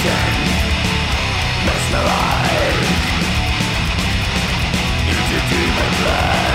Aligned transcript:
prison 0.00 0.38
Mesmerized 1.66 2.88
Into 5.08 5.38
demon 5.50 6.04
land 6.06 6.47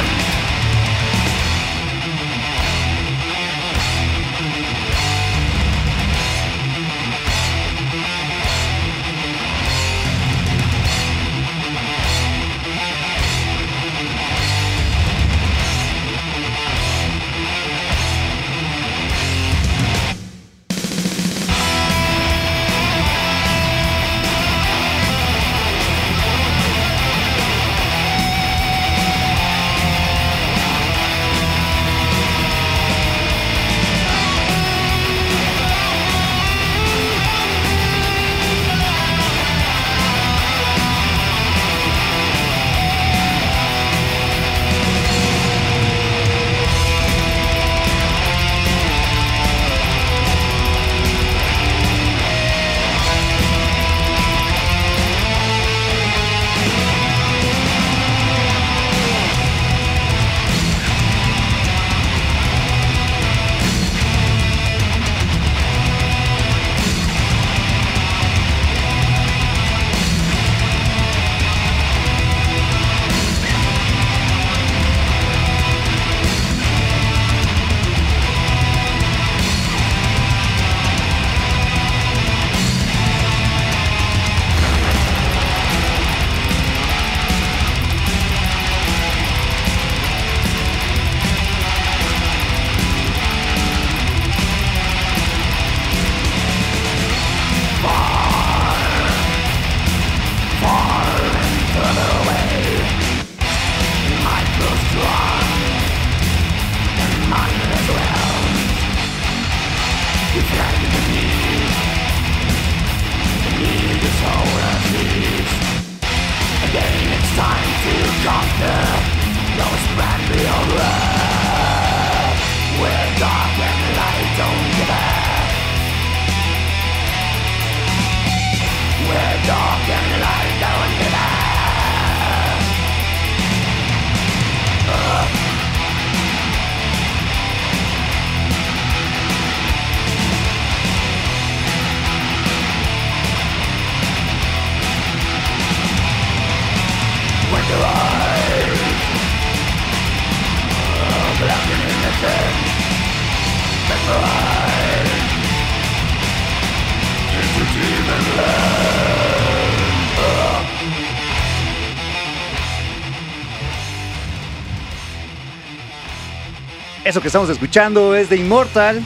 Eso 167.14 167.22
que 167.22 167.28
estamos 167.28 167.50
escuchando 167.52 168.16
es 168.16 168.28
de 168.28 168.38
Immortal. 168.38 169.00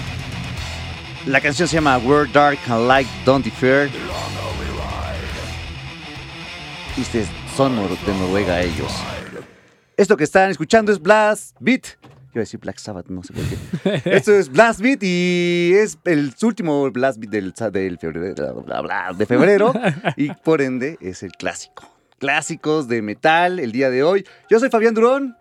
La 1.26 1.42
canción 1.42 1.68
se 1.68 1.76
llama 1.76 1.98
We're 1.98 2.32
Dark 2.32 2.58
and 2.70 2.88
Light 2.88 3.06
Don't 3.26 3.44
Defer. 3.44 3.90
Y 6.96 7.04
son 7.54 7.76
de 7.76 8.14
Noruega 8.18 8.62
ellos. 8.62 8.94
Esto 9.98 10.16
que 10.16 10.24
están 10.24 10.50
escuchando 10.50 10.94
es 10.94 11.02
Blast 11.02 11.58
Beat. 11.60 11.98
Iba 12.32 12.36
a 12.36 12.40
decir 12.40 12.62
Black 12.62 12.78
Sabbath, 12.78 13.08
no 13.08 13.24
sé 13.24 13.34
por 13.34 13.44
qué. 13.44 14.02
Esto 14.16 14.32
es 14.32 14.50
Blast 14.50 14.80
Beat 14.80 15.04
y 15.04 15.74
es 15.76 15.98
el 16.06 16.34
último 16.44 16.90
Blast 16.90 17.20
Beat 17.20 17.30
del, 17.30 17.54
del 17.74 17.98
febrero, 17.98 18.64
bla, 18.64 18.80
bla, 18.80 19.12
de 19.18 19.26
febrero. 19.26 19.74
Y 20.16 20.32
por 20.32 20.62
ende 20.62 20.98
es 21.02 21.24
el 21.24 21.34
clásico. 21.34 21.94
Clásicos 22.20 22.88
de 22.88 23.02
metal 23.02 23.60
el 23.60 23.74
día 23.74 23.90
de 23.90 24.04
hoy. 24.04 24.26
Yo 24.50 24.62
soy 24.62 24.70
Fabián 24.70 24.94
Durón. 24.94 25.36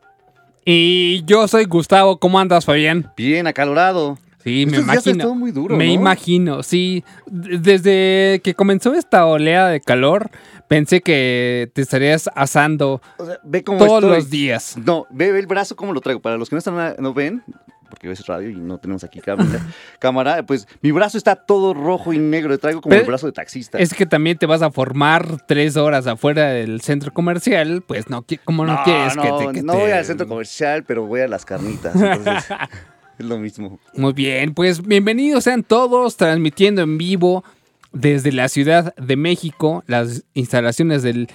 Y 0.69 1.23
yo 1.27 1.47
soy 1.47 1.65
Gustavo. 1.67 2.19
¿Cómo 2.19 2.41
andas, 2.41 2.65
Fabián? 2.65 3.13
Bien 3.17 3.47
acalorado. 3.47 4.19
Sí, 4.43 4.67
me 4.67 4.79
Estos 4.79 5.07
imagino. 5.07 5.35
muy 5.37 5.53
duro, 5.53 5.77
me 5.77 5.87
¿no? 5.87 5.93
imagino, 5.93 6.63
sí. 6.65 7.05
Desde 7.27 8.41
que 8.45 8.55
comenzó 8.55 8.95
esta 8.95 9.27
oleada 9.27 9.71
de 9.71 9.81
calor, 9.81 10.31
pensé 10.69 11.01
que 11.01 11.71
te 11.73 11.83
estarías 11.83 12.29
asando 12.35 13.01
O 13.19 13.27
sea, 13.27 13.39
ve 13.45 13.65
cómo 13.65 13.79
todos 13.79 14.03
estoy. 14.05 14.11
los 14.17 14.31
días. 14.31 14.77
No, 14.85 15.07
ve, 15.11 15.31
ve 15.33 15.39
el 15.41 15.47
brazo 15.49 15.75
cómo 15.77 15.93
lo 15.93 16.01
traigo. 16.01 16.21
Para 16.21 16.37
los 16.37 16.49
que 16.49 16.55
no 16.57 16.59
están 16.59 16.95
no 17.01 17.13
ven, 17.15 17.43
porque 17.89 18.09
ves 18.09 18.27
radio 18.27 18.51
y 18.51 18.57
no 18.57 18.79
tenemos 18.79 19.05
aquí 19.05 19.21
cámara, 19.21 19.61
cámara, 19.99 20.45
pues 20.45 20.67
mi 20.83 20.91
brazo 20.91 21.19
está 21.19 21.37
todo 21.37 21.75
rojo 21.75 22.13
y 22.13 22.19
negro. 22.19 22.59
Traigo 22.59 22.81
como 22.81 22.91
Pero 22.91 23.03
el 23.03 23.07
brazo 23.09 23.27
de 23.27 23.33
taxista. 23.33 23.79
Es 23.79 23.95
que 23.95 24.07
también 24.07 24.39
te 24.39 24.47
vas 24.47 24.63
a 24.63 24.71
formar 24.71 25.43
tres 25.47 25.77
horas 25.77 26.07
afuera 26.07 26.49
del 26.49 26.81
centro 26.81 27.13
comercial, 27.13 27.83
pues 27.87 28.09
no, 28.11 28.25
como 28.45 28.65
no, 28.67 28.81
quieres 28.85 29.15
que 29.15 29.23
te... 29.23 29.53
que 29.53 29.63
no 29.63 29.73
te- 29.73 29.79
voy 29.79 29.91
al 29.91 30.05
centro 30.05 30.27
comercial, 30.27 30.85
pero 30.85 31.07
voy 31.07 31.21
a 31.21 31.29
las 31.29 31.45
carnitas. 31.45 31.95
Entonces, 31.95 32.45
es 33.19 33.27
lo 33.27 33.39
mismo. 33.39 33.79
Muy 33.95 34.13
bien, 34.13 34.55
pues 34.55 34.83
bienvenidos 34.83 35.45
sean 35.45 35.63
todos 35.63 36.17
transmitiendo 36.17 36.83
en 36.83 36.99
vivo 36.99 37.45
desde 37.93 38.33
la 38.33 38.49
Ciudad 38.49 38.95
de 38.97 39.17
México, 39.17 39.83
las 39.87 40.25
instalaciones 40.35 41.03
del 41.03 41.29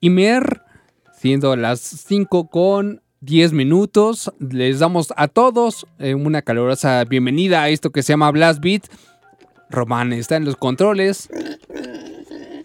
IMER, 0.00 0.62
siendo 1.18 1.56
las 1.56 1.80
5 1.80 2.48
con 2.48 3.02
10 3.20 3.52
minutos. 3.52 4.32
Les 4.38 4.78
damos 4.78 5.12
a 5.16 5.28
todos 5.28 5.86
eh, 5.98 6.14
una 6.14 6.42
calurosa 6.42 7.04
bienvenida 7.04 7.62
a 7.62 7.68
esto 7.68 7.90
que 7.90 8.02
se 8.02 8.12
llama 8.12 8.30
Blast 8.30 8.60
Beat. 8.60 8.84
Román 9.70 10.12
está 10.12 10.36
en 10.36 10.44
los 10.44 10.56
controles 10.56 11.28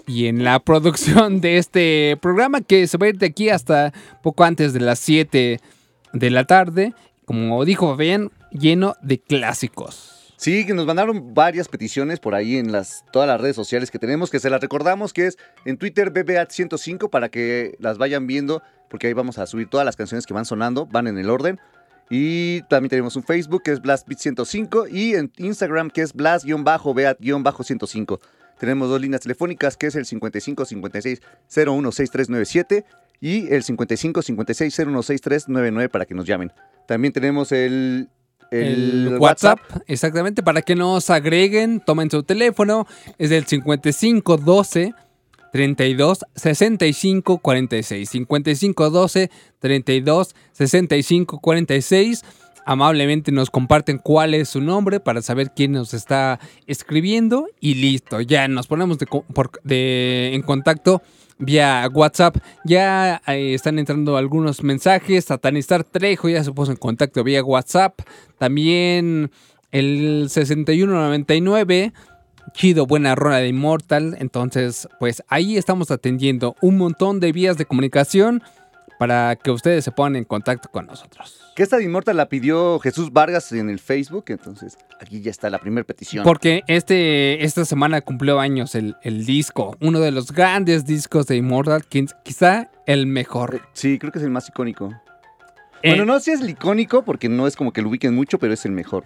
y 0.07 0.27
en 0.27 0.43
la 0.43 0.59
producción 0.59 1.41
de 1.41 1.57
este 1.57 2.17
programa 2.21 2.61
que 2.61 2.85
se 2.87 2.97
va 2.97 3.07
a 3.07 3.09
ir 3.09 3.17
de 3.17 3.27
aquí 3.27 3.49
hasta 3.49 3.93
poco 4.21 4.43
antes 4.43 4.73
de 4.73 4.81
las 4.81 4.99
7 4.99 5.59
de 6.13 6.29
la 6.29 6.45
tarde. 6.45 6.93
Como 7.25 7.63
dijo 7.65 7.89
Fabián, 7.89 8.29
lleno 8.51 8.95
de 9.01 9.19
clásicos. 9.19 10.20
Sí, 10.41 10.65
que 10.65 10.73
nos 10.73 10.87
mandaron 10.87 11.35
varias 11.35 11.67
peticiones 11.67 12.19
por 12.19 12.33
ahí 12.33 12.57
en 12.57 12.71
las, 12.71 13.05
todas 13.11 13.27
las 13.27 13.39
redes 13.39 13.55
sociales 13.55 13.91
que 13.91 13.99
tenemos, 13.99 14.31
que 14.31 14.39
se 14.39 14.49
las 14.49 14.59
recordamos, 14.59 15.13
que 15.13 15.27
es 15.27 15.37
en 15.65 15.77
Twitter 15.77 16.11
BBAT105 16.11 17.11
para 17.11 17.29
que 17.29 17.75
las 17.77 17.99
vayan 17.99 18.25
viendo, 18.25 18.63
porque 18.89 19.05
ahí 19.05 19.13
vamos 19.13 19.37
a 19.37 19.45
subir 19.45 19.69
todas 19.69 19.85
las 19.85 19.95
canciones 19.95 20.25
que 20.25 20.33
van 20.33 20.45
sonando, 20.45 20.87
van 20.87 21.05
en 21.05 21.19
el 21.19 21.29
orden. 21.29 21.59
Y 22.09 22.63
también 22.63 22.89
tenemos 22.89 23.15
un 23.15 23.21
Facebook 23.21 23.61
que 23.61 23.71
es 23.71 23.83
BlastBeat105 23.83 24.91
y 24.91 25.13
en 25.13 25.31
Instagram 25.37 25.91
que 25.91 26.01
es 26.01 26.15
Blast-Beat-105. 26.15 28.19
Tenemos 28.57 28.89
dos 28.89 28.99
líneas 28.99 29.21
telefónicas 29.21 29.77
que 29.77 29.85
es 29.85 29.95
el 29.95 30.07
55 30.07 30.65
56 30.65 31.21
016397 31.49 32.85
y 33.19 33.53
el 33.53 33.61
55 33.61 34.23
56 34.23 34.73
016399 34.73 35.89
para 35.89 36.07
que 36.07 36.15
nos 36.15 36.25
llamen. 36.25 36.51
También 36.87 37.13
tenemos 37.13 37.51
el, 37.51 38.09
El, 38.51 39.17
WhatsApp, 39.19 39.59
exactamente, 39.87 40.43
para 40.43 40.61
que 40.61 40.75
nos 40.75 41.09
agreguen, 41.09 41.79
tomen 41.79 42.11
su 42.11 42.23
teléfono, 42.23 42.85
es 43.17 43.29
del 43.29 43.45
5512 43.45 44.93
32 45.51 46.19
65 46.35 47.37
46. 47.39 48.09
5512 48.09 49.29
32 49.59 50.35
65 50.53 51.39
46. 51.39 52.23
Amablemente 52.65 53.31
nos 53.31 53.49
comparten 53.49 53.97
cuál 53.97 54.33
es 54.35 54.49
su 54.49 54.61
nombre 54.61 54.99
para 54.99 55.21
saber 55.21 55.51
quién 55.55 55.71
nos 55.71 55.93
está 55.93 56.39
escribiendo 56.67 57.47
y 57.59 57.73
listo, 57.75 58.21
ya 58.21 58.47
nos 58.47 58.67
ponemos 58.67 58.99
de, 58.99 59.07
co- 59.07 59.23
por- 59.33 59.59
de- 59.63 60.31
en 60.35 60.41
contacto 60.43 61.01
vía 61.41 61.89
WhatsApp. 61.93 62.37
Ya 62.63 63.21
eh, 63.27 63.53
están 63.53 63.77
entrando 63.79 64.15
algunos 64.15 64.63
mensajes. 64.63 65.25
Satanistar 65.25 65.83
Trejo 65.83 66.29
ya 66.29 66.43
se 66.43 66.51
puso 66.53 66.71
en 66.71 66.77
contacto 66.77 67.23
vía 67.23 67.43
WhatsApp. 67.43 67.99
También 68.37 69.31
el 69.71 70.27
6199. 70.29 71.93
Chido, 72.53 72.85
buena 72.85 73.15
rola 73.15 73.37
de 73.37 73.49
Immortal. 73.49 74.15
Entonces, 74.19 74.87
pues 74.99 75.23
ahí 75.27 75.57
estamos 75.57 75.91
atendiendo 75.91 76.55
un 76.61 76.77
montón 76.77 77.19
de 77.19 77.31
vías 77.31 77.57
de 77.57 77.65
comunicación 77.65 78.41
para 78.99 79.35
que 79.35 79.51
ustedes 79.51 79.83
se 79.83 79.91
pongan 79.91 80.15
en 80.17 80.25
contacto 80.25 80.69
con 80.69 80.85
nosotros. 80.85 81.40
Que 81.61 81.65
esta 81.65 81.77
de 81.77 81.83
Inmortal 81.83 82.17
la 82.17 82.27
pidió 82.27 82.79
Jesús 82.79 83.13
Vargas 83.13 83.51
en 83.51 83.69
el 83.69 83.77
Facebook, 83.77 84.25
entonces 84.29 84.79
aquí 84.99 85.21
ya 85.21 85.29
está 85.29 85.47
la 85.51 85.59
primera 85.59 85.85
petición. 85.85 86.23
Porque 86.23 86.63
este, 86.65 87.43
esta 87.45 87.65
semana 87.65 88.01
cumplió 88.01 88.39
años 88.39 88.73
el, 88.73 88.95
el 89.03 89.27
disco, 89.27 89.77
uno 89.79 89.99
de 89.99 90.09
los 90.09 90.31
grandes 90.31 90.87
discos 90.87 91.27
de 91.27 91.35
Immortal, 91.35 91.83
quizá 92.23 92.71
el 92.87 93.05
mejor. 93.05 93.61
Sí, 93.73 93.99
creo 93.99 94.11
que 94.11 94.17
es 94.17 94.25
el 94.25 94.31
más 94.31 94.49
icónico. 94.49 94.91
Eh, 95.83 95.89
Bueno, 95.89 96.05
no 96.05 96.17
sé 96.19 96.23
si 96.25 96.31
es 96.31 96.41
el 96.41 96.49
icónico 96.49 97.05
porque 97.05 97.29
no 97.29 97.45
es 97.45 97.55
como 97.55 97.71
que 97.71 97.83
lo 97.83 97.89
ubiquen 97.89 98.15
mucho, 98.15 98.39
pero 98.39 98.55
es 98.55 98.65
el 98.65 98.71
mejor. 98.71 99.03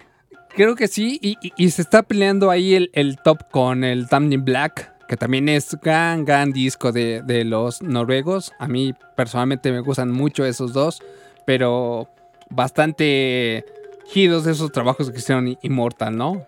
Creo 0.55 0.75
que 0.77 0.87
sí, 0.87 1.19
y, 1.21 1.35
y- 1.45 1.51
y 1.57 1.71
se 1.71 1.81
está 1.81 2.03
peleando 2.03 2.51
ahí 2.51 2.73
el, 2.75 2.89
el 2.93 3.17
top 3.17 3.49
con 3.51 3.83
el 3.83 4.07
Tamnin 4.07 4.45
Black, 4.45 4.93
que 5.09 5.17
también 5.17 5.49
es 5.49 5.75
gran, 5.83 6.23
gran 6.23 6.53
disco 6.53 6.93
de, 6.93 7.21
de 7.21 7.43
los 7.43 7.81
noruegos. 7.81 8.53
A 8.59 8.69
mí 8.69 8.93
personalmente 9.17 9.73
me 9.73 9.81
gustan 9.81 10.09
mucho 10.09 10.45
esos 10.45 10.71
dos, 10.71 11.01
pero 11.45 12.07
bastante 12.49 13.65
chidos 14.11 14.45
esos 14.47 14.71
trabajos 14.71 15.11
que 15.11 15.17
hicieron 15.17 15.57
Immortal, 15.61 16.15
¿no? 16.17 16.45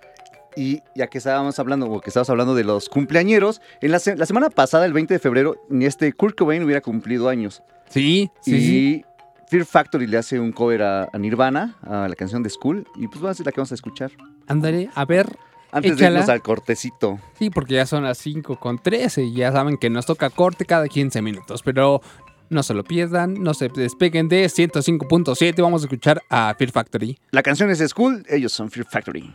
Y 0.56 0.82
ya 0.96 1.08
que 1.08 1.20
estábamos 1.20 1.60
hablando, 1.60 1.86
o 1.88 2.02
que 2.02 2.10
estábamos 2.10 2.30
hablando 2.32 2.56
de 2.56 2.64
los 2.64 2.90
cumpleañeros, 2.90 3.62
en 3.82 3.92
la, 3.92 4.00
se- 4.00 4.16
la 4.16 4.26
semana 4.26 4.50
pasada, 4.50 4.86
el 4.86 4.94
20 4.94 5.14
de 5.14 5.20
febrero, 5.20 5.56
este 5.82 6.12
Kurt 6.14 6.36
Cobain 6.38 6.64
hubiera 6.64 6.82
cumplido 6.82 7.30
años. 7.30 7.62
Sí, 7.90 8.32
sí, 8.42 8.56
y 8.56 8.62
sí. 8.62 9.06
Fear 9.50 9.66
Factory 9.66 10.08
le 10.08 10.18
hace 10.18 10.40
un 10.40 10.52
cover 10.52 10.82
a, 10.82 11.10
a 11.14 11.18
Nirvana, 11.20 11.78
a 11.84 12.08
la 12.08 12.16
canción 12.16 12.42
de 12.42 12.50
School, 12.50 12.88
y 12.96 13.08
pues 13.08 13.24
va 13.24 13.30
a 13.30 13.34
ser 13.36 13.46
la 13.46 13.52
que 13.52 13.60
vamos 13.62 13.72
a 13.72 13.76
escuchar. 13.76 14.12
Andaré, 14.48 14.90
a 14.96 15.06
ver, 15.06 15.28
Antes 15.72 15.96
de 15.98 16.06
irnos 16.08 16.28
al 16.30 16.42
cortecito. 16.42 17.20
Sí, 17.38 17.50
porque 17.52 17.76
ya 17.76 17.86
son 17.86 18.04
las 18.04 18.18
5 18.18 18.60
con 18.60 18.80
13 18.80 19.24
y 19.26 19.34
ya 19.36 19.52
saben 19.52 19.78
que 19.78 19.90
nos 19.92 20.06
toca 20.08 20.30
corte 20.32 20.66
cada 20.66 20.88
15 20.88 21.22
minutos, 21.22 21.62
pero 21.64 22.02
no 22.50 22.64
se 22.64 22.74
lo 22.74 22.84
pierdan, 22.84 23.36
no 23.36 23.54
se 23.54 23.70
despeguen 23.70 24.30
de 24.30 24.46
105.7, 24.46 25.62
vamos 25.62 25.84
a 25.84 25.86
escuchar 25.86 26.22
a 26.30 26.54
Fear 26.58 26.72
Factory. 26.72 27.18
La 27.32 27.44
canción 27.44 27.70
es 27.70 27.80
School, 27.80 28.26
ellos 28.30 28.54
son 28.54 28.70
Fear 28.70 28.88
Factory. 28.90 29.34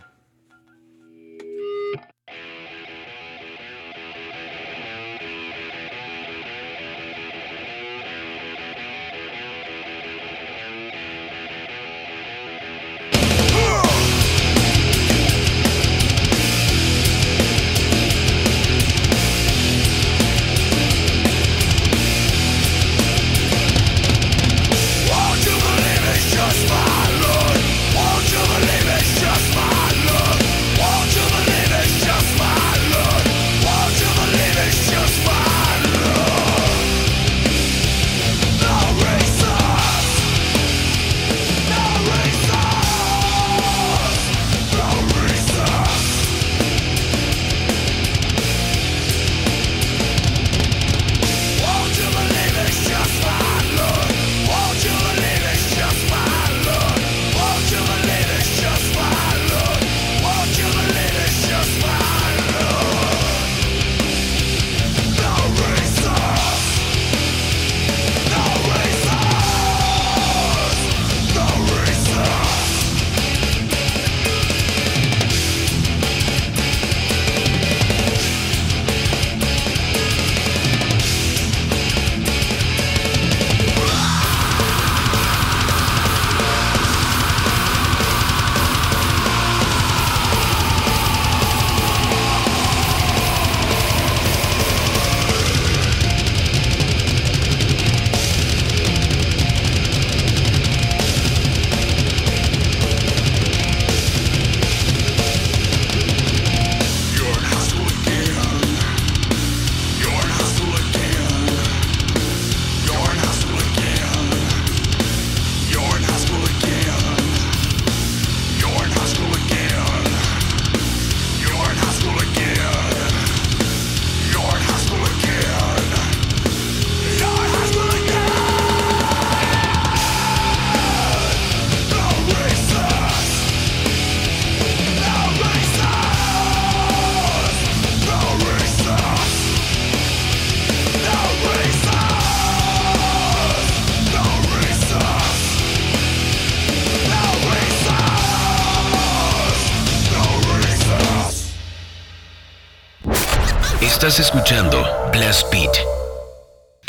Estás 154.04 154.18
escuchando 154.18 154.85
Blast 155.12 155.49
Beat. 155.52 155.71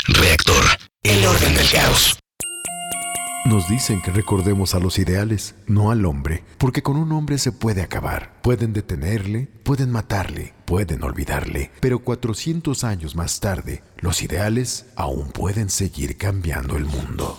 Reactor. 0.08 0.64
El 1.04 1.24
orden 1.24 1.54
del 1.54 1.70
caos. 1.70 2.18
Nos 3.44 3.68
dicen 3.68 4.02
que 4.02 4.10
recordemos 4.10 4.74
a 4.74 4.80
los 4.80 4.98
ideales, 4.98 5.54
no 5.68 5.92
al 5.92 6.06
hombre, 6.06 6.42
porque 6.58 6.82
con 6.82 6.96
un 6.96 7.12
hombre 7.12 7.38
se 7.38 7.52
puede 7.52 7.82
acabar. 7.82 8.32
Pueden 8.42 8.72
detenerle, 8.72 9.46
pueden 9.62 9.92
matarle, 9.92 10.54
pueden 10.64 11.04
olvidarle, 11.04 11.70
pero 11.78 12.00
400 12.00 12.82
años 12.82 13.14
más 13.14 13.38
tarde, 13.38 13.84
los 13.98 14.20
ideales 14.20 14.86
aún 14.96 15.30
pueden 15.30 15.70
seguir 15.70 16.16
cambiando 16.16 16.76
el 16.76 16.84
mundo. 16.84 17.38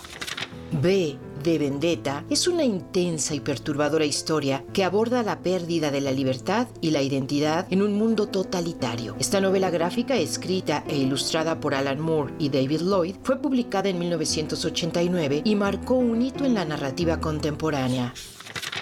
B 0.72 1.18
de 1.46 1.58
Vendetta 1.58 2.24
es 2.28 2.48
una 2.48 2.64
intensa 2.64 3.32
y 3.34 3.40
perturbadora 3.40 4.04
historia 4.04 4.64
que 4.72 4.82
aborda 4.82 5.22
la 5.22 5.38
pérdida 5.40 5.92
de 5.92 6.00
la 6.00 6.10
libertad 6.10 6.66
y 6.80 6.90
la 6.90 7.02
identidad 7.02 7.66
en 7.70 7.82
un 7.82 7.94
mundo 7.94 8.26
totalitario. 8.26 9.14
Esta 9.20 9.40
novela 9.40 9.70
gráfica, 9.70 10.16
escrita 10.16 10.82
e 10.88 10.96
ilustrada 10.96 11.60
por 11.60 11.74
Alan 11.74 12.00
Moore 12.00 12.34
y 12.40 12.48
David 12.48 12.80
Lloyd, 12.82 13.16
fue 13.22 13.40
publicada 13.40 13.88
en 13.88 13.98
1989 14.00 15.42
y 15.44 15.54
marcó 15.54 15.94
un 15.94 16.20
hito 16.20 16.44
en 16.44 16.54
la 16.54 16.64
narrativa 16.64 17.20
contemporánea 17.20 18.12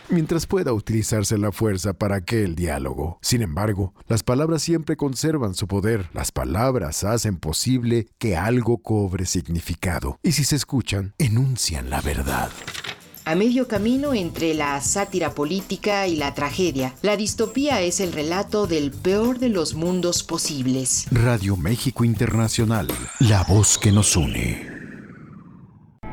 mientras 0.08 0.46
pueda 0.46 0.72
utilizarse 0.72 1.38
la 1.38 1.52
fuerza 1.52 1.92
para 1.94 2.16
aquel 2.16 2.54
diálogo. 2.54 3.18
Sin 3.22 3.42
embargo, 3.42 3.94
las 4.08 4.22
palabras 4.22 4.62
siempre 4.62 4.96
conservan 4.96 5.54
su 5.54 5.66
poder. 5.66 6.08
Las 6.12 6.32
palabras 6.32 7.04
hacen 7.04 7.36
posible 7.36 8.08
que 8.18 8.36
algo 8.36 8.78
cobre 8.78 9.26
significado. 9.26 10.18
Y 10.22 10.32
si 10.32 10.44
se 10.44 10.56
escuchan, 10.56 11.14
enuncian 11.18 11.90
la 11.90 12.00
verdad. 12.00 12.50
A 13.26 13.34
medio 13.34 13.66
camino 13.68 14.12
entre 14.12 14.52
la 14.52 14.78
sátira 14.82 15.30
política 15.30 16.06
y 16.06 16.16
la 16.16 16.34
tragedia, 16.34 16.94
la 17.00 17.16
distopía 17.16 17.80
es 17.80 18.00
el 18.00 18.12
relato 18.12 18.66
del 18.66 18.90
peor 18.90 19.38
de 19.38 19.48
los 19.48 19.74
mundos 19.74 20.22
posibles. 20.22 21.06
Radio 21.10 21.56
México 21.56 22.04
Internacional, 22.04 22.88
la 23.20 23.42
voz 23.44 23.78
que 23.78 23.92
nos 23.92 24.14
une. 24.16 24.73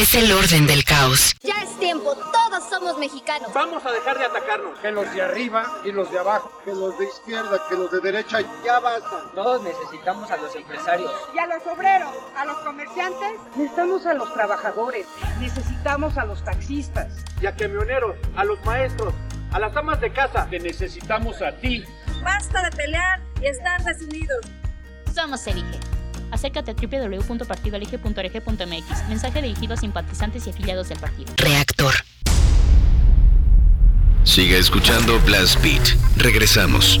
Es 0.00 0.14
el 0.14 0.32
orden 0.32 0.66
del 0.66 0.82
caos. 0.82 1.36
Ya 1.42 1.62
es 1.62 1.78
tiempo, 1.78 2.14
todos 2.14 2.70
somos 2.70 2.96
mexicanos. 2.96 3.52
Vamos 3.52 3.84
a 3.84 3.92
dejar 3.92 4.18
de 4.18 4.24
atacarnos. 4.24 4.78
Que 4.78 4.90
los 4.90 5.12
de 5.12 5.20
arriba 5.20 5.78
y 5.84 5.92
los 5.92 6.10
de 6.10 6.18
abajo. 6.18 6.50
Que 6.64 6.72
los 6.72 6.98
de 6.98 7.04
izquierda, 7.04 7.60
que 7.68 7.76
los 7.76 7.90
de 7.90 8.00
derecha, 8.00 8.38
ya 8.64 8.80
basta. 8.80 9.30
Todos 9.34 9.62
necesitamos 9.62 10.30
a 10.30 10.38
los 10.38 10.56
empresarios. 10.56 11.12
Y 11.34 11.38
a 11.38 11.46
los 11.48 11.66
obreros, 11.66 12.14
a 12.34 12.46
los 12.46 12.56
comerciantes. 12.60 13.32
Necesitamos 13.54 14.06
a 14.06 14.14
los 14.14 14.32
trabajadores. 14.32 15.06
Necesitamos 15.38 16.16
a 16.16 16.24
los 16.24 16.42
taxistas. 16.46 17.12
Y 17.42 17.44
a 17.44 17.54
camioneros, 17.54 18.16
a 18.36 18.44
los 18.44 18.58
maestros, 18.64 19.12
a 19.52 19.58
las 19.58 19.76
amas 19.76 20.00
de 20.00 20.10
casa. 20.14 20.46
Te 20.48 20.60
necesitamos 20.60 21.42
a 21.42 21.52
ti. 21.58 21.84
Basta 22.24 22.62
de 22.62 22.70
pelear 22.74 23.20
y 23.42 23.48
estar 23.48 23.84
desunidos. 23.84 24.46
Somos 25.14 25.46
Elige 25.46 25.99
Acércate 26.30 26.70
a 26.70 26.74
www.partidoelige.org.mx. 26.74 29.08
Mensaje 29.08 29.42
dirigido 29.42 29.74
a 29.74 29.76
simpatizantes 29.76 30.46
y 30.46 30.50
afiliados 30.50 30.88
del 30.88 30.98
partido. 30.98 31.32
Reactor. 31.36 31.94
Sigue 34.24 34.58
escuchando 34.58 35.20
Blast 35.20 35.62
Beat. 35.62 35.90
Regresamos. 36.16 36.98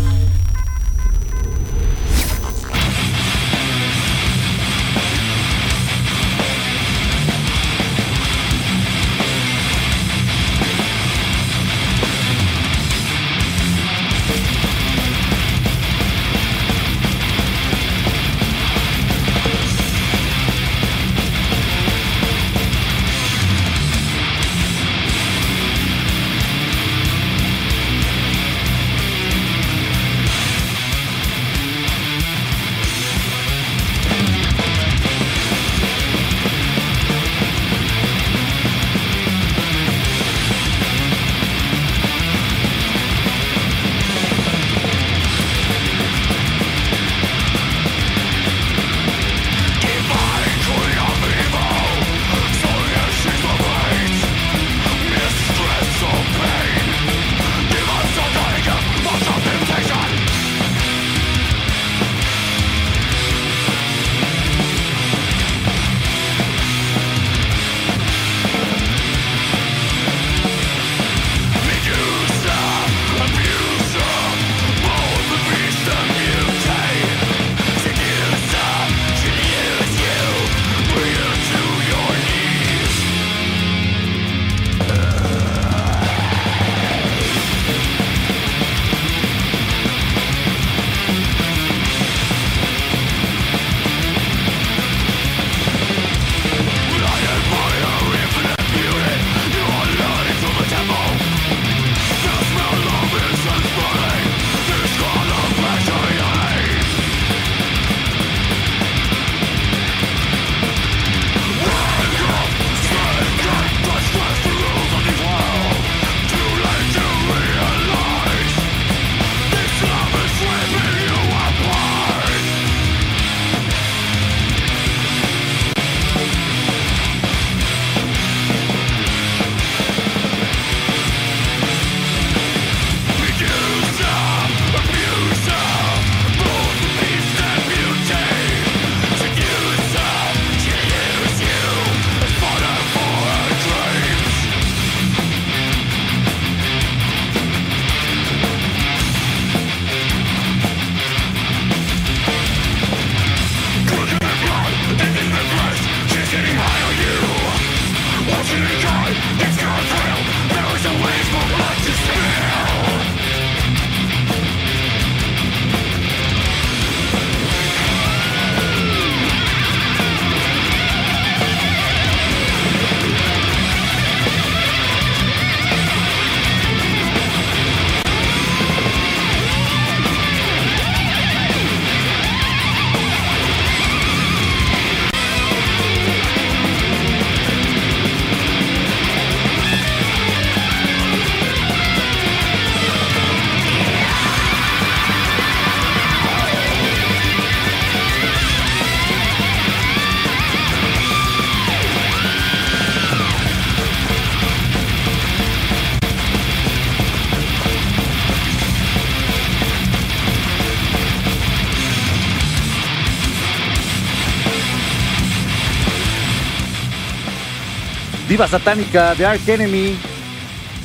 Viva 218.40 218.48
Satánica 218.48 219.14
de 219.16 219.26
Ark 219.26 219.46
Enemy. 219.46 219.98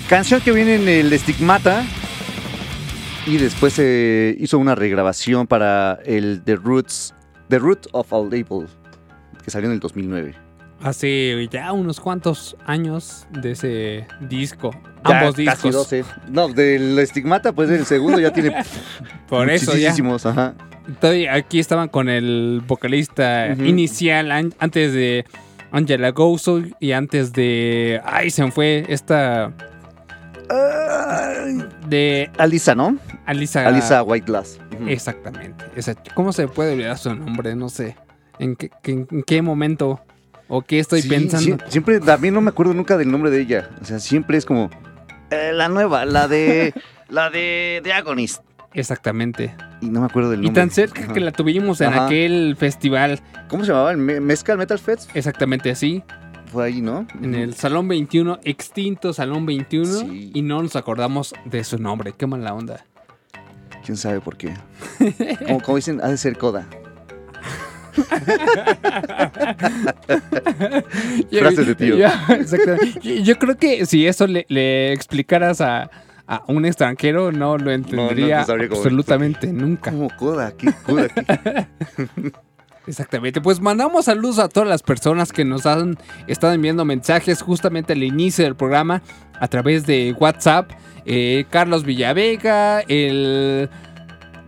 Canción 0.10 0.42
que 0.42 0.52
viene 0.52 0.76
en 0.76 0.90
el 0.90 1.18
Stigmata. 1.18 1.86
Y 3.26 3.38
después 3.38 3.72
se 3.72 4.36
hizo 4.38 4.60
una 4.60 4.76
regrabación 4.76 5.48
para 5.48 5.98
el 6.06 6.42
The 6.44 6.58
Roots, 6.58 7.14
The 7.48 7.60
Root 7.60 7.88
of 7.94 8.12
All 8.12 8.34
Evil, 8.34 8.68
que 9.42 9.52
salió 9.52 9.70
en 9.70 9.76
el 9.76 9.80
2009. 9.80 10.36
Hace 10.82 11.48
ya 11.50 11.72
unos 11.72 12.02
cuantos 12.02 12.58
años 12.66 13.26
de 13.32 13.52
ese 13.52 14.06
disco. 14.20 14.72
Ya 15.08 15.20
Ambos 15.22 15.36
casi 15.36 15.70
discos. 15.70 15.72
12. 15.72 16.04
No, 16.28 16.50
del 16.50 17.08
Stigmata, 17.08 17.54
pues 17.54 17.70
el 17.70 17.86
segundo 17.86 18.20
ya 18.20 18.34
tiene 18.34 18.54
Por 19.30 19.50
eso 19.50 19.78
ya. 19.78 19.94
ajá. 19.94 20.56
Todavía 21.00 21.34
aquí 21.36 21.60
estaban 21.60 21.88
con 21.88 22.10
el 22.10 22.62
vocalista 22.68 23.48
inicial 23.54 24.34
an- 24.34 24.54
antes 24.60 24.92
de 24.92 25.24
Angela 25.72 26.12
Gozo 26.12 26.62
y 26.80 26.92
antes 26.94 27.34
de. 27.34 28.02
Ay, 28.06 28.30
se 28.30 28.44
me 28.44 28.52
fue 28.52 28.86
esta. 28.90 29.52
De 31.88 32.30
Alisa, 32.38 32.76
¿no? 32.76 32.98
Alisa. 33.26 33.68
Alisa 33.68 34.04
White 34.04 34.26
Glass. 34.28 34.60
Ujú. 34.80 34.90
Exactamente. 34.90 35.66
esa- 35.76 35.96
¿Cómo 36.14 36.34
se 36.34 36.48
puede 36.48 36.74
olvidar 36.74 36.98
su 36.98 37.14
nombre? 37.16 37.56
No 37.56 37.70
sé. 37.70 37.96
¿En 38.40 38.56
qué, 38.56 38.70
en 38.86 39.24
qué 39.24 39.42
momento 39.42 40.02
o 40.48 40.62
qué 40.62 40.80
estoy 40.80 41.02
Sí, 41.02 41.10
pensando? 41.10 41.58
siempre, 41.68 42.00
también 42.00 42.34
no 42.34 42.42
me 42.42 42.50
acuerdo 42.50 42.74
nunca 42.74 42.98
del 42.98 43.10
nombre 43.12 43.32
de 43.32 43.42
ella. 43.42 43.70
O 43.82 43.86
sea, 43.86 44.00
siempre 44.00 44.38
es 44.38 44.46
como 44.46 44.70
eh, 45.32 45.52
la 45.54 45.70
nueva, 45.70 46.06
la 46.06 46.28
de 46.28 46.74
la 47.10 47.30
de 47.30 47.80
The 47.84 47.94
Agonist. 47.94 48.42
Exactamente. 48.76 49.56
Y 49.82 49.88
no 49.90 50.02
me 50.02 50.06
acuerdo 50.06 50.30
del 50.32 50.42
Y 50.42 50.46
nombre. 50.46 50.62
tan 50.62 50.70
cerca 50.70 51.04
Ajá. 51.06 51.14
que 51.14 51.20
la 51.22 51.32
tuvimos 51.32 51.80
en 51.82 51.88
Ajá. 51.94 52.06
aquel 52.06 52.56
festival. 52.58 53.20
¿Cómo 53.48 53.64
se 53.64 53.72
llamaba? 53.72 53.92
¿El 53.92 53.98
Me- 53.98 54.20
Mezcal 54.20 54.58
Metal 54.58 54.78
Fest? 54.78 55.10
Exactamente 55.16 55.72
así. 55.72 56.04
Fue 56.52 56.66
ahí, 56.66 56.82
¿no? 56.82 57.08
En 57.22 57.34
el 57.36 57.54
Salón 57.56 57.88
21, 57.88 58.40
extinto 58.44 59.14
Salón 59.14 59.46
21. 59.46 59.86
Sí. 59.86 60.32
Y 60.34 60.42
no 60.42 60.62
nos 60.62 60.76
acordamos 60.76 61.34
de 61.46 61.64
su 61.64 61.78
nombre. 61.80 62.14
Qué 62.18 62.28
mala 62.28 62.54
onda. 62.54 62.86
¿Quién 63.84 63.98
sabe 63.98 64.20
por 64.20 64.36
qué? 64.38 64.54
como, 65.48 65.62
como 65.62 65.76
dicen, 65.78 66.02
ha 66.04 66.08
de 66.10 66.18
ser 66.18 66.38
Coda. 66.38 66.68
Frases 71.32 71.68
de 71.68 71.76
tío. 71.76 71.98
Yo, 71.98 72.08
exactamente. 72.40 73.00
Yo- 73.02 73.24
yo 73.24 73.40
creo 73.40 73.58
que 73.58 73.86
si 73.86 74.06
eso 74.08 74.28
le, 74.28 74.46
le 74.50 74.94
explicaras 74.94 75.62
a, 75.62 75.90
a 76.28 76.44
un 76.48 76.66
extranjero, 76.66 77.32
no 77.32 77.58
lo 77.58 77.72
entendería 77.72 78.46
no 78.48 78.54
absolutamente 78.54 79.52
nunca. 79.54 79.92
Como 79.92 80.10
Coda, 80.18 80.52
¿qué 80.58 80.72
Coda? 80.86 81.08
Exactamente. 82.88 83.42
Pues 83.42 83.60
mandamos 83.62 84.06
saludos 84.06 84.38
a 84.40 84.48
todas 84.48 84.70
las 84.70 84.84
personas 84.84 85.32
que 85.32 85.44
nos 85.44 85.66
han 85.66 85.98
estado 86.28 86.54
enviando 86.54 86.86
mensajes 86.86 87.42
justamente 87.42 87.94
al 87.94 88.04
inicio 88.04 88.44
del 88.46 88.56
programa 88.56 89.02
a 89.40 89.48
través 89.48 89.86
de 89.88 90.16
WhatsApp. 90.20 90.72
Eh, 91.06 91.46
Carlos 91.50 91.84
Villavega, 91.84 92.82
el... 92.82 93.70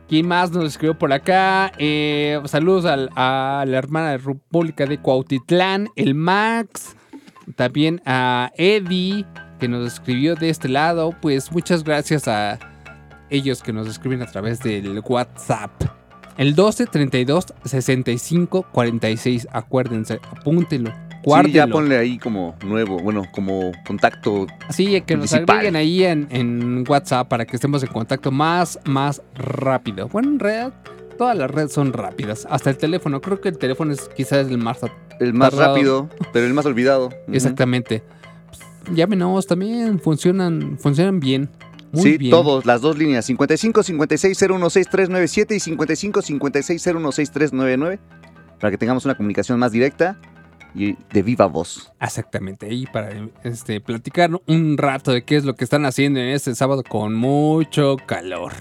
¿Quién 0.08 0.26
más 0.28 0.52
nos 0.52 0.66
escribió 0.66 0.98
por 0.98 1.12
acá? 1.12 1.72
Eh, 1.80 2.40
saludos 2.46 2.86
al- 2.86 3.10
a 3.16 3.66
la 3.68 3.78
hermana 3.78 4.12
de 4.12 4.18
República 4.20 4.86
de 4.86 5.00
Cuautitlán, 5.00 5.90
el 5.98 6.16
Max. 6.16 6.96
También 7.58 8.02
a 8.06 8.52
Eddie, 8.56 9.26
que 9.58 9.68
nos 9.68 9.86
escribió 9.94 10.36
de 10.36 10.50
este 10.50 10.70
lado. 10.70 11.14
Pues 11.22 11.52
muchas 11.52 11.84
gracias 11.84 12.28
a 12.28 12.60
ellos 13.30 13.62
que 13.62 13.74
nos 13.74 13.88
escriben 13.88 14.22
a 14.22 14.26
través 14.26 14.60
del 14.62 15.02
WhatsApp. 15.06 15.72
El 16.38 16.54
12 16.56 16.86
32 16.88 17.46
65 17.66 18.68
46. 18.72 19.48
Acuérdense, 19.52 20.20
apúntenlo. 20.32 20.92
Sí, 20.92 20.96
ya 20.96 21.20
Guárdenlo. 21.24 21.70
ponle 21.74 21.98
ahí 21.98 22.18
como 22.20 22.56
nuevo, 22.64 23.00
bueno, 23.00 23.24
como 23.34 23.72
contacto. 23.86 24.48
Así 24.70 25.02
que 25.02 25.18
nos 25.18 25.30
principal. 25.32 25.58
agreguen 25.58 25.76
ahí 25.76 26.04
en, 26.06 26.28
en 26.32 26.86
WhatsApp 26.88 27.28
para 27.28 27.46
que 27.46 27.56
estemos 27.58 27.84
en 27.84 27.90
contacto 27.90 28.32
más, 28.32 28.80
más 28.86 29.22
rápido. 29.36 30.08
Bueno, 30.08 30.30
en 30.30 30.40
realidad, 30.40 30.74
todas 31.18 31.36
las 31.36 31.52
redes 31.52 31.74
son 31.74 31.92
rápidas. 31.92 32.48
Hasta 32.50 32.70
el 32.70 32.78
teléfono. 32.78 33.20
Creo 33.20 33.42
que 33.42 33.50
el 33.50 33.58
teléfono 33.58 33.92
es 33.92 34.08
quizás 34.16 34.48
el 34.48 34.58
más 34.58 34.80
El 35.20 35.34
más 35.34 35.50
tardado. 35.50 35.74
rápido, 35.76 36.10
pero 36.32 36.46
el 36.46 36.54
más 36.54 36.66
olvidado. 36.66 37.10
Exactamente. 37.34 38.04
Llámenos 38.94 39.48
también. 39.48 40.00
Funcionan, 40.00 40.78
funcionan 40.80 41.20
bien. 41.20 41.50
Muy 41.92 42.04
sí, 42.04 42.18
bien. 42.18 42.32
todos, 42.32 42.66
las 42.66 42.82
dos 42.82 42.98
líneas, 42.98 43.26
55 43.26 43.84
56 43.84 44.38
016397 44.38 45.56
y 45.56 45.60
55 45.60 46.22
56 46.22 46.82
016399, 46.82 48.00
para 48.60 48.72
que 48.72 48.78
tengamos 48.78 49.06
una 49.06 49.16
comunicación 49.16 49.58
más 49.60 49.72
directa 49.72 50.20
y 50.76 50.96
de 51.12 51.24
viva 51.24 51.46
voz. 51.46 51.92
Exactamente, 52.02 52.68
ahí 52.68 52.86
para 52.92 53.10
este, 53.44 53.80
platicar 53.80 54.32
un 54.46 54.78
rato 54.78 55.12
de 55.12 55.24
qué 55.24 55.38
es 55.38 55.46
lo 55.46 55.56
que 55.56 55.64
están 55.64 55.86
haciendo 55.86 56.20
en 56.20 56.28
este 56.28 56.54
sábado 56.56 56.84
con 56.84 57.14
mucho 57.14 57.96
calor. 58.06 58.54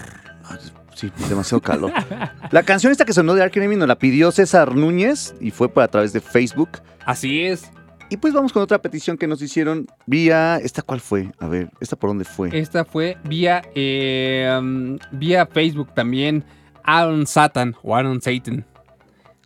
Sí, 0.95 1.11
demasiado 1.29 1.61
calor. 1.61 1.91
la 2.51 2.63
canción 2.63 2.91
esta 2.91 3.05
que 3.05 3.13
sonó 3.13 3.35
de 3.35 3.43
Ark 3.43 3.55
Enemy 3.55 3.75
nos 3.75 3.87
la 3.87 3.99
pidió 3.99 4.31
César 4.31 4.73
Núñez 4.73 5.35
y 5.39 5.51
fue 5.51 5.69
por 5.69 5.83
a 5.83 5.89
través 5.89 6.13
de 6.13 6.21
Facebook. 6.21 6.69
Así 7.05 7.41
es. 7.43 7.71
Y 8.09 8.17
pues 8.17 8.33
vamos 8.33 8.53
con 8.53 8.63
otra 8.63 8.81
petición 8.81 9.17
que 9.17 9.27
nos 9.27 9.41
hicieron 9.41 9.85
vía. 10.05 10.57
¿Esta 10.57 10.81
cuál 10.81 11.01
fue? 11.01 11.29
A 11.39 11.47
ver, 11.47 11.69
¿esta 11.81 11.97
por 11.97 12.09
dónde 12.09 12.23
fue? 12.23 12.57
Esta 12.57 12.85
fue 12.85 13.17
vía, 13.25 13.61
eh, 13.75 14.49
um, 14.59 14.97
vía 15.11 15.45
Facebook 15.45 15.93
también, 15.93 16.43
Aaron 16.83 17.27
Satan 17.27 17.75
o 17.83 17.95
Aaron 17.95 18.21
Satan. 18.21 18.65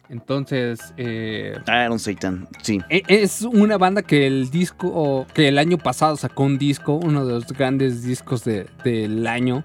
Entonces, 0.09 0.93
eh, 0.97 1.55
Aaron 1.65 1.97
Satan, 1.97 2.47
sí. 2.61 2.79
e- 2.89 3.01
es 3.07 3.41
una 3.43 3.77
banda 3.77 4.03
que 4.03 4.27
el 4.27 4.51
disco, 4.51 4.89
o 4.93 5.25
que 5.33 5.47
el 5.47 5.57
año 5.57 5.77
pasado 5.77 6.15
sacó 6.17 6.43
un 6.43 6.57
disco, 6.59 6.99
uno 7.01 7.25
de 7.25 7.33
los 7.33 7.47
grandes 7.47 8.03
discos 8.03 8.43
de- 8.43 8.67
del 8.83 9.25
año, 9.25 9.63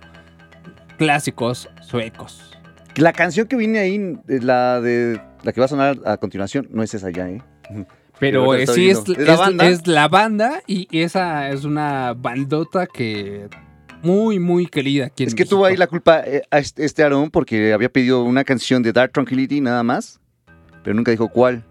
clásicos 0.98 1.68
suecos. 1.82 2.52
La 2.94 3.12
canción 3.12 3.46
que 3.48 3.56
viene 3.56 3.78
ahí, 3.80 3.96
eh, 4.28 4.38
la 4.40 4.80
de 4.80 5.20
la 5.42 5.52
que 5.52 5.60
va 5.60 5.66
a 5.66 5.68
sonar 5.68 5.98
a 6.06 6.16
continuación, 6.16 6.66
no 6.70 6.82
es 6.82 6.94
esa 6.94 7.10
ya, 7.10 7.28
¿eh? 7.28 7.42
Pero 8.18 8.54
eh, 8.54 8.66
sí 8.66 8.88
es, 8.90 9.04
viendo. 9.04 9.22
es- 9.22 9.28
la 9.28 9.36
banda? 9.36 9.68
es 9.68 9.86
la 9.86 10.08
banda 10.08 10.62
y 10.66 10.88
esa 10.98 11.50
es 11.50 11.64
una 11.64 12.14
bandota 12.14 12.86
que 12.86 13.48
muy, 14.02 14.38
muy 14.38 14.66
querida. 14.66 15.06
Aquí 15.06 15.24
en 15.24 15.28
Es 15.28 15.34
que 15.34 15.44
tuvo 15.44 15.60
México. 15.62 15.66
ahí 15.72 15.76
la 15.76 15.86
culpa 15.86 16.20
eh, 16.24 16.42
a 16.50 16.58
este 16.58 16.84
este 16.84 17.02
Aaron 17.02 17.30
porque 17.30 17.72
había 17.72 17.88
pedido 17.90 18.22
una 18.22 18.44
canción 18.44 18.82
de 18.82 18.92
Dark 18.92 19.12
Tranquility 19.12 19.60
nada 19.60 19.82
más, 19.82 20.20
pero 20.82 20.94
nunca 20.94 21.10
dijo 21.10 21.28
cuál. 21.28 21.64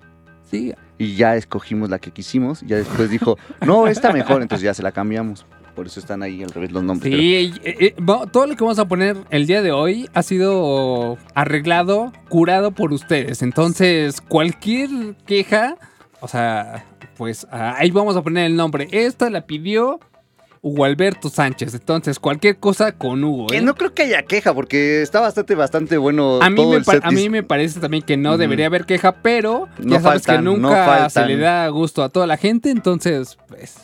Sí. 0.49 0.73
Y 0.97 1.15
ya 1.15 1.35
escogimos 1.35 1.89
la 1.89 1.99
que 1.99 2.11
quisimos. 2.11 2.61
Ya 2.61 2.77
después 2.77 3.09
dijo, 3.09 3.37
no, 3.65 3.87
esta 3.87 4.11
mejor, 4.13 4.41
entonces 4.41 4.63
ya 4.63 4.73
se 4.73 4.83
la 4.83 4.91
cambiamos. 4.91 5.45
Por 5.75 5.87
eso 5.87 5.99
están 5.99 6.23
ahí 6.23 6.41
al 6.41 6.51
revés 6.51 6.71
los 6.71 6.83
nombres. 6.83 7.11
pero- 7.11 7.21
Sí, 7.21 7.35
eh, 7.63 7.75
eh, 7.79 7.95
va- 8.01 8.25
todo 8.27 8.47
lo 8.47 8.55
que 8.55 8.63
vamos 8.63 8.79
a 8.79 8.87
poner 8.87 9.17
el 9.29 9.45
día 9.45 9.61
de 9.61 9.73
hoy 9.73 10.09
ha 10.13 10.23
sido 10.23 11.17
arreglado, 11.33 12.13
curado 12.29 12.71
por 12.71 12.93
ustedes. 12.93 13.41
Entonces, 13.41 14.21
cualquier 14.21 14.89
queja, 15.25 15.75
o 16.25 16.27
sea, 16.27 16.83
pues 17.17 17.45
ah, 17.51 17.75
ahí 17.77 17.91
vamos 17.91 18.17
a 18.17 18.23
poner 18.23 18.45
el 18.45 18.55
nombre. 18.55 18.87
Esta 18.91 19.29
la 19.29 19.45
pidió 19.45 19.99
Hugo 20.61 20.85
Alberto 20.85 21.29
Sánchez. 21.29 21.75
Entonces, 21.75 22.17
cualquier 22.17 22.57
cosa 22.57 22.93
con 22.93 23.23
Hugo. 23.23 23.45
Que 23.45 23.57
¿eh? 23.57 23.61
no 23.61 23.75
creo 23.75 23.93
que 23.93 24.01
haya 24.03 24.23
queja, 24.23 24.53
porque 24.55 25.03
está 25.03 25.19
bastante, 25.21 25.53
bastante 25.53 25.97
bueno 25.97 26.39
A 26.41 26.49
mí, 26.49 26.55
todo 26.55 26.71
me 26.71 26.77
el 26.77 26.83
pa- 26.83 26.93
a 26.93 26.95
setlist. 26.95 27.15
mí 27.21 27.29
me 27.29 27.43
parece 27.43 27.79
también 27.79 28.01
que 28.03 28.17
no 28.17 28.37
debería 28.39 28.65
haber 28.65 28.85
queja, 28.85 29.11
pero 29.21 29.69
No 29.77 29.95
ya 29.97 30.01
sabes 30.01 30.23
faltan, 30.23 30.37
que 30.37 30.41
nunca 30.49 31.07
se 31.11 31.25
le 31.27 31.37
da 31.37 31.67
gusto 31.69 32.03
a 32.03 32.09
toda 32.09 32.25
la 32.25 32.37
gente, 32.37 32.71
entonces, 32.71 33.37
pues, 33.47 33.77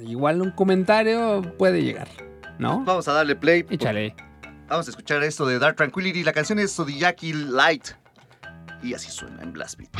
igual 0.00 0.40
un 0.40 0.50
comentario 0.52 1.42
puede 1.58 1.82
llegar, 1.82 2.08
¿no? 2.58 2.82
Vamos 2.86 3.06
a 3.08 3.12
darle 3.12 3.36
play. 3.36 3.66
Échale. 3.68 4.14
Vamos 4.68 4.86
a 4.86 4.90
escuchar 4.90 5.22
esto 5.22 5.44
de 5.44 5.58
Dark 5.58 5.76
Tranquility. 5.76 6.24
La 6.24 6.32
canción 6.32 6.58
es 6.58 6.74
Zodiac 6.74 7.18
Light. 7.22 7.88
Y 8.82 8.94
así 8.94 9.10
suena 9.10 9.42
en 9.42 9.52
Blast 9.52 9.78
Beat. 9.78 9.90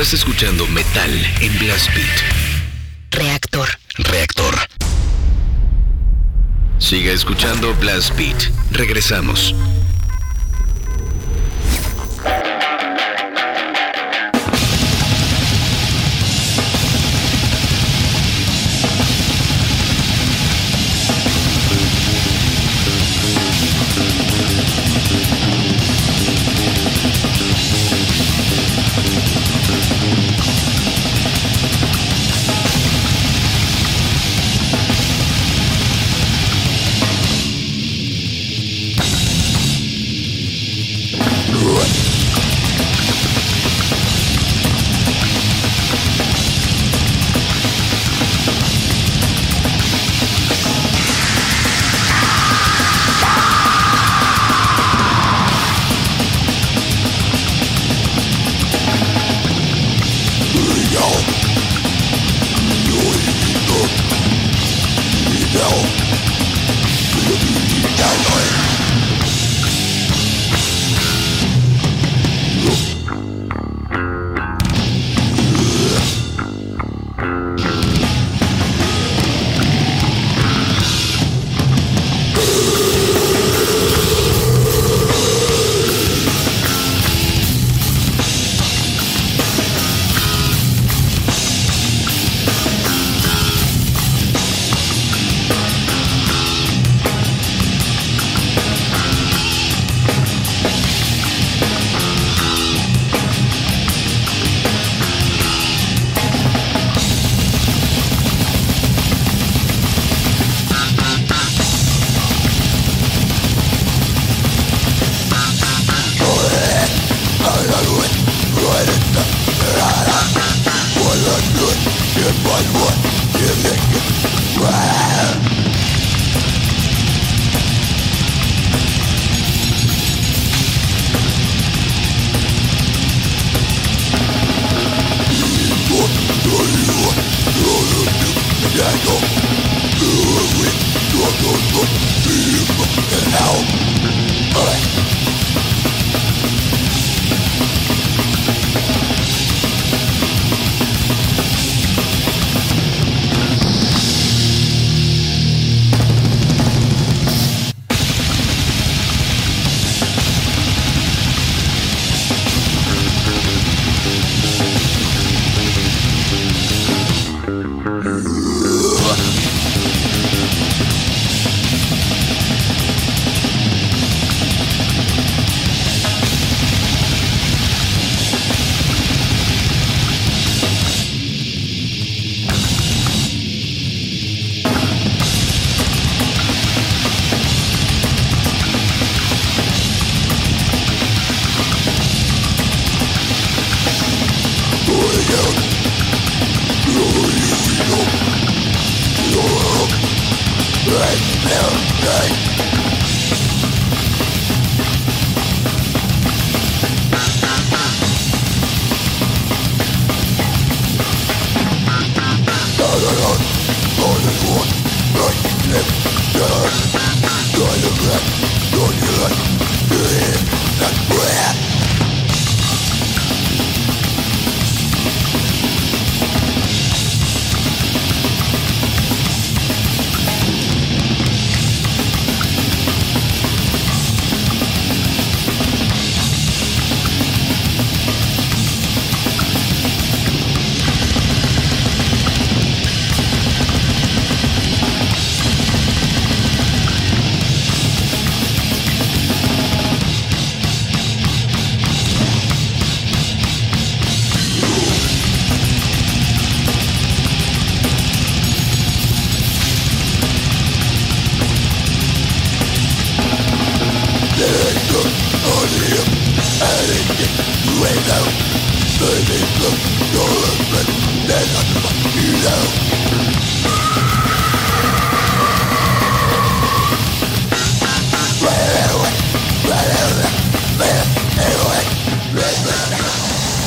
Estás 0.00 0.20
escuchando 0.20 0.66
Metal 0.68 1.10
en 1.42 1.58
Blast 1.58 1.94
Beat. 1.94 2.08
Reactor. 3.10 3.68
Reactor. 3.98 4.54
Siga 6.78 7.12
escuchando 7.12 7.74
Blast 7.74 8.16
Beat. 8.16 8.50
Regresamos. 8.70 9.54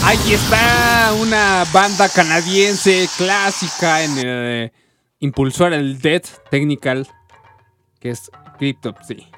Ahí 0.06 0.34
está 0.34 1.14
una 1.20 1.64
banda 1.74 2.08
canadiense 2.10 3.10
clásica 3.18 4.04
en 4.04 4.12
eh, 4.18 4.72
impulsor 5.20 5.74
el 5.74 6.00
Death 6.00 6.28
Technical, 6.52 7.08
que 8.00 8.12
es 8.12 8.30
Cryptopsy. 8.60 9.33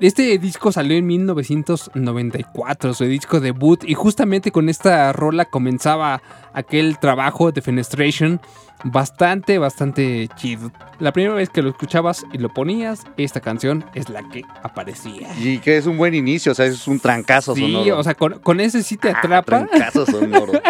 Este 0.00 0.38
disco 0.38 0.72
salió 0.72 0.96
en 0.96 1.06
1994, 1.06 2.94
su 2.94 3.04
disco 3.04 3.38
debut, 3.38 3.84
y 3.84 3.92
justamente 3.94 4.50
con 4.50 4.70
esta 4.70 5.12
rola 5.12 5.44
comenzaba 5.44 6.22
aquel 6.54 6.98
trabajo 6.98 7.52
de 7.52 7.60
Fenestration 7.60 8.40
bastante, 8.82 9.58
bastante 9.58 10.28
chido. 10.36 10.72
La 11.00 11.12
primera 11.12 11.34
vez 11.34 11.50
que 11.50 11.60
lo 11.60 11.68
escuchabas 11.68 12.24
y 12.32 12.38
lo 12.38 12.48
ponías, 12.48 13.04
esta 13.18 13.40
canción 13.40 13.84
es 13.94 14.08
la 14.08 14.26
que 14.30 14.42
aparecía. 14.62 15.28
Y 15.38 15.58
que 15.58 15.76
es 15.76 15.84
un 15.84 15.98
buen 15.98 16.14
inicio, 16.14 16.52
o 16.52 16.54
sea, 16.54 16.64
es 16.64 16.88
un 16.88 16.98
trancazo 16.98 17.54
Sí, 17.54 17.60
sonoro. 17.60 17.98
o 17.98 18.02
sea, 18.02 18.14
con, 18.14 18.38
con 18.38 18.58
ese 18.60 18.82
sí 18.82 18.96
te 18.96 19.10
Ah, 19.10 19.18
atrapa. 19.18 19.66
trancazo 19.66 20.06
sonoro. 20.06 20.52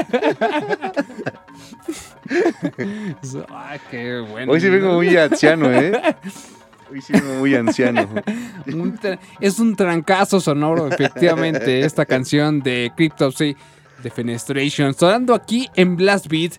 Ah, 3.48 3.76
qué 3.90 4.20
bueno. 4.20 4.52
Hoy 4.52 4.60
sí 4.60 4.68
vengo 4.68 4.94
muy 4.94 5.16
anciano, 5.16 5.70
¿eh? 5.72 5.92
Hoy 6.90 7.00
sí 7.00 7.12
muy 7.38 7.54
anciano. 7.54 8.06
Un 8.66 8.98
es 9.40 9.58
un 9.58 9.76
trancazo 9.76 10.40
sonoro, 10.40 10.88
efectivamente, 10.88 11.80
esta 11.84 12.04
canción 12.04 12.60
de 12.60 12.92
Cryptopsy 12.96 13.56
de 14.02 14.10
Fenestration, 14.10 14.94
sonando 14.94 15.34
aquí 15.34 15.68
en 15.76 15.96
Blast 15.96 16.26
Beat 16.28 16.54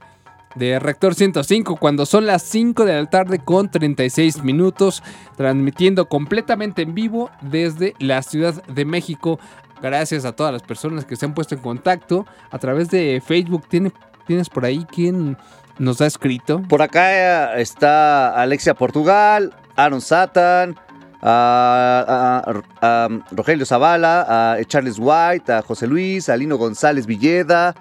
de 0.56 0.80
Rector 0.80 1.16
105, 1.16 1.78
cuando 1.78 2.06
son 2.06 2.26
las 2.26 2.44
5 2.44 2.86
de 2.86 2.94
la 3.02 3.10
tarde 3.10 3.40
con 3.40 3.70
36 3.72 4.44
minutos, 4.44 5.02
transmitiendo 5.38 6.08
completamente 6.08 6.82
en 6.82 6.94
vivo 6.94 7.30
desde 7.42 7.94
la 8.00 8.22
Ciudad 8.22 8.62
de 8.68 8.86
México. 8.86 9.40
Gracias 9.82 10.26
a 10.26 10.34
todas 10.34 10.54
las 10.54 10.62
personas 10.64 11.06
que 11.06 11.16
se 11.16 11.26
han 11.26 11.34
puesto 11.34 11.56
en 11.56 11.62
contacto 11.62 12.26
a 12.52 12.60
través 12.60 12.90
de 12.90 13.22
Facebook. 13.26 13.64
¿Tiene- 13.68 13.92
¿Tienes 14.28 14.50
por 14.50 14.64
ahí 14.66 14.86
quien 14.86 15.38
nos 15.80 16.00
ha 16.02 16.06
escrito? 16.06 16.62
Por 16.62 16.82
acá 16.84 17.56
eh, 17.58 17.62
está 17.62 18.40
Alexia 18.40 18.76
Portugal, 18.76 19.54
Aaron 19.86 20.02
Satan, 20.02 20.76
a, 21.22 22.44
a 22.82 23.10
Rogelio 23.32 23.66
Zavala, 23.66 24.54
a 24.54 24.64
Charles 24.66 24.98
White, 25.00 25.52
a 25.52 25.62
José 25.62 25.88
Luis, 25.88 26.30
a 26.30 26.36
Lino 26.38 26.58
González 26.58 27.06
Villeda, 27.06 27.76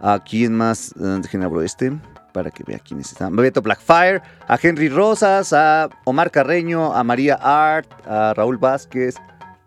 a 0.00 0.18
quién 0.24 0.54
más, 0.54 0.92
Eh, 0.92 1.18
dejen 1.22 1.42
abro 1.42 1.62
este 1.62 1.92
para 2.32 2.50
que 2.50 2.62
vea 2.64 2.78
quiénes 2.78 3.10
están. 3.12 3.34
Beto 3.34 3.62
Blackfire, 3.62 4.20
a 4.46 4.58
Henry 4.60 4.88
Rosas, 4.90 5.52
a 5.54 5.88
Omar 6.04 6.30
Carreño, 6.30 6.92
a 6.94 7.02
María 7.02 7.36
Art, 7.40 7.88
a 8.06 8.34
Raúl 8.34 8.58
Vázquez, 8.58 9.14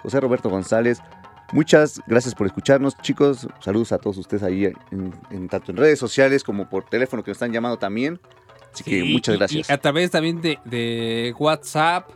José 0.04 0.20
Roberto 0.20 0.50
González. 0.50 1.02
Muchas 1.52 2.00
gracias 2.06 2.36
por 2.36 2.46
escucharnos, 2.46 2.96
chicos. 2.98 3.48
Saludos 3.60 3.92
a 3.92 3.98
todos 3.98 4.18
ustedes 4.20 4.44
ahí, 4.44 4.66
en, 4.92 5.16
en- 5.32 5.50
tanto 5.50 5.72
en 5.72 5.78
redes 5.78 5.98
sociales 5.98 6.44
como 6.44 6.70
por 6.70 6.84
teléfono 6.86 7.24
que 7.24 7.32
nos 7.32 7.38
están 7.38 7.52
llamando 7.52 7.78
también. 7.80 8.20
Así 8.74 8.84
que 8.84 9.04
muchas 9.04 9.38
gracias. 9.38 9.70
Y 9.70 9.74
a 9.74 9.78
través 9.78 10.12
también 10.12 10.42
de, 10.42 10.60
de 10.66 11.34
WhatsApp, 11.38 12.10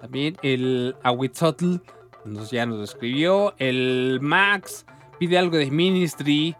también 0.00 0.36
el 0.42 0.96
Awitzotl 1.02 1.76
nos, 2.24 2.50
ya 2.50 2.66
nos 2.66 2.90
escribió. 2.90 3.54
El 3.58 4.18
Max 4.20 4.86
pide 5.18 5.38
algo 5.38 5.56
de 5.56 5.70
Ministry. 5.70 6.56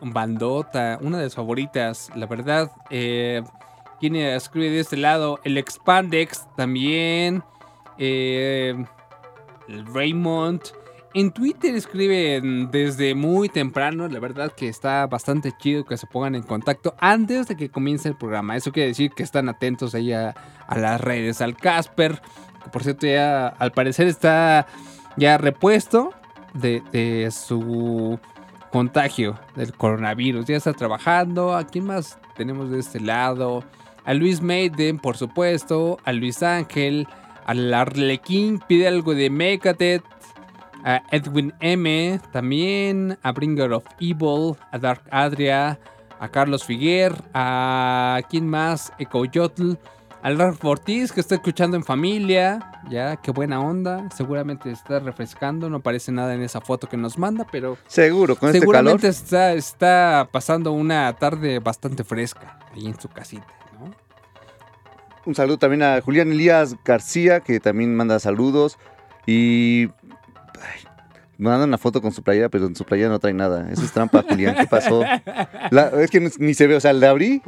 Bandota, 0.00 0.98
una 1.00 1.18
de 1.18 1.24
sus 1.26 1.36
favoritas, 1.36 2.10
la 2.16 2.26
verdad. 2.26 2.70
Eh, 2.90 3.42
¿Quién 4.00 4.16
escribe 4.16 4.68
de 4.70 4.80
este 4.80 4.96
lado? 4.96 5.40
El 5.44 5.56
Expandex 5.58 6.46
también. 6.56 7.42
eh, 7.98 8.74
el 9.68 9.86
Raymond. 9.86 10.60
En 11.16 11.30
Twitter 11.30 11.74
escriben 11.74 12.70
desde 12.70 13.14
muy 13.14 13.48
temprano, 13.48 14.06
la 14.06 14.20
verdad 14.20 14.52
que 14.52 14.68
está 14.68 15.06
bastante 15.06 15.50
chido 15.50 15.86
que 15.86 15.96
se 15.96 16.06
pongan 16.06 16.34
en 16.34 16.42
contacto 16.42 16.94
antes 17.00 17.48
de 17.48 17.56
que 17.56 17.70
comience 17.70 18.10
el 18.10 18.16
programa. 18.16 18.54
Eso 18.54 18.70
quiere 18.70 18.88
decir 18.88 19.12
que 19.12 19.22
están 19.22 19.48
atentos 19.48 19.94
ahí 19.94 20.12
a, 20.12 20.34
las 20.76 21.00
redes. 21.00 21.40
Al 21.40 21.56
Casper, 21.56 22.20
que 22.62 22.68
por 22.68 22.82
cierto 22.82 23.06
ya 23.06 23.48
al 23.48 23.72
parecer 23.72 24.08
está 24.08 24.66
ya 25.16 25.38
repuesto 25.38 26.12
de, 26.52 27.30
su 27.30 28.20
contagio 28.70 29.40
del 29.54 29.72
coronavirus. 29.72 30.44
Ya 30.44 30.58
está 30.58 30.74
trabajando. 30.74 31.56
¿A 31.56 31.66
quién 31.66 31.86
más 31.86 32.18
tenemos 32.36 32.70
de 32.70 32.80
este 32.80 33.00
lado? 33.00 33.64
A 34.04 34.12
Luis 34.12 34.42
Maiden, 34.42 34.98
por 34.98 35.16
supuesto. 35.16 35.96
A 36.04 36.12
Luis 36.12 36.42
Ángel. 36.42 37.08
Al 37.46 37.72
Arlequín 37.72 38.60
pide 38.68 38.86
algo 38.86 39.14
de 39.14 39.30
Megadeth 39.30 40.04
a 40.86 41.02
Edwin 41.10 41.52
M, 41.60 42.20
también 42.32 43.18
a 43.22 43.32
Bringer 43.32 43.72
of 43.72 43.84
Evil, 44.00 44.56
a 44.70 44.78
Dark 44.78 45.02
Adria, 45.10 45.80
a 46.20 46.28
Carlos 46.28 46.64
Figuer, 46.64 47.12
a 47.34 48.20
quién 48.30 48.48
más, 48.48 48.92
Ecoyotl, 48.98 49.72
al 50.22 50.38
Ralph 50.38 50.64
Ortiz 50.64 51.10
que 51.10 51.20
está 51.20 51.34
escuchando 51.34 51.76
en 51.76 51.82
familia, 51.82 52.80
ya, 52.88 53.16
qué 53.16 53.32
buena 53.32 53.60
onda, 53.60 54.08
seguramente 54.14 54.70
está 54.70 55.00
refrescando, 55.00 55.68
no 55.68 55.80
parece 55.80 56.12
nada 56.12 56.34
en 56.34 56.42
esa 56.42 56.60
foto 56.60 56.88
que 56.88 56.96
nos 56.96 57.18
manda, 57.18 57.44
pero 57.50 57.76
Seguro, 57.88 58.36
con 58.36 58.50
este 58.50 58.60
calor. 58.60 58.74
seguramente 58.76 59.08
está, 59.08 59.54
está 59.54 60.28
pasando 60.30 60.70
una 60.70 61.12
tarde 61.14 61.58
bastante 61.58 62.04
fresca 62.04 62.60
ahí 62.72 62.86
en 62.86 62.98
su 62.98 63.08
casita, 63.08 63.46
¿no? 63.78 63.90
Un 65.24 65.34
saludo 65.34 65.58
también 65.58 65.82
a 65.82 66.00
Julián 66.00 66.30
Elías 66.30 66.76
García, 66.84 67.40
que 67.40 67.58
también 67.58 67.96
manda 67.96 68.20
saludos. 68.20 68.78
Y. 69.26 69.88
ay, 71.38 71.42
me 71.44 71.50
manda 71.50 71.64
una 71.66 71.78
foto 71.78 72.00
con 72.02 72.12
su 72.12 72.22
playera, 72.22 72.48
pero 72.48 72.66
en 72.66 72.74
su 72.76 72.84
playera 72.84 73.08
no 73.10 73.18
trae 73.18 73.32
nada. 73.34 73.68
Eso 73.70 73.82
es 73.82 73.92
trampa, 73.92 74.24
Julián. 74.28 74.56
¿Qué 74.56 74.66
pasó? 74.66 75.02
La- 75.70 75.88
es 76.02 76.10
que 76.10 76.30
ni 76.38 76.54
se 76.54 76.66
ve, 76.66 76.76
o 76.76 76.80
sea, 76.80 76.92
la 76.92 77.10
abrí. 77.10 77.42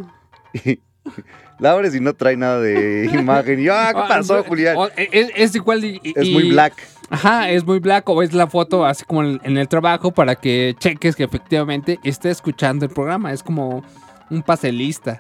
y 0.64 0.78
la 1.59 1.72
abres 1.72 1.95
y 1.95 2.01
no 2.01 2.14
trae 2.14 2.36
nada 2.36 2.61
de 2.61 3.11
imagen. 3.12 3.61
Y 3.61 3.64
yo, 3.64 3.74
ah, 3.74 3.93
¿qué 3.95 4.01
pasó, 4.09 4.45
Julián? 4.45 4.76
O- 4.76 4.89
Es, 4.97 5.30
es 5.34 5.55
igual 5.55 5.84
y- 5.84 6.01
y- 6.03 6.12
Es 6.16 6.28
muy 6.30 6.51
black. 6.51 6.74
Ajá, 7.11 7.49
es 7.51 7.64
muy 7.64 7.78
black 7.78 8.07
o 8.11 8.22
es 8.22 8.34
la 8.34 8.47
foto 8.49 8.84
así 8.84 9.03
como 9.07 9.22
en, 9.22 9.41
en 9.43 9.57
el 9.57 9.66
trabajo 9.66 10.11
para 10.12 10.34
que 10.34 10.76
cheques 10.78 11.16
que 11.16 11.24
efectivamente 11.24 11.99
esté 12.05 12.28
escuchando 12.30 12.84
el 12.84 12.93
programa. 12.93 13.32
Es 13.32 13.43
como 13.43 13.82
un 14.30 14.43
paselista. 14.43 15.18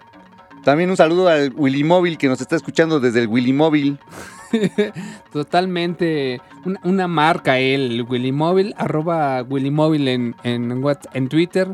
También 0.64 0.90
un 0.90 0.96
saludo 0.96 1.28
al 1.28 1.52
Willy 1.56 1.84
Móvil, 1.84 2.18
que 2.18 2.28
nos 2.28 2.40
está 2.40 2.56
escuchando 2.56 3.00
desde 3.00 3.20
el 3.20 3.28
Willy 3.28 3.52
Móvil. 3.52 3.98
Totalmente 5.32 6.40
una, 6.64 6.80
una 6.84 7.08
marca 7.08 7.58
él, 7.58 7.92
el 7.92 8.02
Willy 8.02 8.32
Móvil, 8.32 8.74
arroba 8.78 9.42
Willy 9.42 9.70
Móvil 9.70 10.08
en, 10.08 10.34
en, 10.42 10.82
en 11.14 11.28
Twitter, 11.28 11.68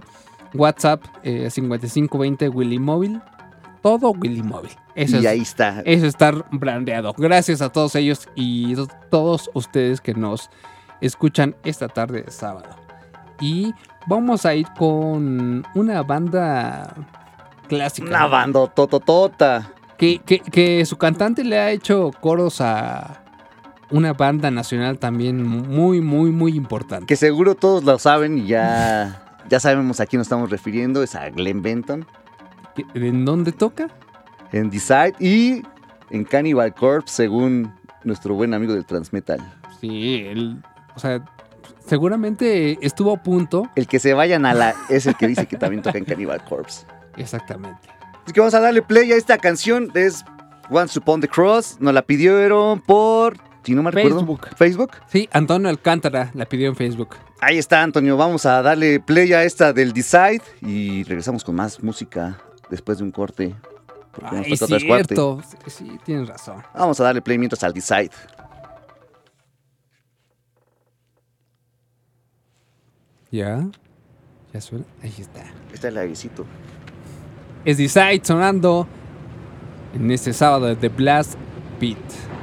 WhatsApp 0.54 1.04
eh, 1.22 1.50
5520 1.50 2.48
Willy 2.48 2.78
Móvil, 2.78 3.20
todo 3.82 4.10
Willy 4.12 4.42
Móvil. 4.42 4.70
Eso 4.94 5.16
y 5.16 5.20
es- 5.20 5.26
ahí 5.26 5.40
está. 5.40 5.82
Eso 5.84 6.06
está 6.06 6.32
brandeado. 6.52 7.14
Gracias 7.16 7.62
a 7.62 7.70
todos 7.70 7.94
ellos 7.96 8.28
y 8.34 8.74
to- 8.74 8.88
todos 9.10 9.50
ustedes 9.54 10.00
que 10.00 10.14
nos 10.14 10.50
escuchan 11.00 11.56
esta 11.64 11.88
tarde 11.88 12.22
de 12.22 12.30
sábado. 12.30 12.76
Y 13.40 13.74
vamos 14.06 14.46
a 14.46 14.54
ir 14.54 14.66
con 14.78 15.64
una 15.74 16.02
banda 16.02 16.94
clásica. 17.68 18.08
Una 18.08 18.26
banda 18.26 18.66
tototota. 18.68 19.70
Que, 19.98 20.18
que- 20.18 20.40
que 20.40 20.84
su 20.86 20.96
cantante 20.96 21.44
le 21.44 21.58
ha 21.58 21.70
hecho 21.70 22.10
coros 22.20 22.60
a 22.60 23.22
una 23.90 24.12
banda 24.12 24.50
nacional 24.50 24.98
también 24.98 25.42
muy, 25.46 26.00
muy, 26.00 26.30
muy 26.30 26.56
importante. 26.56 27.06
Que 27.06 27.16
seguro 27.16 27.54
todos 27.54 27.84
lo 27.84 27.98
saben 27.98 28.38
y 28.38 28.46
ya, 28.46 29.22
ya 29.48 29.60
sabemos 29.60 30.00
a 30.00 30.06
quién 30.06 30.18
nos 30.18 30.26
estamos 30.26 30.50
refiriendo. 30.50 31.02
Es 31.02 31.14
a 31.14 31.28
Glenn 31.30 31.62
Benton. 31.62 32.06
¿En 32.94 33.24
dónde 33.24 33.52
toca? 33.52 33.88
En 34.50 34.68
Decide 34.70 35.14
y 35.20 35.62
en 36.10 36.24
Cannibal 36.24 36.74
Corpse, 36.74 37.14
según 37.14 37.72
nuestro 38.02 38.34
buen 38.34 38.52
amigo 38.52 38.74
del 38.74 38.84
Transmetal. 38.84 39.40
Sí, 39.80 40.24
él, 40.26 40.60
o 40.96 40.98
sea, 40.98 41.24
seguramente 41.86 42.78
estuvo 42.84 43.12
a 43.14 43.22
punto. 43.22 43.68
El 43.76 43.86
que 43.86 43.98
se 43.98 44.12
vayan 44.14 44.44
a 44.46 44.54
la 44.54 44.74
es 44.88 45.06
el 45.06 45.14
que 45.16 45.26
dice 45.28 45.46
que 45.46 45.56
también 45.56 45.82
toca 45.82 45.98
en 45.98 46.04
Cannibal 46.04 46.42
Corpse. 46.44 46.84
Exactamente. 47.16 47.88
Así 48.24 48.32
que 48.32 48.40
vamos 48.40 48.54
a 48.54 48.60
darle 48.60 48.82
play 48.82 49.12
a 49.12 49.16
esta 49.16 49.38
canción. 49.38 49.90
Es 49.94 50.24
Once 50.70 50.98
Upon 50.98 51.20
the 51.20 51.28
Cross. 51.28 51.76
Nos 51.80 51.92
la 51.94 52.02
pidieron 52.02 52.80
por. 52.80 53.36
Si 53.64 53.74
no 53.74 53.82
me 53.82 53.90
recuerdo. 53.90 54.18
Facebook. 54.20 54.48
Facebook. 54.56 54.90
Sí, 55.08 55.28
Antonio 55.32 55.68
Alcántara 55.68 56.30
la 56.34 56.46
pidió 56.46 56.68
en 56.68 56.76
Facebook. 56.76 57.16
Ahí 57.40 57.58
está, 57.58 57.82
Antonio. 57.82 58.16
Vamos 58.16 58.46
a 58.46 58.62
darle 58.62 59.00
play 59.00 59.32
a 59.32 59.42
esta 59.44 59.72
del 59.72 59.92
Decide. 59.92 60.42
Y 60.60 61.04
regresamos 61.04 61.44
con 61.44 61.54
más 61.54 61.82
música 61.82 62.38
después 62.70 62.98
de 62.98 63.04
un 63.04 63.10
corte. 63.10 63.54
Porque 64.12 64.36
nos 64.36 64.62
Ay, 64.62 64.88
parte. 64.88 65.14
cierto. 65.14 65.42
Sí, 65.66 65.70
sí, 65.70 65.98
tienes 66.04 66.28
razón. 66.28 66.62
Vamos 66.74 67.00
a 67.00 67.04
darle 67.04 67.20
play 67.20 67.38
mientras 67.38 67.62
al 67.64 67.72
Decide. 67.72 68.10
¿Ya? 73.30 73.66
¿Ya 74.52 74.60
suena? 74.60 74.84
Ahí 75.02 75.12
está. 75.18 75.44
Está 75.72 75.88
el 75.88 75.98
avisito. 75.98 76.46
Es 77.64 77.78
Decide 77.78 78.20
sonando 78.22 78.86
en 79.94 80.10
este 80.10 80.34
sábado 80.34 80.66
de 80.66 80.76
The 80.76 80.88
Blast 80.88 81.34
Beat. 81.80 82.33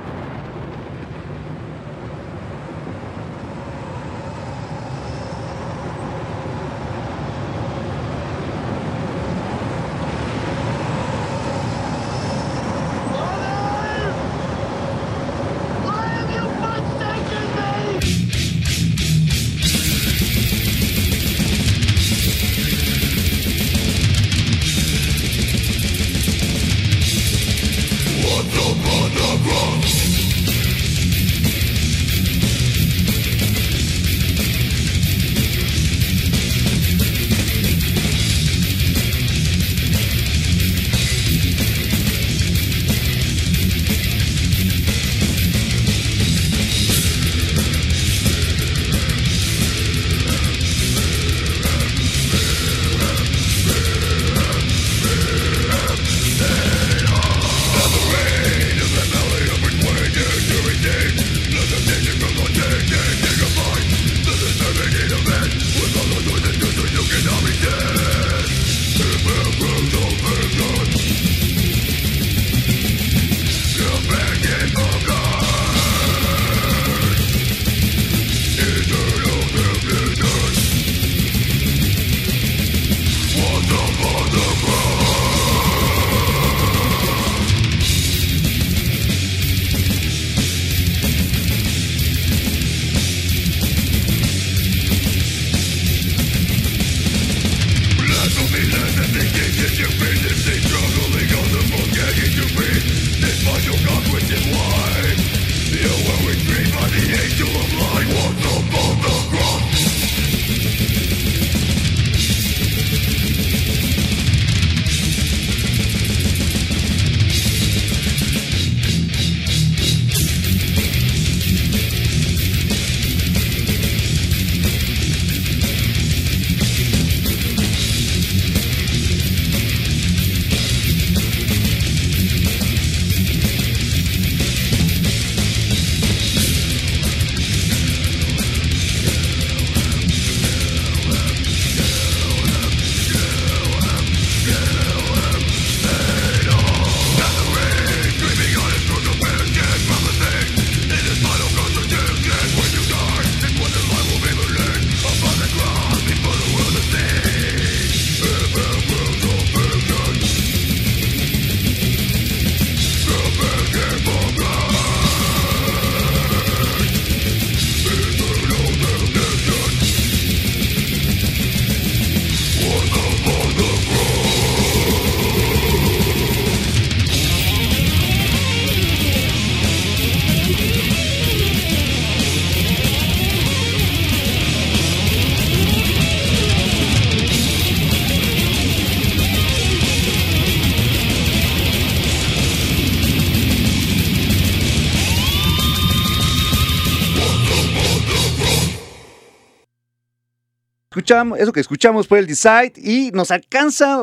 Escuchamos, 201.12 201.40
eso 201.40 201.52
que 201.52 201.60
escuchamos 201.60 202.08
fue 202.08 202.20
el 202.20 202.26
Decide 202.26 202.72
y 202.78 203.12
nos 203.12 203.32
alcanza 203.32 204.00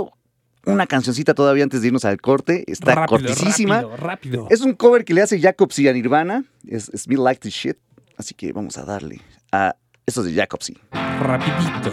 una 0.67 0.87
cancioncita 0.87 1.33
todavía 1.33 1.65
antes 1.65 1.81
de 1.81 1.87
irnos 1.87 2.05
al 2.05 2.21
corte. 2.21 2.65
Está 2.71 2.95
Rápido, 2.95 3.35
cortísima. 3.35 3.77
rápido, 3.77 3.97
rápido. 3.97 4.47
Es 4.51 4.61
un 4.61 4.75
cover 4.75 5.07
que 5.07 5.15
le 5.15 5.23
hace 5.23 5.41
Jacobsy 5.41 5.89
a 5.89 5.95
Nirvana. 5.95 6.45
Es, 6.67 6.91
es 6.91 7.09
Me 7.09 7.17
Like 7.17 7.41
This 7.41 7.55
Shit. 7.55 7.79
Así 8.19 8.35
que 8.35 8.53
vamos 8.53 8.77
a 8.77 8.85
darle 8.85 9.23
a 9.51 9.75
eso 10.05 10.23
de 10.23 10.35
Jacobsy. 10.35 10.77
Rapidito. 11.23 11.93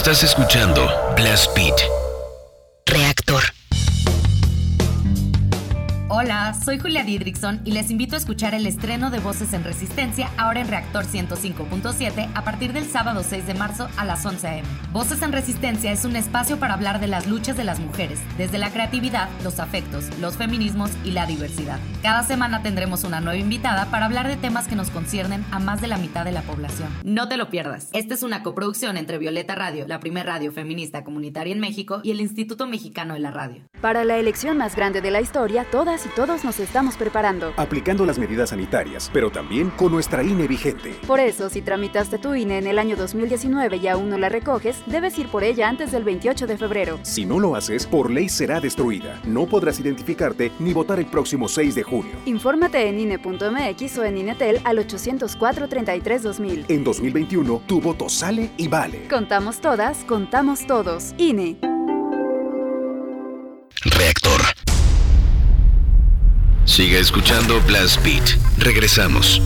Estás 0.00 0.22
escuchando 0.22 0.88
Blast 1.14 1.54
Beat. 1.54 1.78
Reactor. 2.86 3.59
Hola, 6.22 6.52
soy 6.52 6.78
Julia 6.78 7.02
Didrikson 7.02 7.62
y 7.64 7.72
les 7.72 7.90
invito 7.90 8.14
a 8.14 8.18
escuchar 8.18 8.54
el 8.54 8.66
estreno 8.66 9.08
de 9.08 9.20
Voces 9.20 9.54
en 9.54 9.64
Resistencia 9.64 10.28
ahora 10.36 10.60
en 10.60 10.68
Reactor 10.68 11.06
105.7 11.06 12.30
a 12.34 12.44
partir 12.44 12.74
del 12.74 12.84
sábado 12.84 13.22
6 13.26 13.46
de 13.46 13.54
marzo 13.54 13.88
a 13.96 14.04
las 14.04 14.26
11 14.26 14.46
am. 14.46 14.64
Voces 14.92 15.22
en 15.22 15.32
Resistencia 15.32 15.90
es 15.90 16.04
un 16.04 16.16
espacio 16.16 16.58
para 16.58 16.74
hablar 16.74 17.00
de 17.00 17.06
las 17.06 17.26
luchas 17.26 17.56
de 17.56 17.64
las 17.64 17.80
mujeres, 17.80 18.20
desde 18.36 18.58
la 18.58 18.70
creatividad, 18.70 19.30
los 19.42 19.60
afectos, 19.60 20.10
los 20.18 20.36
feminismos 20.36 20.90
y 21.04 21.12
la 21.12 21.24
diversidad. 21.24 21.78
Cada 22.02 22.22
semana 22.22 22.60
tendremos 22.60 23.02
una 23.04 23.22
nueva 23.22 23.38
invitada 23.38 23.86
para 23.86 24.04
hablar 24.04 24.28
de 24.28 24.36
temas 24.36 24.68
que 24.68 24.76
nos 24.76 24.90
conciernen 24.90 25.42
a 25.50 25.58
más 25.58 25.80
de 25.80 25.86
la 25.86 25.96
mitad 25.96 26.26
de 26.26 26.32
la 26.32 26.42
población. 26.42 26.90
No 27.02 27.28
te 27.28 27.38
lo 27.38 27.48
pierdas. 27.48 27.88
Esta 27.94 28.12
es 28.12 28.22
una 28.22 28.42
coproducción 28.42 28.98
entre 28.98 29.16
Violeta 29.16 29.54
Radio, 29.54 29.86
la 29.88 30.00
primera 30.00 30.34
radio 30.34 30.52
feminista 30.52 31.02
comunitaria 31.02 31.54
en 31.54 31.60
México, 31.60 32.02
y 32.02 32.10
el 32.10 32.20
Instituto 32.20 32.66
Mexicano 32.66 33.14
de 33.14 33.20
la 33.20 33.30
Radio. 33.30 33.62
Para 33.80 34.04
la 34.04 34.18
elección 34.18 34.58
más 34.58 34.76
grande 34.76 35.00
de 35.00 35.10
la 35.10 35.22
historia, 35.22 35.64
todas 35.70 36.04
y 36.04 36.09
todos 36.10 36.44
nos 36.44 36.60
estamos 36.60 36.96
preparando. 36.96 37.52
Aplicando 37.56 38.04
las 38.04 38.18
medidas 38.18 38.50
sanitarias, 38.50 39.10
pero 39.12 39.30
también 39.30 39.70
con 39.70 39.92
nuestra 39.92 40.22
INE 40.22 40.46
vigente. 40.46 40.94
Por 41.06 41.20
eso, 41.20 41.48
si 41.48 41.62
tramitaste 41.62 42.18
tu 42.18 42.34
INE 42.34 42.58
en 42.58 42.66
el 42.66 42.78
año 42.78 42.96
2019 42.96 43.76
y 43.76 43.88
aún 43.88 44.10
no 44.10 44.18
la 44.18 44.28
recoges, 44.28 44.82
debes 44.86 45.18
ir 45.18 45.28
por 45.28 45.44
ella 45.44 45.68
antes 45.68 45.92
del 45.92 46.04
28 46.04 46.46
de 46.46 46.58
febrero. 46.58 46.98
Si 47.02 47.24
no 47.24 47.38
lo 47.38 47.54
haces, 47.56 47.86
por 47.86 48.10
ley 48.10 48.28
será 48.28 48.60
destruida. 48.60 49.20
No 49.24 49.46
podrás 49.46 49.80
identificarte 49.80 50.52
ni 50.58 50.72
votar 50.72 50.98
el 50.98 51.06
próximo 51.06 51.48
6 51.48 51.74
de 51.74 51.82
junio. 51.82 52.12
Infórmate 52.24 52.88
en 52.88 53.00
INE.mx 53.00 53.98
o 53.98 54.04
en 54.04 54.18
INETEL 54.18 54.60
al 54.64 54.78
804-33-2000. 54.78 56.64
En 56.68 56.84
2021, 56.84 57.62
tu 57.66 57.80
voto 57.80 58.08
sale 58.08 58.50
y 58.56 58.68
vale. 58.68 59.06
Contamos 59.08 59.60
todas, 59.60 59.98
contamos 60.04 60.66
todos. 60.66 61.14
INE. 61.18 61.69
Sigue 66.80 66.98
escuchando 66.98 67.60
Blast 67.66 68.02
Beat. 68.02 68.38
Regresamos. 68.56 69.42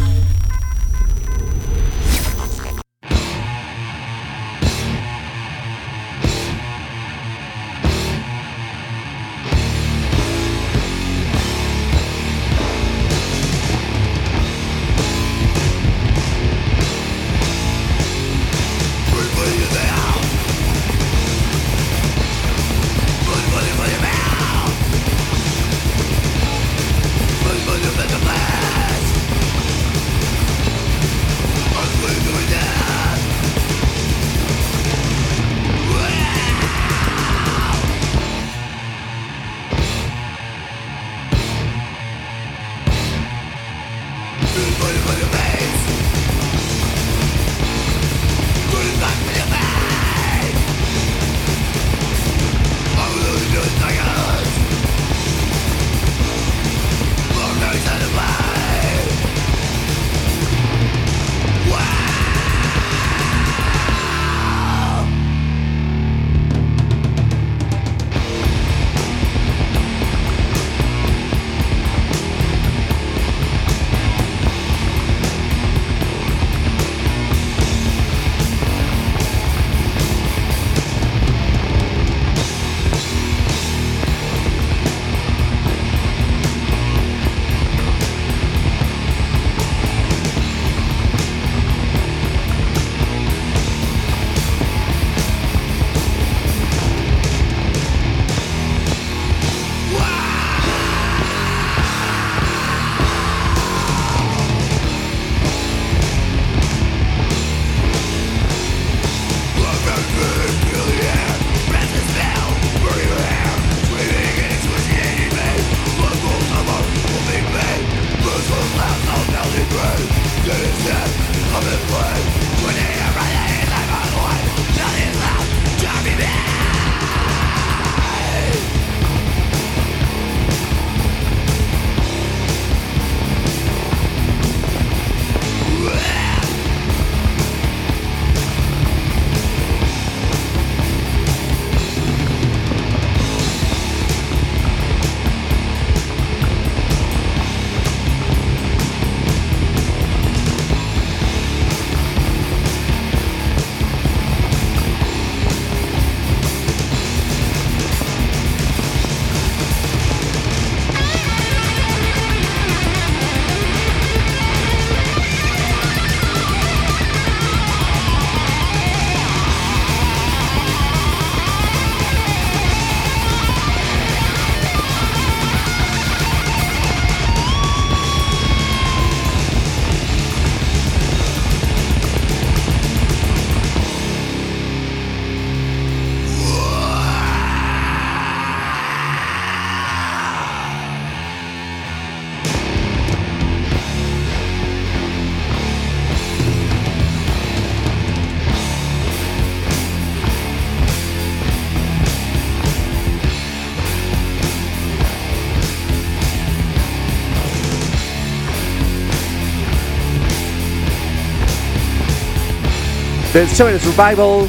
Del 213.35 213.49
Seven 213.49 213.80
Survival. 213.80 214.49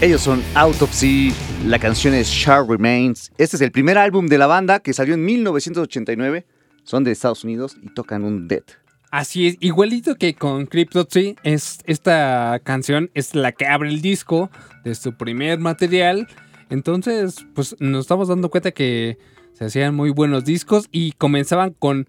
Ellos 0.00 0.20
son 0.20 0.44
Autopsy. 0.54 1.34
La 1.66 1.76
canción 1.80 2.14
es 2.14 2.28
Sharp 2.28 2.70
Remains. 2.70 3.32
Este 3.36 3.56
es 3.56 3.62
el 3.62 3.72
primer 3.72 3.98
álbum 3.98 4.28
de 4.28 4.38
la 4.38 4.46
banda 4.46 4.78
que 4.78 4.92
salió 4.92 5.14
en 5.14 5.24
1989. 5.24 6.46
Son 6.84 7.02
de 7.02 7.10
Estados 7.10 7.42
Unidos 7.42 7.76
y 7.82 7.92
tocan 7.92 8.22
un 8.22 8.46
death. 8.46 8.76
Así 9.10 9.48
es, 9.48 9.56
igualito 9.58 10.14
que 10.14 10.34
con 10.34 10.66
Cryptopsy, 10.66 11.34
es, 11.42 11.80
esta 11.84 12.60
canción 12.62 13.10
es 13.14 13.34
la 13.34 13.50
que 13.50 13.66
abre 13.66 13.88
el 13.88 14.00
disco 14.00 14.52
de 14.84 14.94
su 14.94 15.16
primer 15.16 15.58
material. 15.58 16.28
Entonces, 16.68 17.44
pues 17.56 17.74
nos 17.80 18.02
estamos 18.02 18.28
dando 18.28 18.50
cuenta 18.50 18.70
que 18.70 19.18
se 19.52 19.64
hacían 19.64 19.96
muy 19.96 20.10
buenos 20.10 20.44
discos 20.44 20.88
y 20.92 21.10
comenzaban 21.12 21.74
con 21.76 22.06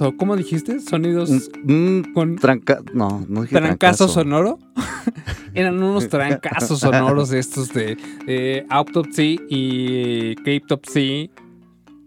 so- 0.00 0.16
¿Cómo 0.16 0.34
dijiste? 0.36 0.80
Sonidos 0.80 1.50
Mm, 1.62 2.12
con 2.14 2.36
Tranca 2.36 2.80
no, 2.94 3.24
no 3.28 3.42
dije 3.42 3.54
trancazo 3.56 4.06
trancazo. 4.06 4.08
sonoro. 4.08 4.58
Eran 5.54 5.82
unos 5.82 6.08
trancazos 6.08 6.80
sonoros 6.80 7.32
estos 7.32 7.72
de, 7.72 7.96
de 8.26 8.64
Autopsy 8.70 9.38
y 9.48 10.34
Cryptopsy 10.36 11.30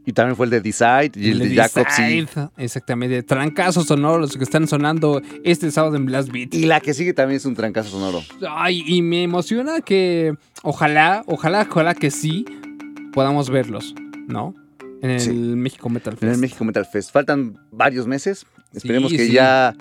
Y 0.05 0.11
también 0.13 0.35
fue 0.35 0.47
el 0.47 0.49
de 0.49 0.61
Decide 0.61 1.11
y 1.15 1.29
el, 1.31 1.39
de 1.39 1.55
Jacobsy. 1.55 2.25
Exactamente, 2.57 3.21
trancazos 3.23 3.85
sonoros 3.85 4.35
que 4.37 4.43
están 4.43 4.67
sonando 4.67 5.21
este 5.43 5.71
sábado 5.71 5.95
en 5.95 6.05
Blast 6.05 6.29
Beat. 6.31 6.53
Y 6.53 6.65
la 6.65 6.79
que 6.81 6.93
sigue 6.93 7.13
también 7.13 7.37
es 7.37 7.45
un 7.45 7.53
trancazo 7.55 7.89
sonoro. 7.91 8.21
Ay, 8.49 8.83
y 8.87 9.01
me 9.01 9.23
emociona 9.23 9.79
que 9.81 10.33
ojalá, 10.63 11.23
ojalá, 11.27 11.67
ojalá 11.69 11.93
que 11.95 12.11
sí 12.11 12.43
podamos 13.13 13.49
verlos, 13.49 13.93
¿no? 14.27 14.53
En 15.03 15.11
el 15.11 15.19
Sí. 15.19 15.31
México 15.31 15.89
Metal 15.89 16.13
Fest. 16.13 16.23
En 16.23 16.29
el 16.29 16.37
México 16.39 16.63
Metal 16.65 16.85
Fest. 16.85 17.11
Faltan 17.11 17.59
varios 17.71 18.07
meses. 18.07 18.45
Esperemos 18.73 19.11
Sí, 19.11 19.17
que 19.17 19.25
sí. 19.27 19.33
ya 19.33 19.75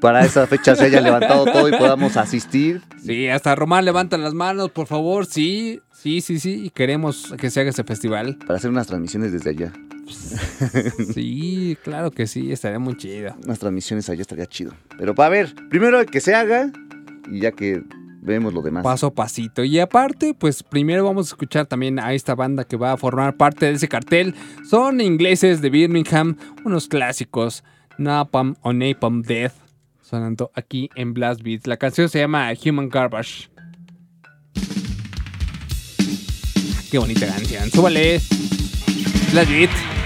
para 0.00 0.24
esa 0.26 0.46
fecha 0.48 0.74
se 0.74 0.84
haya 0.86 1.00
levantado 1.00 1.44
todo 1.44 1.68
y 1.68 1.72
podamos 1.78 2.16
asistir. 2.16 2.82
Sí, 3.02 3.28
hasta 3.28 3.54
Román 3.54 3.84
levanta 3.84 4.18
las 4.18 4.34
manos, 4.34 4.70
por 4.72 4.86
favor, 4.86 5.24
sí, 5.26 5.80
sí, 5.92 6.20
sí, 6.20 6.38
sí, 6.40 6.64
y 6.66 6.70
queremos 6.70 7.32
que 7.38 7.48
se 7.50 7.60
haga 7.60 7.70
ese 7.70 7.84
festival. 7.84 8.36
Para 8.46 8.56
hacer 8.58 8.70
unas 8.70 8.86
transmisiones 8.88 9.30
desde 9.32 9.50
allá. 9.50 9.72
Sí, 11.14 11.76
claro 11.82 12.10
que 12.10 12.26
sí, 12.26 12.52
estaría 12.52 12.78
muy 12.78 12.96
chido. 12.96 13.34
Unas 13.44 13.58
transmisiones 13.58 14.08
allá 14.10 14.22
estaría 14.22 14.46
chido. 14.46 14.72
Pero 14.98 15.14
para 15.14 15.28
ver, 15.30 15.54
primero 15.70 16.04
que 16.06 16.20
se 16.20 16.34
haga 16.34 16.70
y 17.30 17.40
ya 17.40 17.52
que 17.52 17.82
vemos 18.24 18.52
lo 18.52 18.62
demás. 18.62 18.82
Paso 18.82 19.06
a 19.08 19.14
pasito. 19.14 19.62
Y 19.62 19.78
aparte, 19.78 20.34
pues 20.34 20.62
primero 20.62 21.04
vamos 21.04 21.26
a 21.26 21.30
escuchar 21.30 21.66
también 21.66 21.98
a 21.98 22.12
esta 22.14 22.34
banda 22.34 22.64
que 22.64 22.76
va 22.76 22.92
a 22.92 22.96
formar 22.96 23.36
parte 23.36 23.66
de 23.66 23.72
ese 23.72 23.88
cartel. 23.88 24.34
Son 24.68 25.00
ingleses 25.00 25.60
de 25.60 25.70
Birmingham, 25.70 26.36
unos 26.64 26.88
clásicos, 26.88 27.62
Napalm 27.98 28.56
o 28.62 28.72
Napalm 28.72 29.22
Death, 29.22 29.52
sonando 30.00 30.50
aquí 30.54 30.90
en 30.96 31.14
Blast 31.14 31.42
Beats. 31.42 31.66
La 31.66 31.76
canción 31.76 32.08
se 32.08 32.18
llama 32.18 32.50
Human 32.64 32.88
Garbage. 32.88 33.50
Qué 36.90 36.98
bonita 36.98 37.26
canción. 37.26 37.70
Súbale. 37.70 38.20
Blast 39.32 39.50
Beats. 39.50 40.03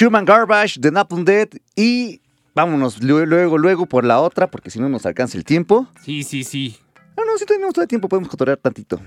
Human 0.00 0.24
Garbage 0.24 0.78
de 0.80 0.90
Napalm 0.90 1.24
Dead 1.24 1.48
y 1.76 2.20
vámonos 2.54 3.02
luego, 3.02 3.58
luego, 3.58 3.86
por 3.86 4.04
la 4.04 4.20
otra 4.20 4.50
porque 4.50 4.70
si 4.70 4.80
no 4.80 4.88
nos 4.88 5.06
alcanza 5.06 5.36
el 5.38 5.44
tiempo. 5.44 5.86
Sí, 6.02 6.22
sí, 6.22 6.44
sí. 6.44 6.76
No, 7.16 7.24
no, 7.24 7.38
si 7.38 7.44
tenemos 7.44 7.72
todo 7.74 7.82
el 7.82 7.88
tiempo 7.88 8.08
podemos 8.08 8.28
cotorear 8.28 8.56
tantito. 8.58 9.00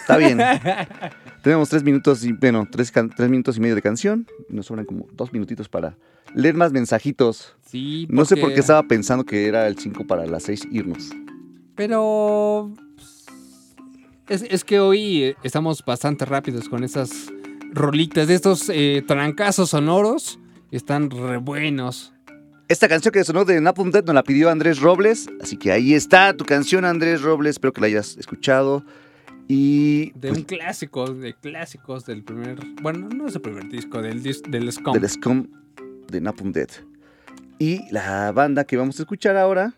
Está 0.00 0.16
bien. 0.16 0.38
tenemos 1.42 1.68
tres 1.68 1.84
minutos 1.84 2.24
y, 2.24 2.32
bueno, 2.32 2.66
tres, 2.70 2.92
tres 2.92 3.28
minutos 3.30 3.56
y 3.56 3.60
medio 3.60 3.76
de 3.76 3.82
canción. 3.82 4.26
Nos 4.48 4.66
sobran 4.66 4.84
como 4.84 5.06
dos 5.12 5.32
minutitos 5.32 5.68
para 5.68 5.96
leer 6.34 6.54
más 6.56 6.72
mensajitos. 6.72 7.54
Sí, 7.64 8.06
No 8.10 8.24
sé 8.24 8.34
por 8.34 8.42
porque- 8.42 8.54
qué 8.54 8.60
estaba 8.60 8.82
pensando 8.84 9.24
que 9.24 9.46
era 9.46 9.68
el 9.68 9.78
5 9.78 10.06
para 10.06 10.26
las 10.26 10.42
6 10.44 10.66
irnos. 10.72 11.10
Pero. 11.76 12.72
Es, 14.28 14.42
es 14.42 14.64
que 14.64 14.80
hoy 14.80 15.36
estamos 15.44 15.84
bastante 15.84 16.24
rápidos 16.24 16.68
con 16.68 16.82
esas 16.82 17.28
rolitas 17.72 18.28
de 18.28 18.34
estos 18.34 18.68
eh, 18.68 19.04
trancazos 19.06 19.70
sonoros. 19.70 20.38
Están 20.70 21.10
re 21.10 21.38
buenos. 21.38 22.12
Esta 22.68 22.88
canción 22.88 23.12
que 23.12 23.22
sonó 23.22 23.44
de 23.44 23.60
Napalm 23.60 23.92
Death 23.92 24.06
nos 24.06 24.14
la 24.14 24.24
pidió 24.24 24.50
Andrés 24.50 24.80
Robles, 24.80 25.28
así 25.40 25.56
que 25.56 25.70
ahí 25.70 25.94
está 25.94 26.36
tu 26.36 26.44
canción 26.44 26.84
Andrés 26.84 27.22
Robles, 27.22 27.50
espero 27.50 27.72
que 27.72 27.80
la 27.80 27.86
hayas 27.86 28.16
escuchado. 28.16 28.84
Y 29.46 30.10
De 30.18 30.30
pues, 30.30 30.38
un 30.38 30.44
clásico, 30.44 31.14
de 31.14 31.34
clásicos 31.34 32.04
del 32.06 32.24
primer. 32.24 32.58
Bueno, 32.82 33.08
no 33.08 33.28
es 33.28 33.36
el 33.36 33.40
primer 33.40 33.68
disco, 33.68 34.02
del, 34.02 34.20
del 34.20 34.72
Scum. 34.72 34.94
del 34.94 35.08
Scum 35.08 35.46
de 36.08 36.20
Napalm 36.20 36.50
Death. 36.50 36.84
Y 37.60 37.88
la 37.92 38.32
banda 38.32 38.64
que 38.64 38.76
vamos 38.76 38.98
a 38.98 39.02
escuchar 39.02 39.36
ahora 39.36 39.72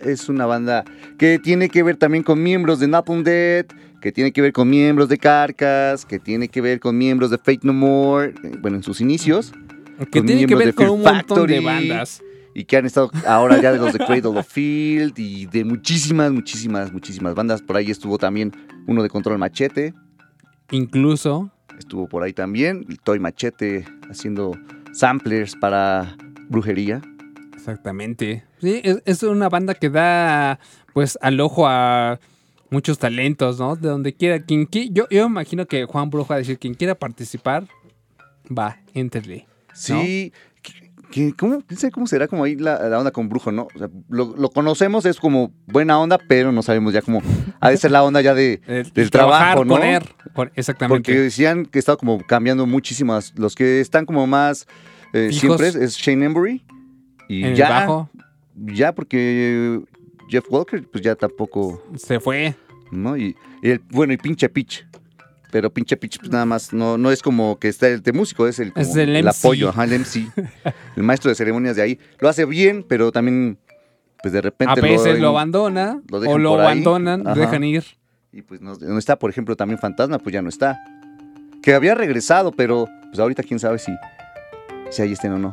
es 0.00 0.28
una 0.28 0.46
banda 0.46 0.84
que 1.18 1.38
tiene 1.38 1.68
que 1.68 1.82
ver 1.82 1.96
también 1.96 2.24
con 2.24 2.42
miembros 2.42 2.80
de 2.80 2.88
Napalm 2.88 3.22
Death, 3.22 3.72
que 4.00 4.12
tiene 4.12 4.32
que 4.32 4.40
ver 4.40 4.52
con 4.52 4.68
miembros 4.70 5.08
de 5.08 5.18
Carcass, 5.18 6.04
que 6.04 6.18
tiene 6.18 6.48
que 6.48 6.60
ver 6.60 6.80
con 6.80 6.96
miembros 6.96 7.30
de 7.30 7.38
Fate 7.38 7.60
No 7.62 7.72
More, 7.72 8.34
eh, 8.44 8.52
bueno, 8.60 8.76
en 8.76 8.82
sus 8.82 9.00
inicios. 9.00 9.52
Que 10.12 10.22
tiene 10.22 10.46
que 10.46 10.54
ver 10.54 10.68
de 10.68 10.72
con 10.74 10.90
un 10.90 11.02
montón 11.02 11.46
de 11.46 11.60
bandas. 11.60 12.22
Y 12.54 12.64
que 12.64 12.76
han 12.76 12.86
estado 12.86 13.10
ahora 13.26 13.60
ya 13.60 13.72
de 13.72 13.78
los 13.78 13.92
de 13.92 13.98
Cradle 13.98 14.38
of 14.38 14.48
Field 14.48 15.18
y 15.18 15.46
de 15.46 15.64
muchísimas, 15.64 16.32
muchísimas, 16.32 16.92
muchísimas 16.92 17.34
bandas. 17.34 17.62
Por 17.62 17.76
ahí 17.76 17.90
estuvo 17.90 18.18
también 18.18 18.52
uno 18.86 19.02
de 19.02 19.08
Control 19.08 19.38
Machete. 19.38 19.94
Incluso. 20.70 21.50
Estuvo 21.78 22.08
por 22.08 22.22
ahí 22.22 22.32
también. 22.32 22.86
el 22.88 23.00
Toy 23.00 23.18
Machete 23.18 23.84
haciendo 24.08 24.52
samplers 24.92 25.56
para 25.56 26.16
brujería. 26.48 27.02
Exactamente. 27.54 28.44
Sí, 28.60 28.80
es, 28.82 29.02
es 29.04 29.22
una 29.22 29.48
banda 29.48 29.74
que 29.74 29.90
da 29.90 30.58
pues 30.94 31.18
al 31.20 31.40
ojo 31.40 31.68
a 31.68 32.18
muchos 32.70 32.98
talentos, 32.98 33.58
¿no? 33.58 33.76
De 33.76 33.88
donde 33.88 34.14
quiera. 34.14 34.40
Quien, 34.42 34.66
qui- 34.68 34.90
yo, 34.92 35.06
yo 35.10 35.26
imagino 35.26 35.66
que 35.66 35.84
Juan 35.84 36.10
Brujo 36.10 36.28
va 36.30 36.36
a 36.36 36.38
decir, 36.38 36.58
quien 36.58 36.74
quiera 36.74 36.94
participar, 36.94 37.64
va, 38.56 38.78
entrele. 38.94 39.46
Sí. 39.74 40.32
¿cómo, 41.38 41.62
cómo 41.92 42.06
será 42.06 42.28
como 42.28 42.44
ahí 42.44 42.54
la, 42.56 42.86
la 42.88 42.98
onda 42.98 43.10
con 43.10 43.28
Brujo, 43.30 43.50
¿no? 43.50 43.68
O 43.74 43.78
sea, 43.78 43.88
lo, 44.10 44.36
lo 44.36 44.50
conocemos, 44.50 45.06
es 45.06 45.18
como 45.18 45.52
buena 45.66 45.98
onda, 45.98 46.18
pero 46.28 46.52
no 46.52 46.62
sabemos 46.62 46.92
ya 46.92 47.00
cómo 47.00 47.22
ha 47.60 47.70
de 47.70 47.76
ser 47.78 47.90
la 47.92 48.02
onda 48.04 48.20
ya 48.20 48.34
de, 48.34 48.60
El- 48.66 48.90
del 48.92 49.10
trabajo, 49.10 49.64
¿no? 49.64 49.76
con- 50.34 50.50
exactamente. 50.54 51.10
Porque 51.12 51.18
decían 51.20 51.64
que 51.64 51.78
estaba 51.78 51.96
como 51.96 52.18
cambiando 52.26 52.66
muchísimas. 52.66 53.32
Los 53.38 53.54
que 53.54 53.80
están 53.80 54.04
como 54.04 54.26
más 54.26 54.66
eh, 55.14 55.30
siempre 55.32 55.68
es- 55.68 55.96
Shane 55.96 56.26
Embury. 56.26 56.64
Y 57.30 57.40
En 57.44 57.50
el 57.50 57.54
ya, 57.56 57.68
bajo. 57.70 58.10
ya 58.56 58.92
porque 58.94 59.80
Jeff 60.28 60.44
Walker, 60.50 60.82
pues 60.88 61.02
ya 61.02 61.14
tampoco, 61.14 61.82
Se 61.96 62.20
fue. 62.20 62.54
¿no? 62.90 63.16
Y, 63.16 63.36
y 63.62 63.70
el, 63.70 63.80
bueno, 63.90 64.12
y 64.12 64.16
pinche 64.16 64.48
Pitch. 64.48 64.86
Pero 65.50 65.72
pinche 65.72 65.96
pitch 65.96 66.18
pues, 66.18 66.30
nada 66.30 66.44
más, 66.44 66.74
no, 66.74 66.98
no 66.98 67.10
es 67.10 67.22
como 67.22 67.58
que 67.58 67.68
está 67.68 67.88
el 67.88 68.02
de 68.02 68.12
músico, 68.12 68.46
es 68.46 68.58
el, 68.58 68.72
como 68.72 68.84
Es 68.84 68.94
el 68.96 69.10
MC. 69.22 69.28
apoyo, 69.28 69.70
ajá, 69.70 69.84
el 69.84 70.00
MC. 70.00 70.30
el 70.96 71.02
maestro 71.02 71.30
de 71.30 71.34
ceremonias 71.36 71.74
de 71.76 71.82
ahí. 71.82 71.98
Lo 72.18 72.28
hace 72.28 72.44
bien, 72.44 72.84
pero 72.86 73.12
también, 73.12 73.58
pues 74.22 74.34
de 74.34 74.42
repente 74.42 74.78
A 74.78 74.82
veces 74.82 75.14
lo, 75.14 75.22
lo 75.22 75.28
abandona 75.30 76.02
lo 76.10 76.18
o 76.18 76.38
lo 76.38 76.60
abandonan, 76.60 77.24
lo 77.24 77.34
dejan 77.34 77.64
ir. 77.64 77.84
Y 78.30 78.42
pues 78.42 78.60
no, 78.60 78.74
no 78.74 78.98
está, 78.98 79.18
por 79.18 79.30
ejemplo, 79.30 79.56
también 79.56 79.78
Fantasma, 79.78 80.18
pues 80.18 80.34
ya 80.34 80.42
no 80.42 80.50
está. 80.50 80.78
Que 81.62 81.72
había 81.72 81.94
regresado, 81.94 82.52
pero 82.52 82.86
pues 83.06 83.18
ahorita 83.18 83.42
quién 83.42 83.58
sabe 83.58 83.78
si, 83.78 83.92
si 84.90 85.00
ahí 85.00 85.12
estén 85.12 85.32
o 85.32 85.38
no. 85.38 85.50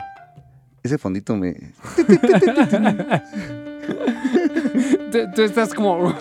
Ese 0.83 0.97
fondito 0.97 1.35
me... 1.37 1.55
Tú, 5.11 5.19
tú 5.33 5.41
estás 5.43 5.73
como, 5.73 6.13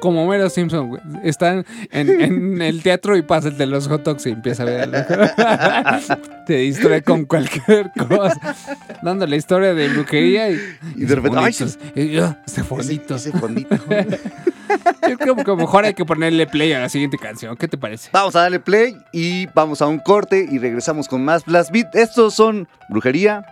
como, 0.00 0.24
Homero 0.24 0.48
Simpson, 0.50 0.88
güey. 0.88 1.02
Están 1.24 1.64
en, 1.90 2.20
en 2.20 2.62
el 2.62 2.82
teatro 2.82 3.16
y 3.16 3.22
pasa 3.22 3.48
el 3.48 3.58
de 3.58 3.66
los 3.66 3.88
hot 3.88 4.02
dogs 4.02 4.26
y 4.26 4.30
empieza 4.30 4.62
a 4.62 4.66
ver. 4.66 4.90
Te 6.46 6.56
distrae 6.56 7.02
con 7.02 7.24
cualquier 7.24 7.90
cosa. 7.92 8.56
Dando 9.02 9.26
la 9.26 9.36
historia 9.36 9.74
de 9.74 9.88
brujería 9.88 10.50
y, 10.50 10.60
Y 10.96 11.04
de 11.04 11.14
repente, 11.14 11.38
ay, 11.38 11.50
ese 11.50 12.64
fondito. 12.64 13.16
Ese 13.16 13.32
fondito. 13.32 13.76
Yo 15.08 15.18
creo 15.18 15.36
que 15.36 15.54
mejor 15.56 15.84
hay 15.84 15.94
que 15.94 16.04
ponerle 16.04 16.46
play 16.46 16.72
a 16.72 16.80
la 16.80 16.88
siguiente 16.88 17.18
canción. 17.18 17.56
¿Qué 17.56 17.68
te 17.68 17.76
parece? 17.76 18.10
Vamos 18.12 18.36
a 18.36 18.42
darle 18.42 18.60
play 18.60 18.96
y 19.12 19.46
vamos 19.46 19.82
a 19.82 19.86
un 19.86 19.98
corte 19.98 20.46
y 20.48 20.58
regresamos 20.58 21.08
con 21.08 21.24
más 21.24 21.44
Blast 21.44 21.72
Beat. 21.72 21.94
Estos 21.94 22.34
son 22.34 22.68
Brujería. 22.88 23.44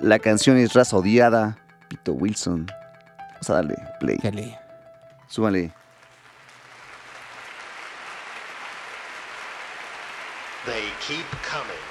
La 0.00 0.18
canción 0.18 0.56
es 0.56 0.74
Raza 0.74 0.96
Odiada, 0.96 1.58
Pito 1.88 2.12
Wilson. 2.12 2.66
Vamos 3.40 3.50
a 3.50 3.52
darle 3.52 3.76
play. 4.00 4.16
Dale. 4.16 4.58
Súbale. 5.28 5.72
They 10.66 10.84
keep 11.00 11.26
coming. 11.42 11.84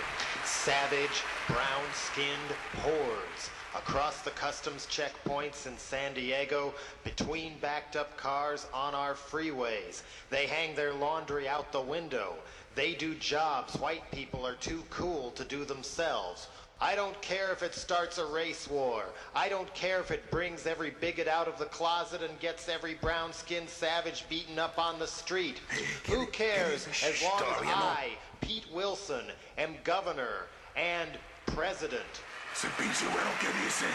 Savage, 0.43 1.23
brown 1.47 1.85
skinned 1.93 2.51
hordes 2.81 3.49
across 3.75 4.21
the 4.21 4.31
customs 4.31 4.87
checkpoints 4.87 5.67
in 5.67 5.77
San 5.77 6.13
Diego, 6.13 6.73
between 7.03 7.57
backed 7.59 7.95
up 7.95 8.17
cars 8.17 8.65
on 8.73 8.95
our 8.95 9.13
freeways. 9.13 10.01
They 10.29 10.47
hang 10.47 10.75
their 10.75 10.93
laundry 10.93 11.47
out 11.47 11.71
the 11.71 11.81
window. 11.81 12.35
They 12.75 12.93
do 12.93 13.15
jobs 13.15 13.75
white 13.75 14.09
people 14.11 14.45
are 14.45 14.55
too 14.55 14.83
cool 14.89 15.31
to 15.31 15.43
do 15.43 15.63
themselves. 15.63 16.47
I 16.79 16.93
don't 16.93 17.19
care 17.21 17.51
if 17.51 17.63
it 17.63 17.73
starts 17.73 18.19
a 18.19 18.25
race 18.25 18.69
war. 18.69 19.03
I 19.35 19.49
don't 19.49 19.73
care 19.73 19.99
if 19.99 20.11
it 20.11 20.29
brings 20.29 20.67
every 20.67 20.91
bigot 20.91 21.27
out 21.27 21.47
of 21.47 21.57
the 21.57 21.65
closet 21.65 22.21
and 22.21 22.39
gets 22.39 22.69
every 22.69 22.93
brown 22.93 23.33
skinned 23.33 23.69
savage 23.69 24.25
beaten 24.29 24.59
up 24.59 24.77
on 24.77 24.99
the 24.99 25.07
street. 25.07 25.59
Who 26.05 26.27
cares 26.27 26.87
as 27.03 27.21
long 27.23 27.41
as 27.41 27.63
I, 27.65 28.09
Pete 28.41 28.67
Wilson, 28.71 29.25
am 29.57 29.75
governor 29.83 30.45
and 30.75 31.09
president? 31.47 32.21
Ese 32.53 32.69
pinche 32.77 33.05
güero 33.09 33.33
que 33.39 33.49
dice, 33.65 33.85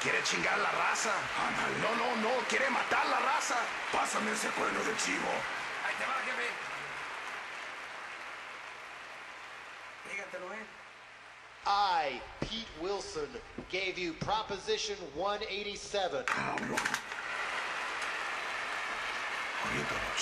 quiere 0.00 0.20
chingar 0.24 0.56
la 0.58 0.72
raza. 0.80 1.12
Ándale. 1.36 1.76
No, 1.82 1.92
no, 1.96 2.22
no, 2.22 2.40
quiere 2.48 2.68
matar 2.70 3.04
la 3.10 3.20
raza. 3.20 3.56
Pásame 3.92 4.32
ese 4.32 4.48
cuerno 4.56 4.80
de 4.80 4.96
chivo. 4.96 5.28
Ahí 5.84 5.94
te 5.98 6.04
va, 6.04 6.16
jefe. 6.24 6.73
I, 12.04 12.20
Pete 12.42 12.68
Wilson, 12.82 13.28
gave 13.70 13.98
you 13.98 14.12
Proposition 14.20 14.96
187. 15.14 16.24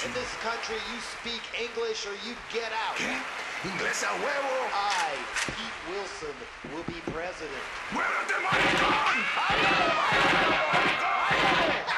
In 0.05 0.13
this 0.15 0.33
country, 0.43 0.77
you 0.95 1.01
speak 1.19 1.43
English 1.59 2.07
or 2.07 2.15
you 2.25 2.37
get 2.55 2.71
out. 2.87 2.97
Inglés 3.65 4.03
a 4.05 4.15
huevo. 4.15 4.71
I, 4.73 5.19
Pete 5.47 5.81
Wilson, 5.91 6.37
will 6.73 6.85
be 6.85 7.01
president. 7.11 7.67
¡Muévete, 7.91 8.39
maricón! 8.47 8.95
¡Échale, 11.33 11.92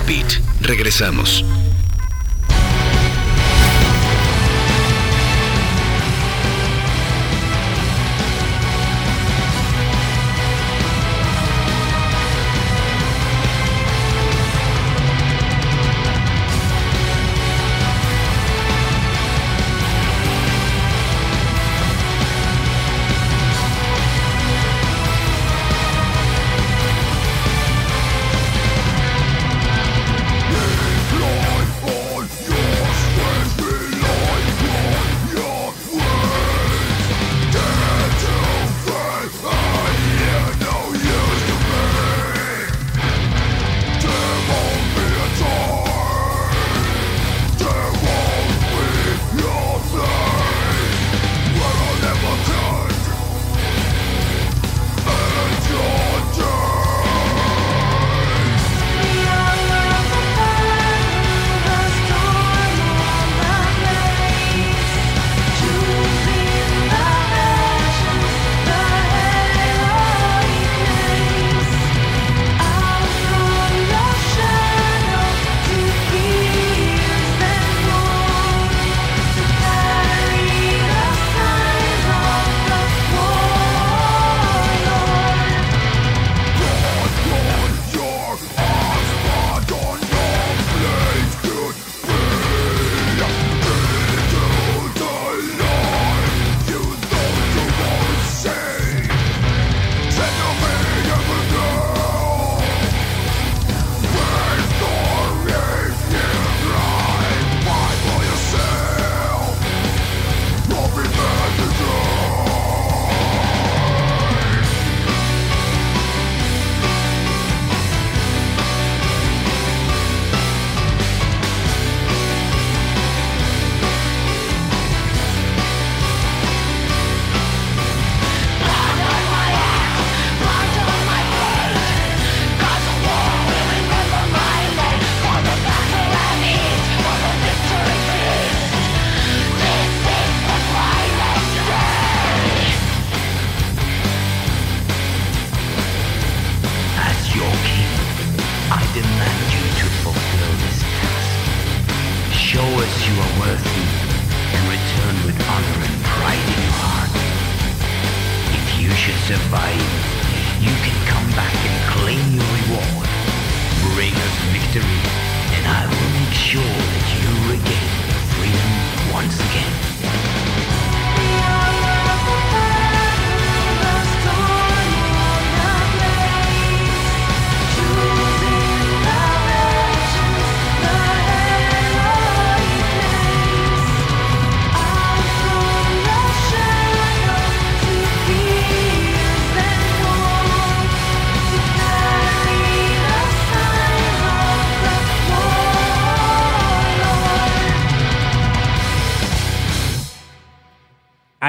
Beat. 0.00 0.40
Regresamos. 0.60 1.44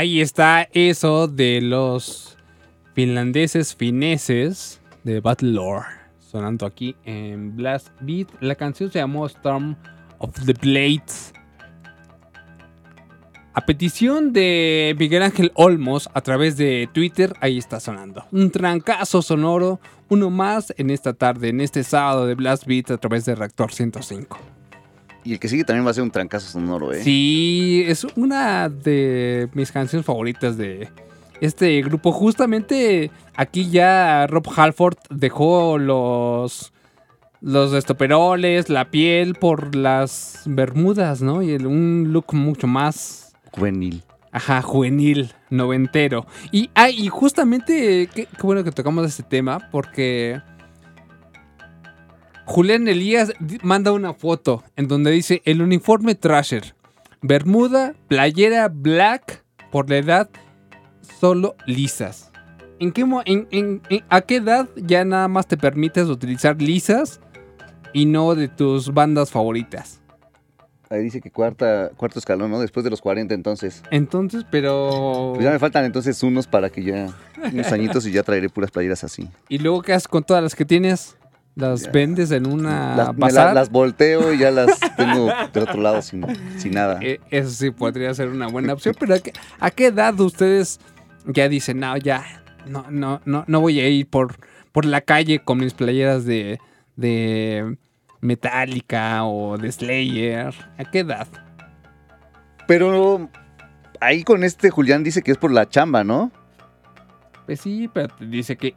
Ahí 0.04 0.20
está 0.20 0.68
eso 0.74 1.30
de 1.30 1.62
los 1.62 2.38
finlandeses 2.93 3.74
fineses 3.74 4.82
de 5.06 5.22
Battle. 5.22 5.58
Sonando 6.20 6.66
aquí 6.66 6.97
en 7.06 7.56
Blast 7.56 7.88
Beat. 8.01 8.28
La 8.41 8.56
canción 8.56 8.91
se 8.91 8.99
llamó 8.99 9.26
Storm 9.28 9.78
of 10.18 10.32
the 10.45 10.51
Blades. 10.51 11.32
A 13.54 13.66
petición 13.66 14.34
de 14.34 14.93
Miguel 14.99 15.24
Ángel 15.24 15.54
Olmos 15.56 16.10
a 16.14 16.20
través 16.20 16.58
de 16.58 16.89
Twitter, 16.91 17.32
ahí 17.39 17.58
está 17.58 17.80
sonando. 17.80 18.26
Un 18.34 18.51
trancazo 18.51 19.22
sonoro, 19.22 19.80
uno 20.10 20.30
más 20.30 20.74
en 20.76 20.89
esta 20.89 21.14
tarde, 21.14 21.47
en 21.47 21.62
este 21.62 21.82
sábado 21.86 22.28
de 22.28 22.36
Blast 22.36 22.66
Beat 22.66 22.91
a 22.91 22.97
través 22.97 23.24
de 23.24 23.36
Reactor 23.36 23.72
105. 23.72 24.38
Y 25.24 25.34
el 25.34 25.39
que 25.39 25.47
sigue 25.47 25.63
también 25.63 25.86
va 25.86 25.91
a 25.91 25.93
ser 25.93 26.03
un 26.03 26.11
trancazo 26.11 26.47
sonoro, 26.51 26.91
¿eh? 26.93 27.01
Sí, 27.03 27.84
es 27.88 28.03
una 28.15 28.67
de 28.69 29.47
mis 29.53 29.71
canciones 29.71 30.05
favoritas 30.05 30.57
de 30.57 30.89
este 31.39 31.82
grupo. 31.82 32.11
Justamente 32.11 33.09
aquí 33.36 33.69
ya 33.69 34.28
Rob 34.28 34.47
Halford 34.55 34.97
dejó 35.09 35.78
los 35.78 36.71
los 37.41 37.74
estoperoles, 37.74 38.69
la 38.69 38.89
piel 38.89 39.36
por 39.36 39.76
las 39.76 40.43
bermudas, 40.45 41.21
¿no? 41.21 41.41
Y 41.41 41.51
el- 41.51 41.67
un 41.67 42.09
look 42.13 42.34
mucho 42.34 42.67
más 42.67 43.34
Juvenil. 43.51 44.01
Ajá, 44.32 44.61
juvenil, 44.63 45.32
noventero. 45.51 46.26
Y, 46.51 46.69
ah, 46.74 46.89
y 46.89 47.07
justamente, 47.09 48.09
qué, 48.15 48.26
qué 48.26 48.41
bueno 48.41 48.63
que 48.63 48.71
tocamos 48.71 49.05
este 49.05 49.21
tema, 49.24 49.67
porque 49.71 50.41
Julián 52.46 52.88
Elías 52.88 53.34
manda 53.62 53.91
una 53.91 54.14
foto 54.14 54.64
en 54.76 54.88
donde 54.88 55.12
dice 55.12 55.41
el 55.46 55.62
uniforme 55.62 56.16
Trasher, 56.16 56.76
bermuda, 57.22 57.94
playera 58.08 58.68
black, 58.70 59.44
por 59.72 59.89
la 59.89 59.98
edad, 59.98 60.30
solo 61.20 61.56
lisas. 61.66 62.32
¿En 62.80 62.91
qué, 62.91 63.06
mo- 63.06 63.22
en- 63.26 63.48
en- 63.52 63.82
en- 63.89 64.04
¿A 64.10 64.22
qué 64.22 64.38
edad 64.38 64.68
ya 64.76 65.06
nada 65.06 65.28
más 65.30 65.48
te 65.48 65.56
permites 65.58 66.08
utilizar 66.10 66.62
lisas 66.62 67.22
y 67.94 68.06
no 68.06 68.36
de 68.36 68.50
tus 68.50 68.94
bandas 68.94 69.32
favoritas? 69.32 70.02
Ahí 70.89 71.02
dice 71.02 71.22
que 71.22 71.32
cuarta, 71.32 71.91
cuarto 71.96 72.20
escalón, 72.20 72.52
¿no? 72.52 72.60
Después 72.60 72.84
de 72.84 72.89
los 72.91 73.02
40, 73.02 73.34
entonces. 73.34 73.82
Entonces, 73.89 74.46
pero... 74.52 75.32
Pues 75.34 75.44
ya 75.46 75.52
me 75.52 75.58
faltan 75.60 75.86
entonces 75.86 76.22
unos 76.22 76.46
para 76.46 76.70
que 76.70 76.84
ya. 76.84 77.08
Unos 77.52 77.72
añitos 77.72 78.06
y 78.06 78.12
ya 78.12 78.22
traeré 78.22 78.50
puras 78.50 78.70
playeras 78.70 79.04
así. 79.04 79.28
¿Y 79.50 79.58
luego 79.58 79.82
qué 79.82 79.94
haces 79.94 80.08
con 80.08 80.24
todas 80.24 80.44
las 80.44 80.54
que 80.54 80.66
tienes? 80.66 81.18
¿Las 81.56 81.91
vendes 81.91 82.32
en 82.32 82.47
una 82.47 82.95
Las, 82.95 83.14
me 83.14 83.20
bazar? 83.20 83.47
la- 83.47 83.54
las 83.54 83.70
volteo 83.70 84.34
y 84.34 84.39
ya 84.39 84.49
las 84.49 84.80
tengo 84.97 85.28
del 85.54 85.64
otro 85.64 85.82
lado 85.82 86.01
sin, 86.01 86.26
sin 86.58 86.74
nada. 86.74 86.97
Eh, 87.01 87.20
eso 87.30 87.49
sí 87.51 87.70
podría 87.72 88.14
ser 88.16 88.30
una 88.30 88.47
buena 88.47 88.74
opción, 88.74 88.95
pero 88.99 89.14
¿a 89.16 89.20
qué, 89.20 89.34
a 89.60 89.70
qué 89.70 89.88
edad 89.88 90.20
ustedes 90.20 90.80
ya 91.26 91.47
dicen, 91.49 91.80
no, 91.80 91.95
ya, 91.97 92.24
no, 92.66 92.86
no, 92.89 93.22
no, 93.26 93.43
no 93.47 93.62
voy 93.62 93.80
a 93.80 93.88
ir 93.88 94.08
por, 94.10 94.36
por 94.72 94.86
la 94.86 95.01
calle 95.01 95.39
con 95.39 95.60
mis 95.60 95.74
playeras 95.76 96.26
de, 96.26 96.60
de 96.95 97.78
Metallica 98.20 99.24
o 99.24 99.58
de 99.60 99.72
Slayer? 99.72 100.54
¿A 100.80 100.86
qué 100.86 100.99
edad? 100.99 101.28
Pero 102.68 103.30
ahí 103.99 104.24
con 104.24 104.43
este 104.43 104.70
Julián 104.70 105.04
dice 105.04 105.22
que 105.22 105.32
es 105.32 105.38
por 105.38 105.51
la 105.51 105.70
chamba, 105.70 106.04
¿no? 106.04 106.32
Pues 107.45 107.62
sí, 107.62 107.89
pero 107.93 108.14
dice 108.20 108.56
que... 108.56 108.74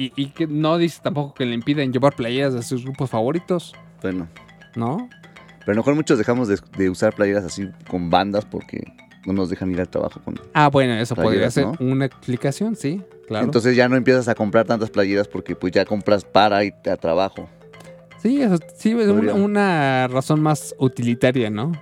Y, 0.00 0.14
y 0.16 0.30
que 0.30 0.46
no 0.46 0.78
dice 0.78 0.98
tampoco 1.02 1.34
que 1.34 1.44
le 1.44 1.52
impiden 1.52 1.92
llevar 1.92 2.14
playeras 2.14 2.54
de 2.54 2.62
sus 2.62 2.84
grupos 2.84 3.10
favoritos, 3.10 3.74
Bueno. 4.00 4.28
¿no? 4.74 5.10
Pero 5.58 5.72
a 5.72 5.74
lo 5.74 5.76
mejor 5.76 5.94
muchos 5.94 6.16
dejamos 6.16 6.48
de, 6.48 6.58
de 6.78 6.88
usar 6.88 7.14
playeras 7.14 7.44
así 7.44 7.68
con 7.86 8.08
bandas 8.08 8.46
porque 8.46 8.94
no 9.26 9.34
nos 9.34 9.50
dejan 9.50 9.70
ir 9.70 9.78
al 9.78 9.90
trabajo 9.90 10.18
con. 10.24 10.40
Ah, 10.54 10.68
bueno, 10.68 10.94
eso 10.94 11.14
podría 11.14 11.50
ser 11.50 11.66
¿no? 11.66 11.76
una 11.80 12.06
explicación, 12.06 12.76
sí, 12.76 13.02
claro. 13.28 13.44
Entonces 13.44 13.76
ya 13.76 13.90
no 13.90 13.96
empiezas 13.96 14.26
a 14.28 14.34
comprar 14.34 14.64
tantas 14.64 14.88
playeras 14.88 15.28
porque 15.28 15.54
pues 15.54 15.70
ya 15.74 15.84
compras 15.84 16.24
para 16.24 16.64
ir 16.64 16.72
a 16.90 16.96
trabajo. 16.96 17.46
Sí, 18.22 18.40
eso, 18.40 18.56
sí, 18.74 18.92
es 18.98 19.06
una, 19.06 20.08
razón 20.08 20.40
más 20.40 20.74
utilitaria, 20.78 21.50
¿no? 21.50 21.72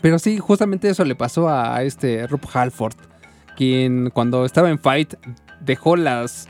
Pero 0.00 0.18
sí, 0.18 0.38
justamente 0.38 0.88
eso 0.88 1.04
le 1.04 1.14
pasó 1.14 1.50
a 1.50 1.82
este 1.82 2.26
Rob 2.26 2.40
Halford, 2.50 2.94
quien 3.54 4.08
cuando 4.08 4.46
estaba 4.46 4.70
en 4.70 4.78
Fight 4.78 5.12
dejó 5.60 5.96
las 5.96 6.48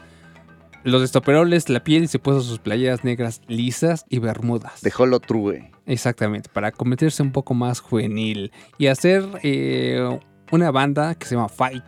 los 0.84 1.02
estoperoles, 1.02 1.68
la 1.68 1.84
piel 1.84 2.04
y 2.04 2.08
se 2.08 2.18
puso 2.18 2.40
sus 2.40 2.58
playeras 2.58 3.04
negras 3.04 3.40
lisas 3.48 4.04
y 4.08 4.18
bermudas. 4.18 4.80
Dejó 4.82 5.06
lo 5.06 5.20
true. 5.20 5.70
Exactamente, 5.86 6.48
para 6.52 6.72
convertirse 6.72 7.22
un 7.22 7.32
poco 7.32 7.54
más 7.54 7.80
juvenil 7.80 8.52
y 8.78 8.86
hacer 8.86 9.24
eh, 9.42 10.18
una 10.50 10.70
banda 10.70 11.14
que 11.14 11.26
se 11.26 11.34
llama 11.34 11.48
Fight 11.48 11.84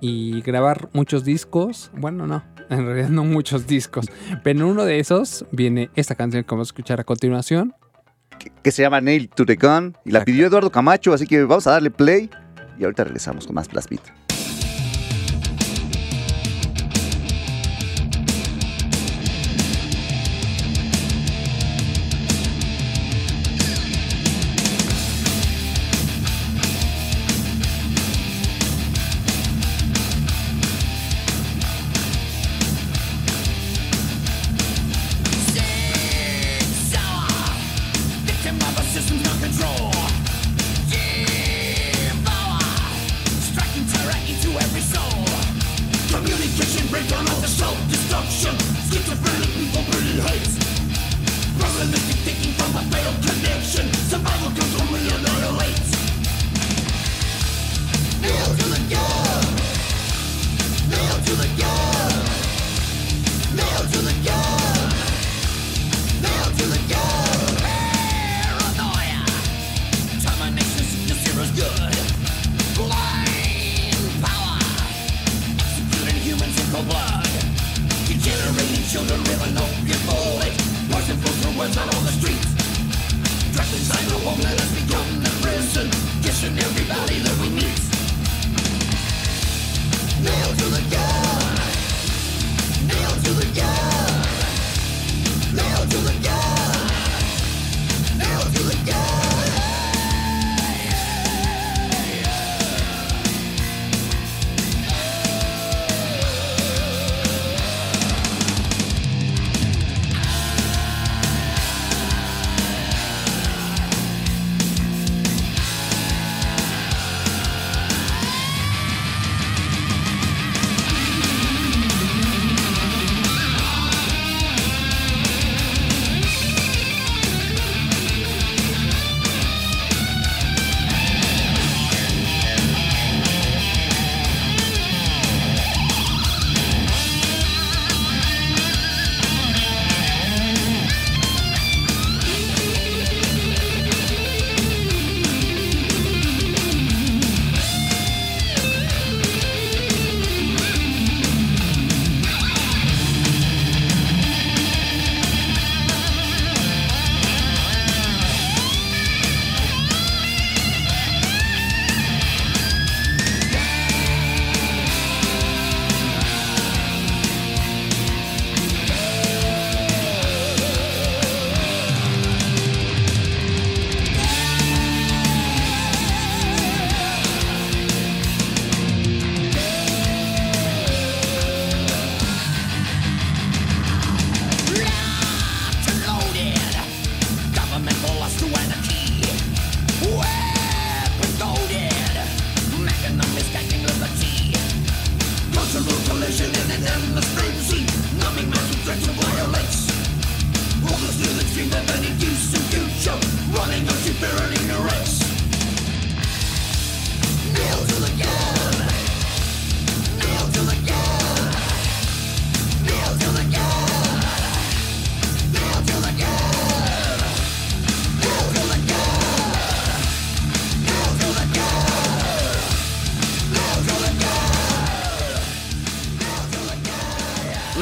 y 0.00 0.42
grabar 0.42 0.90
muchos 0.92 1.24
discos. 1.24 1.90
Bueno, 1.96 2.26
no, 2.26 2.44
en 2.68 2.84
realidad 2.84 3.08
no 3.08 3.24
muchos 3.24 3.66
discos, 3.66 4.06
pero 4.42 4.60
en 4.60 4.66
uno 4.66 4.84
de 4.84 4.98
esos 4.98 5.46
viene 5.50 5.90
esta 5.94 6.14
canción 6.14 6.44
que 6.44 6.50
vamos 6.50 6.68
a 6.68 6.70
escuchar 6.70 7.00
a 7.00 7.04
continuación. 7.04 7.74
Que, 8.38 8.52
que 8.62 8.70
se 8.70 8.82
llama 8.82 9.00
Nail 9.00 9.30
to 9.30 9.46
the 9.46 9.56
Gun 9.56 9.96
y 10.04 10.10
la 10.10 10.22
pidió 10.22 10.46
Eduardo 10.46 10.70
Camacho, 10.70 11.14
así 11.14 11.26
que 11.26 11.42
vamos 11.44 11.66
a 11.66 11.72
darle 11.72 11.90
play 11.90 12.28
y 12.78 12.84
ahorita 12.84 13.04
regresamos 13.04 13.46
con 13.46 13.54
más 13.54 13.68
Blast 13.68 13.90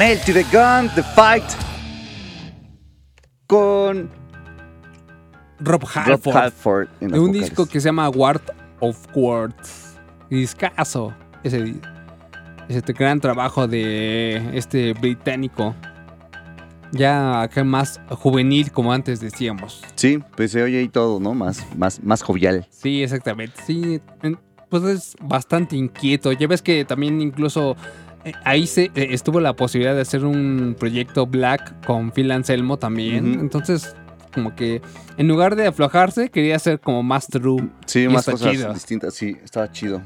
Nail 0.05 0.19
to 0.19 0.33
the 0.33 0.43
Gun, 0.51 0.87
The 0.93 1.01
Fight. 1.01 1.43
Con 3.47 4.07
Rob 5.59 5.83
Halford. 5.83 6.25
Rob 6.25 6.37
Halford 6.37 6.87
en 7.01 7.07
de 7.07 7.11
las 7.13 7.19
un 7.19 7.27
vocales. 7.29 7.49
disco 7.49 7.65
que 7.65 7.79
se 7.79 7.85
llama 7.87 8.09
Ward 8.09 8.41
of 8.81 8.99
Words. 9.15 9.97
Discaso. 10.29 11.11
Ese, 11.43 11.73
ese 12.69 12.81
gran 12.93 13.19
trabajo 13.19 13.67
de 13.67 14.55
este 14.55 14.93
británico. 14.93 15.73
Ya 16.91 17.41
acá 17.41 17.63
más 17.63 17.99
juvenil, 18.09 18.71
como 18.71 18.93
antes 18.93 19.19
decíamos. 19.19 19.81
Sí, 19.95 20.19
pues 20.37 20.51
se 20.51 20.61
oye 20.61 20.77
ahí 20.81 20.87
todo, 20.87 21.19
¿no? 21.19 21.33
Más, 21.33 21.65
más, 21.75 22.03
más 22.03 22.21
jovial. 22.21 22.67
Sí, 22.69 23.01
exactamente. 23.01 23.59
Sí, 23.65 23.99
pues 24.69 24.83
es 24.83 25.15
bastante 25.19 25.75
inquieto. 25.75 26.31
Ya 26.31 26.45
ves 26.45 26.61
que 26.61 26.85
también 26.85 27.21
incluso 27.21 27.75
ahí 28.43 28.67
se, 28.67 28.85
eh, 28.85 29.07
estuvo 29.11 29.39
la 29.39 29.53
posibilidad 29.55 29.95
de 29.95 30.01
hacer 30.01 30.25
un 30.25 30.75
proyecto 30.79 31.25
Black 31.25 31.85
con 31.85 32.11
Phil 32.11 32.31
Anselmo 32.31 32.77
también. 32.77 33.39
Entonces, 33.39 33.95
como 34.33 34.55
que 34.55 34.81
en 35.17 35.27
lugar 35.27 35.55
de 35.55 35.67
aflojarse, 35.67 36.29
quería 36.29 36.55
hacer 36.55 36.79
como 36.79 37.03
más 37.03 37.27
true. 37.27 37.69
Sí, 37.85 38.07
más 38.07 38.25
cosas 38.25 38.51
chido. 38.51 38.73
distintas. 38.73 39.13
Sí, 39.13 39.37
estaba 39.43 39.71
chido. 39.71 40.01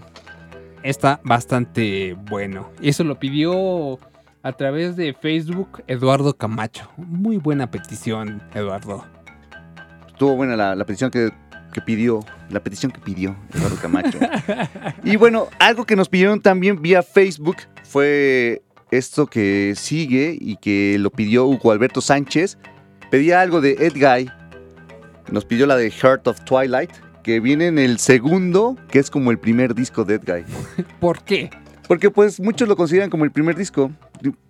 Está 0.83 1.19
bastante 1.23 2.15
bueno. 2.29 2.69
Y 2.81 2.89
eso 2.89 3.03
lo 3.03 3.19
pidió 3.19 3.99
a 4.43 4.51
través 4.53 4.95
de 4.95 5.13
Facebook 5.13 5.83
Eduardo 5.87 6.35
Camacho. 6.37 6.89
Muy 6.97 7.37
buena 7.37 7.69
petición, 7.71 8.41
Eduardo. 8.53 9.05
Estuvo 10.07 10.35
buena 10.35 10.55
la, 10.55 10.75
la 10.75 10.85
petición 10.85 11.11
que, 11.11 11.31
que 11.73 11.81
pidió, 11.81 12.19
la 12.49 12.59
petición 12.61 12.91
que 12.91 12.99
pidió 12.99 13.35
Eduardo 13.53 13.75
Camacho. 13.81 14.19
y 15.03 15.15
bueno, 15.15 15.47
algo 15.59 15.85
que 15.85 15.95
nos 15.95 16.09
pidieron 16.09 16.41
también 16.41 16.81
vía 16.81 17.03
Facebook 17.03 17.57
fue 17.83 18.61
esto 18.91 19.27
que 19.27 19.73
sigue 19.75 20.37
y 20.39 20.55
que 20.57 20.97
lo 20.99 21.11
pidió 21.11 21.45
Hugo 21.45 21.71
Alberto 21.71 22.01
Sánchez. 22.01 22.57
Pedía 23.11 23.41
algo 23.41 23.61
de 23.61 23.71
Ed 23.79 23.93
Guy. 23.95 24.29
Nos 25.31 25.45
pidió 25.45 25.67
la 25.67 25.75
de 25.75 25.91
Heart 25.91 26.27
of 26.27 26.41
Twilight, 26.43 26.91
que 27.23 27.39
viene 27.39 27.67
en 27.67 27.77
el 27.77 27.99
segundo, 27.99 28.75
que 28.89 28.99
es 28.99 29.11
como 29.11 29.31
el 29.31 29.37
primer 29.37 29.75
disco 29.75 30.03
de 30.05 30.15
Ed 30.15 30.21
Guy. 30.25 30.43
¿Por 30.99 31.23
qué? 31.23 31.49
Porque 31.89 32.11
pues 32.11 32.39
muchos 32.39 32.67
lo 32.69 32.75
consideran 32.75 33.09
como 33.09 33.25
el 33.25 33.31
primer 33.31 33.55
disco, 33.55 33.91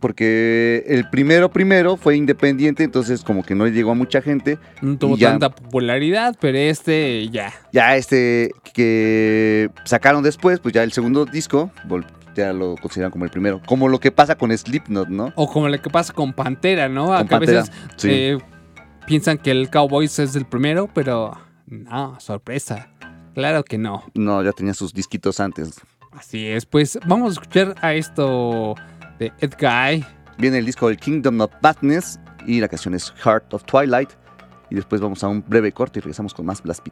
porque 0.01 0.83
el 0.87 1.09
primero 1.09 1.49
primero 1.49 1.95
fue 1.95 2.17
independiente, 2.17 2.83
entonces 2.83 3.23
como 3.23 3.43
que 3.43 3.55
no 3.55 3.65
llegó 3.65 3.91
a 3.91 3.95
mucha 3.95 4.21
gente. 4.21 4.59
No 4.81 4.97
tuvo 4.97 5.15
ya- 5.15 5.29
tanta 5.29 5.49
popularidad, 5.49 6.35
pero 6.41 6.57
este 6.57 7.29
ya. 7.29 7.53
Ya 7.71 7.95
este 7.95 8.51
que 8.73 9.69
sacaron 9.85 10.21
después, 10.21 10.59
pues 10.59 10.73
ya 10.73 10.83
el 10.83 10.91
segundo 10.91 11.23
disco, 11.23 11.71
ya 12.35 12.51
lo 12.51 12.75
consideran 12.75 13.09
como 13.09 13.23
el 13.23 13.31
primero. 13.31 13.61
Como 13.65 13.87
lo 13.87 14.01
que 14.01 14.11
pasa 14.11 14.35
con 14.35 14.55
Slipknot, 14.55 15.07
¿no? 15.07 15.31
O 15.37 15.49
como 15.49 15.69
lo 15.69 15.81
que 15.81 15.89
pasa 15.89 16.11
con 16.13 16.33
Pantera, 16.33 16.89
¿no? 16.89 17.13
Acá 17.13 17.37
a 17.37 17.39
veces 17.39 17.71
sí. 17.95 18.09
eh, 18.11 18.37
piensan 19.07 19.37
que 19.37 19.51
el 19.51 19.69
Cowboys 19.69 20.19
es 20.19 20.35
el 20.35 20.45
primero, 20.45 20.89
pero 20.93 21.31
no, 21.67 22.19
sorpresa. 22.19 22.89
Claro 23.33 23.63
que 23.63 23.77
no. 23.77 24.03
No, 24.13 24.43
ya 24.43 24.51
tenía 24.51 24.73
sus 24.73 24.93
disquitos 24.93 25.39
antes. 25.39 25.79
Así 26.19 26.47
es, 26.47 26.65
pues 26.65 26.99
vamos 27.07 27.29
a 27.29 27.31
escuchar 27.31 27.75
a 27.81 27.93
esto 27.93 28.75
de 29.19 29.31
Ed 29.39 29.53
Guy. 29.57 30.05
Viene 30.37 30.57
el 30.57 30.65
disco 30.65 30.89
del 30.89 30.97
Kingdom 30.97 31.39
of 31.39 31.51
Madness 31.61 32.19
y 32.45 32.59
la 32.59 32.67
canción 32.67 32.93
es 32.93 33.13
Heart 33.23 33.53
of 33.53 33.63
Twilight. 33.63 34.09
Y 34.69 34.75
después 34.75 34.99
vamos 34.99 35.23
a 35.23 35.29
un 35.29 35.41
breve 35.47 35.71
corte 35.71 35.99
y 35.99 36.01
regresamos 36.01 36.33
con 36.33 36.45
más 36.45 36.61
Blast. 36.61 36.85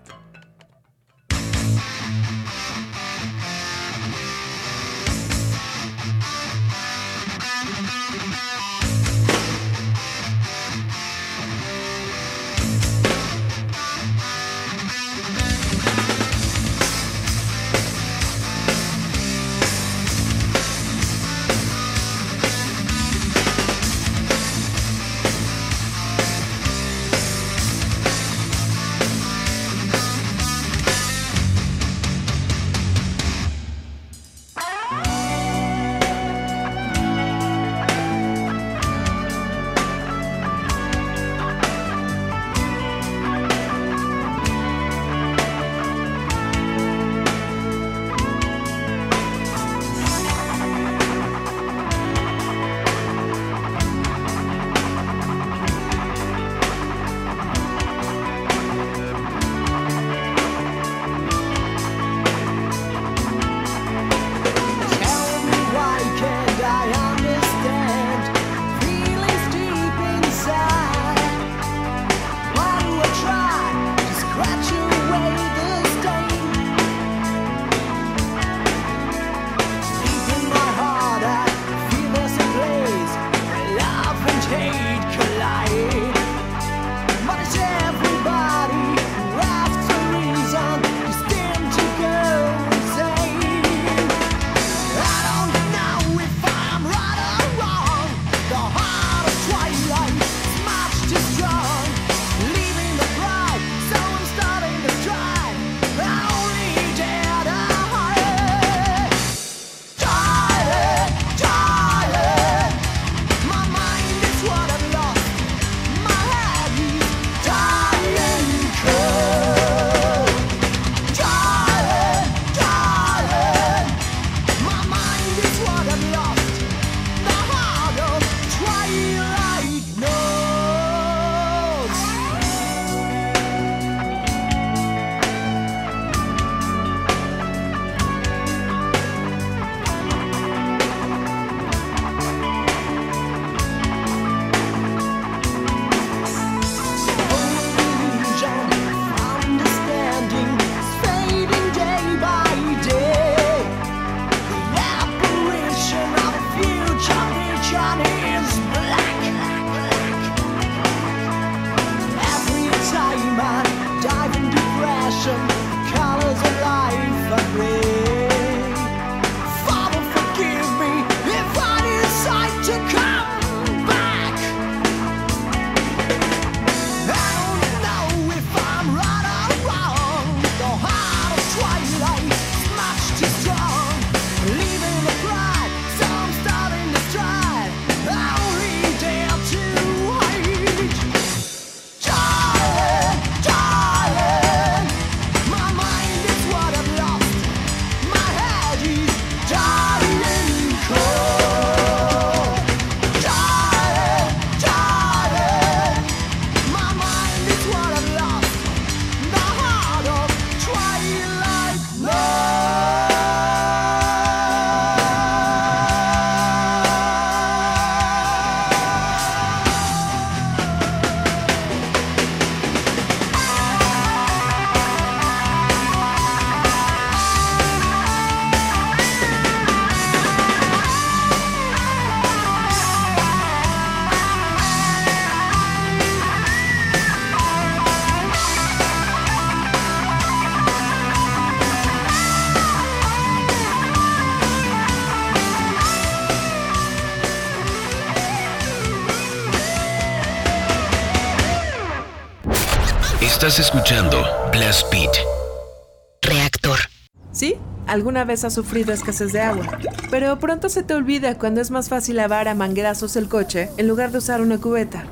Alguna 257.97 258.23
vez 258.25 258.43
has 258.43 258.53
sufrido 258.53 258.93
escasez 258.93 259.33
de 259.33 259.41
agua, 259.41 259.65
pero 260.11 260.37
pronto 260.37 260.69
se 260.69 260.83
te 260.83 260.93
olvida 260.93 261.37
cuando 261.37 261.61
es 261.61 261.71
más 261.71 261.89
fácil 261.89 262.17
lavar 262.17 262.47
a 262.47 262.53
manguerazos 262.53 263.15
el 263.15 263.27
coche 263.27 263.69
en 263.77 263.87
lugar 263.87 264.11
de 264.11 264.19
usar 264.19 264.39
una 264.39 264.59
cubeta. 264.59 265.03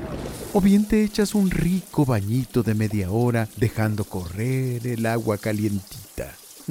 O 0.52 0.60
bien 0.60 0.86
te 0.86 1.02
echas 1.02 1.34
un 1.34 1.50
rico 1.50 2.04
bañito 2.04 2.62
de 2.62 2.74
media 2.74 3.10
hora 3.10 3.48
dejando 3.56 4.04
correr 4.04 4.86
el 4.86 5.04
agua 5.04 5.36
calientita. 5.36 5.95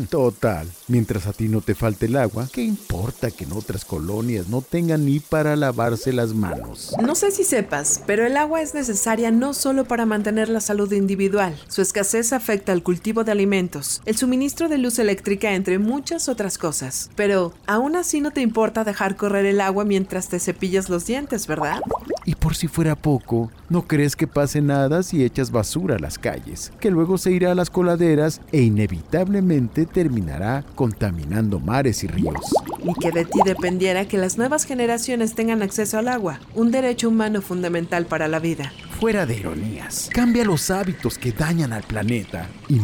Total, 0.09 0.67
mientras 0.89 1.25
a 1.25 1.31
ti 1.31 1.47
no 1.47 1.61
te 1.61 1.73
falte 1.73 2.07
el 2.07 2.17
agua, 2.17 2.49
¿qué 2.51 2.61
importa 2.61 3.31
que 3.31 3.45
en 3.45 3.53
otras 3.53 3.85
colonias 3.85 4.49
no 4.49 4.61
tengan 4.61 5.05
ni 5.05 5.21
para 5.21 5.55
lavarse 5.55 6.11
las 6.11 6.33
manos? 6.33 6.93
No 7.01 7.15
sé 7.15 7.31
si 7.31 7.45
sepas, 7.45 8.01
pero 8.05 8.25
el 8.25 8.35
agua 8.35 8.61
es 8.61 8.73
necesaria 8.73 9.31
no 9.31 9.53
solo 9.53 9.85
para 9.85 10.05
mantener 10.05 10.49
la 10.49 10.59
salud 10.59 10.91
individual. 10.91 11.57
Su 11.69 11.81
escasez 11.81 12.33
afecta 12.33 12.73
al 12.73 12.83
cultivo 12.83 13.23
de 13.23 13.31
alimentos, 13.31 14.01
el 14.05 14.17
suministro 14.17 14.67
de 14.67 14.79
luz 14.79 14.99
eléctrica, 14.99 15.53
entre 15.53 15.79
muchas 15.79 16.27
otras 16.27 16.57
cosas. 16.57 17.09
Pero 17.15 17.53
aún 17.65 17.95
así 17.95 18.19
no 18.19 18.31
te 18.31 18.41
importa 18.41 18.83
dejar 18.83 19.15
correr 19.15 19.45
el 19.45 19.61
agua 19.61 19.85
mientras 19.85 20.27
te 20.27 20.41
cepillas 20.41 20.89
los 20.89 21.05
dientes, 21.05 21.47
¿verdad? 21.47 21.79
Y 22.25 22.33
por 22.35 22.55
si 22.55 22.67
fuera 22.67 22.95
poco, 22.95 23.51
¿no 23.69 23.83
crees 23.83 24.15
que 24.15 24.25
pase 24.25 24.59
nada 24.59 25.03
si 25.03 25.23
echas 25.23 25.51
basura 25.51 25.95
a 25.95 25.99
las 25.99 26.17
calles, 26.17 26.73
que 26.79 26.89
luego 26.89 27.19
se 27.19 27.31
irá 27.31 27.51
a 27.51 27.55
las 27.55 27.69
coladeras 27.69 28.41
e 28.51 28.61
inevitablemente 28.61 29.85
terminará 29.85 30.65
contaminando 30.73 31.59
mares 31.59 32.03
y 32.03 32.07
ríos? 32.07 32.41
Y 32.83 32.93
que 32.95 33.11
de 33.11 33.25
ti 33.25 33.39
dependiera 33.45 34.07
que 34.07 34.17
las 34.17 34.37
nuevas 34.39 34.65
generaciones 34.65 35.35
tengan 35.35 35.61
acceso 35.61 35.99
al 35.99 36.07
agua, 36.07 36.39
un 36.55 36.71
derecho 36.71 37.09
humano 37.09 37.43
fundamental 37.43 38.07
para 38.07 38.27
la 38.27 38.39
vida. 38.39 38.73
Fuera 38.99 39.25
de 39.25 39.35
ironías, 39.35 40.09
cambia 40.11 40.45
los 40.45 40.71
hábitos 40.71 41.19
que 41.19 41.31
dañan 41.31 41.73
al 41.73 41.83
planeta. 41.83 42.47
Y 42.69 42.81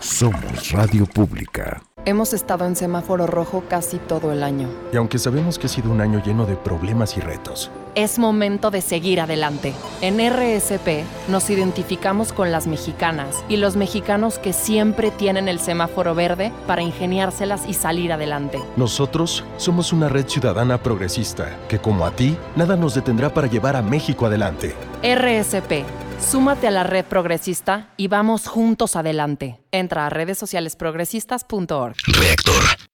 somos 0.00 0.70
Radio 0.70 1.06
Pública. 1.06 1.82
Hemos 2.06 2.34
estado 2.34 2.66
en 2.66 2.76
semáforo 2.76 3.26
rojo 3.26 3.64
casi 3.68 3.96
todo 3.96 4.30
el 4.30 4.42
año. 4.42 4.68
Y 4.92 4.98
aunque 4.98 5.18
sabemos 5.18 5.58
que 5.58 5.66
ha 5.66 5.70
sido 5.70 5.90
un 5.90 6.02
año 6.02 6.22
lleno 6.22 6.44
de 6.44 6.54
problemas 6.54 7.16
y 7.16 7.20
retos, 7.20 7.70
es 7.94 8.18
momento 8.18 8.70
de 8.70 8.80
seguir 8.80 9.20
adelante. 9.20 9.72
En 10.00 10.18
RSP 10.18 11.04
nos 11.28 11.50
identificamos 11.50 12.32
con 12.32 12.52
las 12.52 12.66
mexicanas 12.66 13.44
y 13.48 13.56
los 13.56 13.76
mexicanos 13.76 14.38
que 14.38 14.52
siempre 14.52 15.10
tienen 15.10 15.48
el 15.48 15.60
semáforo 15.60 16.14
verde 16.14 16.52
para 16.66 16.82
ingeniárselas 16.82 17.68
y 17.68 17.74
salir 17.74 18.12
adelante. 18.12 18.60
Nosotros 18.76 19.44
somos 19.56 19.92
una 19.92 20.08
red 20.08 20.26
ciudadana 20.28 20.78
progresista 20.78 21.58
que 21.68 21.78
como 21.78 22.06
a 22.06 22.10
ti, 22.10 22.36
nada 22.56 22.76
nos 22.76 22.94
detendrá 22.94 23.32
para 23.32 23.46
llevar 23.46 23.76
a 23.76 23.82
México 23.82 24.26
adelante. 24.26 24.74
RSP. 25.02 25.84
Súmate 26.20 26.68
a 26.68 26.70
la 26.70 26.84
red 26.84 27.04
progresista 27.04 27.92
y 27.96 28.08
vamos 28.08 28.46
juntos 28.46 28.96
adelante. 28.96 29.60
Entra 29.72 30.06
a 30.06 30.10
redes 30.10 30.38
sociales 30.38 30.76
progresistas.org. 30.76 31.96
Reactor. 32.06 32.93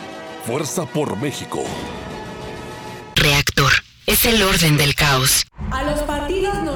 Fuerza 0.45 0.87
por 0.87 1.17
México. 1.17 1.63
Reactor. 3.15 3.71
Es 4.07 4.25
el 4.25 4.41
orden 4.41 4.75
del 4.75 4.95
caos. 4.95 5.45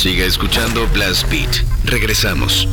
Siga 0.00 0.24
escuchando 0.24 0.88
Blast 0.94 1.28
Beat. 1.28 1.62
Regresamos. 1.84 2.66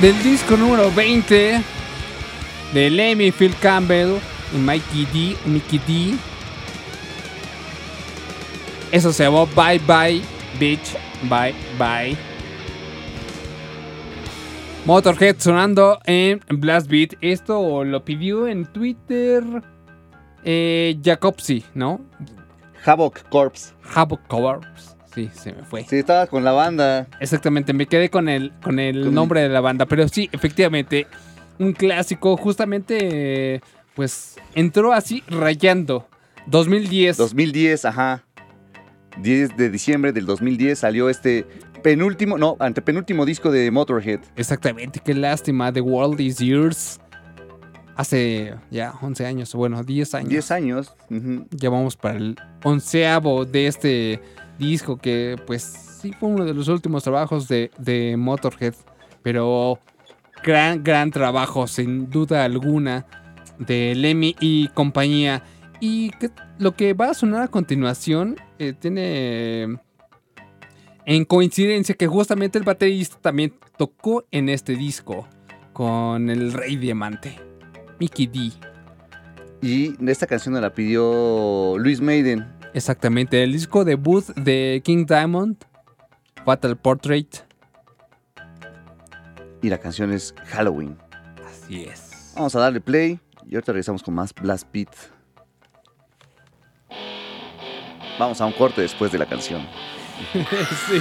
Del 0.00 0.22
disco 0.22 0.56
número 0.56 0.90
20 0.90 1.60
de 2.72 2.90
Lemmy, 2.90 3.30
Phil 3.32 3.54
Campbell 3.60 4.16
y 4.50 4.56
Mikey 4.56 5.04
D. 5.12 5.36
Mickey 5.44 5.78
D. 5.86 6.16
Eso 8.92 9.12
se 9.12 9.24
llamó 9.24 9.46
Bye 9.48 9.78
Bye 9.80 10.22
Bitch. 10.58 10.96
Bye 11.24 11.54
Bye. 11.78 12.16
Motorhead 14.86 15.36
sonando 15.38 16.00
en 16.06 16.40
Blast 16.48 16.88
Beat. 16.88 17.16
Esto 17.20 17.84
lo 17.84 18.02
pidió 18.02 18.46
en 18.48 18.64
Twitter 18.64 19.44
eh, 20.44 20.98
Jacobsi, 21.04 21.62
¿no? 21.74 22.00
Havoc 22.86 23.28
Corps. 23.28 23.74
Havoc 23.94 24.26
Corps. 24.28 24.96
Sí, 25.14 25.28
se 25.34 25.52
me 25.52 25.62
fue. 25.64 25.84
Sí, 25.84 25.96
estaba 25.96 26.26
con 26.26 26.44
la 26.44 26.52
banda. 26.52 27.08
Exactamente, 27.20 27.72
me 27.72 27.86
quedé 27.86 28.10
con 28.10 28.28
el, 28.28 28.52
con 28.62 28.78
el 28.78 29.12
nombre 29.12 29.42
de 29.42 29.48
la 29.48 29.60
banda. 29.60 29.86
Pero 29.86 30.06
sí, 30.08 30.28
efectivamente, 30.32 31.06
un 31.58 31.72
clásico. 31.72 32.36
Justamente, 32.36 33.60
pues 33.94 34.36
entró 34.54 34.92
así 34.92 35.22
rayando. 35.28 36.06
2010. 36.46 37.16
2010, 37.16 37.84
ajá. 37.84 38.24
10 39.20 39.56
de 39.56 39.70
diciembre 39.70 40.12
del 40.12 40.26
2010 40.26 40.78
salió 40.78 41.10
este 41.10 41.46
penúltimo, 41.82 42.38
no, 42.38 42.56
antepenúltimo 42.60 43.26
disco 43.26 43.50
de 43.50 43.70
Motorhead. 43.70 44.20
Exactamente, 44.36 45.00
qué 45.04 45.14
lástima. 45.14 45.72
The 45.72 45.80
World 45.80 46.20
is 46.20 46.38
Yours. 46.38 47.00
Hace 47.96 48.54
ya 48.70 48.94
11 49.02 49.26
años, 49.26 49.54
bueno, 49.54 49.82
10 49.82 50.14
años. 50.14 50.28
10 50.30 50.50
años. 50.52 50.94
Ya 51.50 51.68
vamos 51.68 51.96
para 51.96 52.16
el 52.16 52.36
onceavo 52.62 53.44
de 53.44 53.66
este 53.66 54.22
disco 54.60 54.96
que 54.96 55.36
pues 55.46 55.62
sí 56.00 56.12
fue 56.12 56.28
uno 56.28 56.44
de 56.44 56.54
los 56.54 56.68
últimos 56.68 57.02
trabajos 57.02 57.48
de, 57.48 57.72
de 57.78 58.16
Motorhead. 58.16 58.74
Pero 59.22 59.80
gran, 60.44 60.84
gran 60.84 61.10
trabajo, 61.10 61.66
sin 61.66 62.08
duda 62.10 62.44
alguna, 62.44 63.06
de 63.58 63.94
Lemmy 63.96 64.36
y 64.40 64.68
compañía. 64.68 65.42
Y 65.80 66.12
lo 66.58 66.76
que 66.76 66.92
va 66.92 67.10
a 67.10 67.14
sonar 67.14 67.42
a 67.42 67.48
continuación 67.48 68.36
eh, 68.58 68.74
tiene 68.78 69.78
en 71.06 71.24
coincidencia 71.24 71.94
que 71.94 72.06
justamente 72.06 72.58
el 72.58 72.64
baterista 72.64 73.16
también 73.20 73.54
tocó 73.76 74.24
en 74.30 74.48
este 74.48 74.76
disco 74.76 75.26
con 75.72 76.28
el 76.28 76.52
Rey 76.52 76.76
Diamante, 76.76 77.36
Mickey 77.98 78.26
D. 78.26 78.52
Y 79.62 79.94
esta 80.08 80.26
canción 80.26 80.60
la 80.60 80.72
pidió 80.72 81.76
Luis 81.78 82.00
Maiden. 82.00 82.59
Exactamente, 82.72 83.42
el 83.42 83.52
disco 83.52 83.84
debut 83.84 84.24
de 84.36 84.80
King 84.84 85.04
Diamond, 85.06 85.56
Fatal 86.44 86.76
Portrait. 86.76 87.36
Y 89.62 89.68
la 89.68 89.78
canción 89.78 90.12
es 90.12 90.34
Halloween. 90.46 90.96
Así 91.46 91.84
es. 91.84 92.32
Vamos 92.34 92.54
a 92.54 92.60
darle 92.60 92.80
play 92.80 93.20
y 93.46 93.54
ahorita 93.54 93.72
regresamos 93.72 94.02
con 94.02 94.14
más 94.14 94.32
Blast 94.32 94.68
Beat. 94.72 94.88
Vamos 98.18 98.40
a 98.40 98.46
un 98.46 98.52
corte 98.52 98.82
después 98.82 99.10
de 99.12 99.18
la 99.18 99.26
canción. 99.26 99.66
sí. 100.32 101.00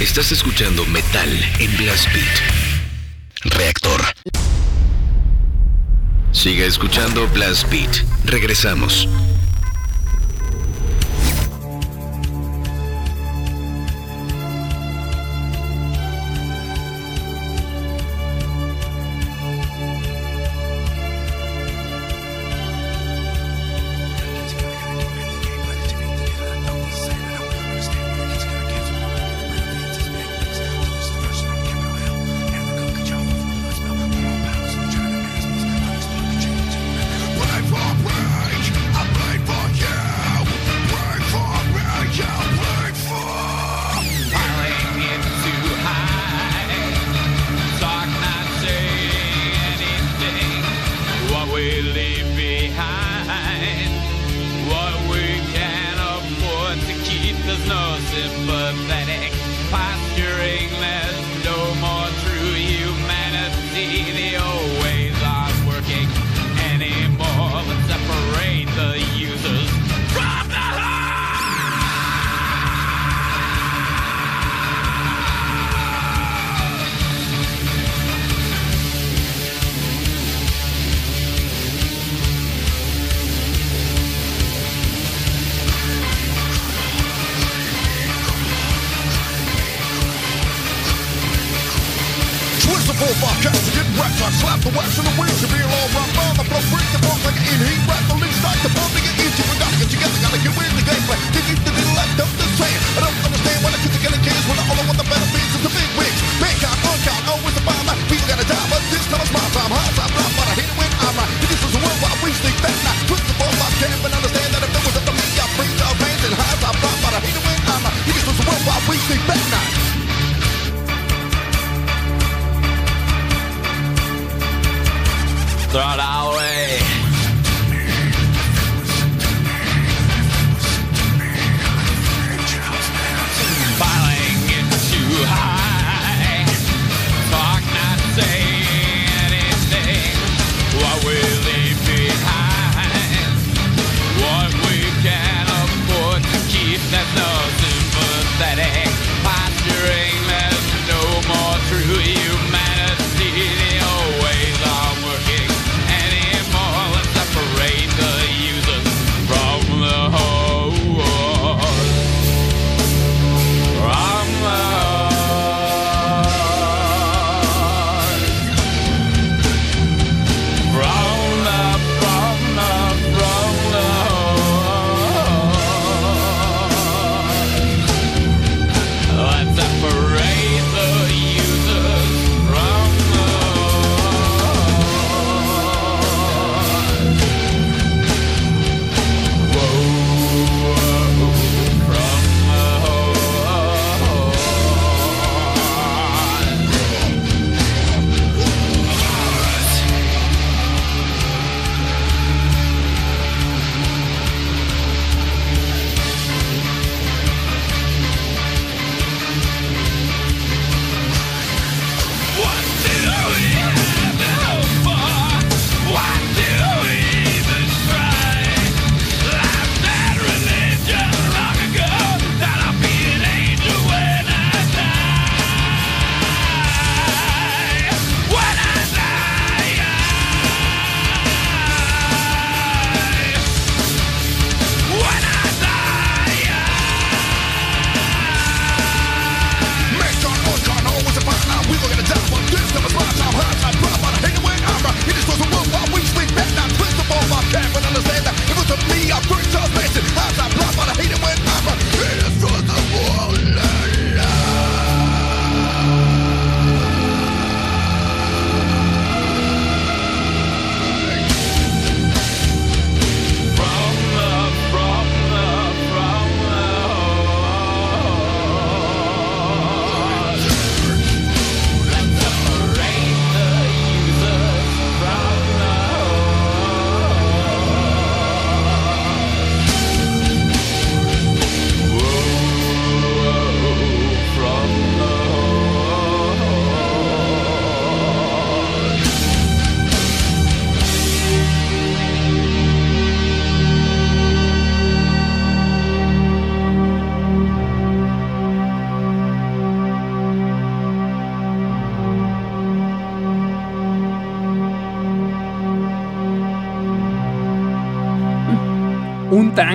Estás 0.00 0.32
escuchando 0.32 0.84
Metal 0.86 1.28
en 1.60 1.76
Blast 1.76 2.12
Beat. 2.12 3.54
Reactor. 3.56 4.02
Siga 6.32 6.66
escuchando 6.66 7.28
Blast 7.28 7.70
Beat. 7.70 8.02
Regresamos. 8.24 9.08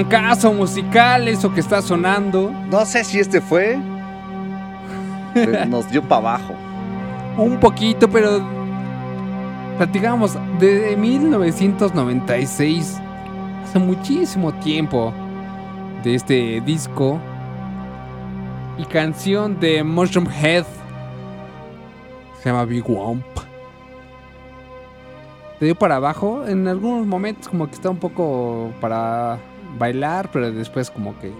Trancazo 0.07 0.53
musical, 0.53 1.27
eso 1.27 1.53
que 1.53 1.59
está 1.59 1.81
sonando. 1.81 2.53
No 2.69 2.85
sé 2.85 3.03
si 3.03 3.19
este 3.19 3.41
fue. 3.41 3.77
pero 5.33 5.65
Nos 5.69 5.91
dio 5.91 6.01
para 6.01 6.21
abajo. 6.21 6.53
Un 7.37 7.59
poquito, 7.59 8.09
pero 8.09 8.41
platicamos 9.77 10.37
de 10.59 10.95
1996, 10.97 12.97
hace 13.63 13.79
muchísimo 13.79 14.53
tiempo, 14.53 15.13
de 16.03 16.15
este 16.15 16.61
disco 16.61 17.19
y 18.77 18.85
canción 18.85 19.59
de 19.59 19.83
Mushroom 19.83 20.29
Head. 20.29 20.63
Se 22.41 22.49
llama 22.49 22.63
Big 22.65 22.89
Womp. 22.89 23.25
Te 25.59 25.65
dio 25.65 25.75
para 25.75 25.97
abajo. 25.97 26.47
En 26.47 26.65
algunos 26.69 27.05
momentos 27.05 27.49
como 27.49 27.67
que 27.67 27.75
está 27.75 27.89
un 27.89 27.97
poco 27.97 28.71
para 28.79 29.37
bailar, 29.77 30.29
pero 30.31 30.51
después 30.51 30.89
como 30.89 31.17
que... 31.19 31.31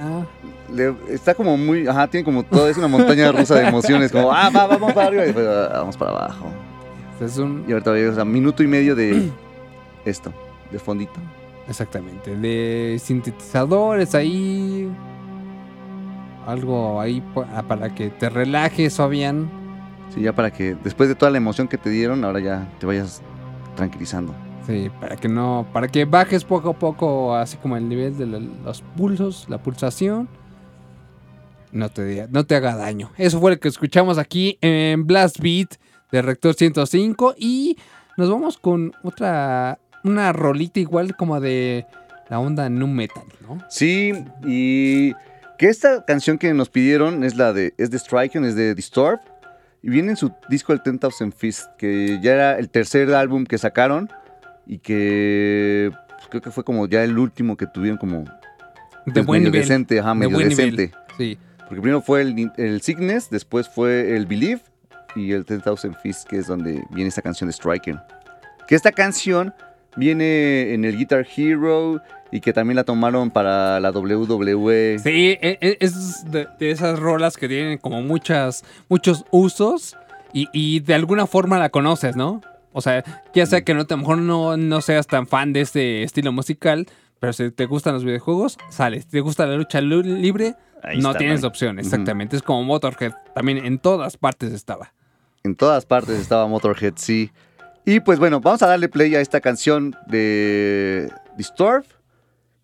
ah, 0.00 0.24
Le- 0.72 0.94
está 1.08 1.34
como 1.34 1.56
muy. 1.56 1.86
Ajá, 1.86 2.06
tiene 2.08 2.24
como 2.24 2.42
todo. 2.42 2.68
Es 2.68 2.76
una 2.76 2.88
montaña 2.88 3.30
rusa 3.32 3.54
de 3.56 3.68
emociones. 3.68 4.10
Como, 4.12 4.32
ah, 4.32 4.50
va, 4.50 4.66
vamos 4.66 4.92
para 4.92 5.08
arriba. 5.08 5.22
Y 5.22 5.26
después, 5.26 5.46
ah, 5.46 5.70
vamos 5.78 5.96
para 5.96 6.10
abajo. 6.12 6.46
es 7.20 7.36
un... 7.38 7.64
Y 7.68 7.72
ahorita 7.72 7.90
o 7.92 8.14
sea, 8.14 8.24
minuto 8.24 8.62
y 8.62 8.66
medio 8.66 8.94
de 8.96 9.30
esto, 10.04 10.32
de 10.70 10.78
fondito. 10.78 11.20
Exactamente. 11.68 12.36
De 12.36 12.98
sintetizadores 13.02 14.14
ahí. 14.14 14.88
Algo 16.46 17.00
ahí 17.00 17.20
pa- 17.34 17.62
para 17.62 17.92
que 17.94 18.08
te 18.10 18.28
relajes, 18.28 18.96
Fabián. 18.96 19.50
Sí, 20.14 20.20
ya 20.20 20.32
para 20.32 20.52
que 20.52 20.76
después 20.84 21.08
de 21.08 21.16
toda 21.16 21.30
la 21.32 21.38
emoción 21.38 21.66
que 21.66 21.76
te 21.76 21.90
dieron, 21.90 22.24
ahora 22.24 22.38
ya 22.38 22.68
te 22.78 22.86
vayas 22.86 23.20
tranquilizando. 23.74 24.32
Para 25.00 25.16
que 25.16 25.28
no, 25.28 25.66
para 25.72 25.88
que 25.88 26.04
bajes 26.04 26.44
poco 26.44 26.70
a 26.70 26.78
poco, 26.78 27.34
así 27.34 27.56
como 27.56 27.76
el 27.76 27.88
nivel 27.88 28.16
de 28.18 28.26
los 28.26 28.82
pulsos, 28.96 29.46
la 29.48 29.58
pulsación. 29.58 30.28
No 31.72 31.88
te, 31.90 32.26
no 32.30 32.44
te 32.46 32.56
haga 32.56 32.74
daño. 32.74 33.10
Eso 33.16 33.38
fue 33.40 33.52
lo 33.52 33.60
que 33.60 33.68
escuchamos 33.68 34.18
aquí 34.18 34.58
en 34.60 35.06
Blast 35.06 35.38
Beat 35.40 35.76
de 36.10 36.22
Rector 36.22 36.54
105. 36.54 37.34
Y 37.38 37.76
nos 38.16 38.30
vamos 38.30 38.58
con 38.58 38.92
otra, 39.02 39.78
una 40.04 40.32
rolita 40.32 40.80
igual 40.80 41.16
como 41.16 41.40
de 41.40 41.86
la 42.28 42.40
onda 42.40 42.68
nu 42.68 42.86
metal, 42.86 43.24
¿no? 43.46 43.58
Sí, 43.68 44.12
y 44.44 45.12
que 45.58 45.68
esta 45.68 46.04
canción 46.04 46.38
que 46.38 46.52
nos 46.54 46.70
pidieron 46.70 47.24
es 47.24 47.36
la 47.36 47.52
de 47.52 47.74
es 47.78 47.90
de 47.90 47.98
es 47.98 48.54
de 48.56 48.74
Disturb 48.74 49.20
y 49.82 49.90
viene 49.90 50.10
en 50.10 50.16
su 50.16 50.32
disco 50.48 50.72
el 50.72 50.80
10,000 50.84 51.32
Fist, 51.32 51.66
que 51.78 52.18
ya 52.20 52.32
era 52.32 52.58
el 52.58 52.68
tercer 52.68 53.14
álbum 53.14 53.44
que 53.44 53.58
sacaron 53.58 54.10
y 54.66 54.78
que 54.78 55.90
pues, 56.08 56.28
creo 56.28 56.42
que 56.42 56.50
fue 56.50 56.64
como 56.64 56.86
ya 56.88 57.04
el 57.04 57.18
último 57.18 57.56
que 57.56 57.66
tuvieron 57.66 57.98
como 57.98 58.24
De 58.24 59.12
pues, 59.12 59.26
buen 59.26 59.40
medio 59.42 59.52
nivel. 59.52 59.60
decente, 59.68 60.00
ajá, 60.00 60.10
De 60.10 60.14
medio 60.16 60.30
buen 60.36 60.48
nivel, 60.48 60.76
decente. 60.76 60.96
sí. 61.16 61.38
Porque 61.68 61.80
primero 61.82 62.00
fue 62.00 62.20
el, 62.22 62.52
el 62.58 62.80
Sickness, 62.80 63.28
después 63.28 63.68
fue 63.68 64.16
el 64.16 64.26
Believe 64.26 64.60
y 65.16 65.32
el 65.32 65.42
10,000 65.44 65.96
Fist, 66.00 66.28
que 66.28 66.38
es 66.38 66.46
donde 66.46 66.84
viene 66.90 67.08
esta 67.08 67.22
canción 67.22 67.48
de 67.48 67.52
Striker. 67.52 67.98
Que 68.68 68.76
esta 68.76 68.92
canción 68.92 69.52
viene 69.96 70.74
en 70.74 70.84
el 70.84 70.96
Guitar 70.96 71.26
Hero 71.36 72.00
y 72.30 72.40
que 72.40 72.52
también 72.52 72.76
la 72.76 72.84
tomaron 72.84 73.30
para 73.32 73.80
la 73.80 73.90
WWE. 73.90 74.98
Sí, 75.00 75.38
e- 75.40 75.58
e- 75.60 75.76
es 75.80 76.30
de, 76.30 76.46
de 76.58 76.70
esas 76.70 76.98
rolas 77.00 77.36
que 77.36 77.48
tienen 77.48 77.78
como 77.78 78.00
muchas, 78.02 78.62
muchos 78.88 79.24
usos 79.32 79.96
y, 80.32 80.48
y 80.52 80.80
de 80.80 80.94
alguna 80.94 81.26
forma 81.26 81.58
la 81.58 81.70
conoces, 81.70 82.14
¿no? 82.14 82.42
O 82.76 82.80
sea, 82.82 83.02
ya 83.34 83.44
Mm. 83.44 83.46
sea 83.46 83.64
que 83.64 83.74
no, 83.74 83.80
a 83.80 83.86
lo 83.88 83.96
mejor 83.96 84.18
no, 84.18 84.56
no 84.56 84.80
seas 84.82 85.06
tan 85.06 85.26
fan 85.26 85.52
de 85.52 85.62
este 85.62 86.02
estilo 86.02 86.30
musical, 86.32 86.86
pero 87.20 87.32
si 87.32 87.50
te 87.50 87.64
gustan 87.66 87.94
los 87.94 88.04
videojuegos, 88.04 88.58
sales. 88.68 89.04
Si 89.04 89.10
te 89.10 89.20
gusta 89.20 89.46
la 89.46 89.56
lucha 89.56 89.80
lu- 89.80 90.02
libre, 90.02 90.54
Ahí 90.82 90.98
no 91.00 91.08
está, 91.08 91.18
tienes 91.18 91.40
¿no? 91.42 91.48
opción, 91.48 91.78
exactamente. 91.78 92.36
Es 92.36 92.42
como 92.42 92.62
Motorhead, 92.64 93.12
también 93.34 93.64
en 93.64 93.78
todas 93.78 94.16
partes 94.18 94.52
estaba. 94.52 94.92
En 95.42 95.54
todas 95.56 95.86
partes 95.86 96.18
estaba 96.20 96.46
Motorhead, 96.46 96.92
sí. 96.96 97.30
Y 97.84 98.00
pues 98.00 98.18
bueno, 98.18 98.40
vamos 98.40 98.62
a 98.62 98.66
darle 98.66 98.88
play 98.88 99.14
a 99.14 99.20
esta 99.20 99.40
canción 99.40 99.94
de 100.08 101.10
Disturb. 101.38 101.84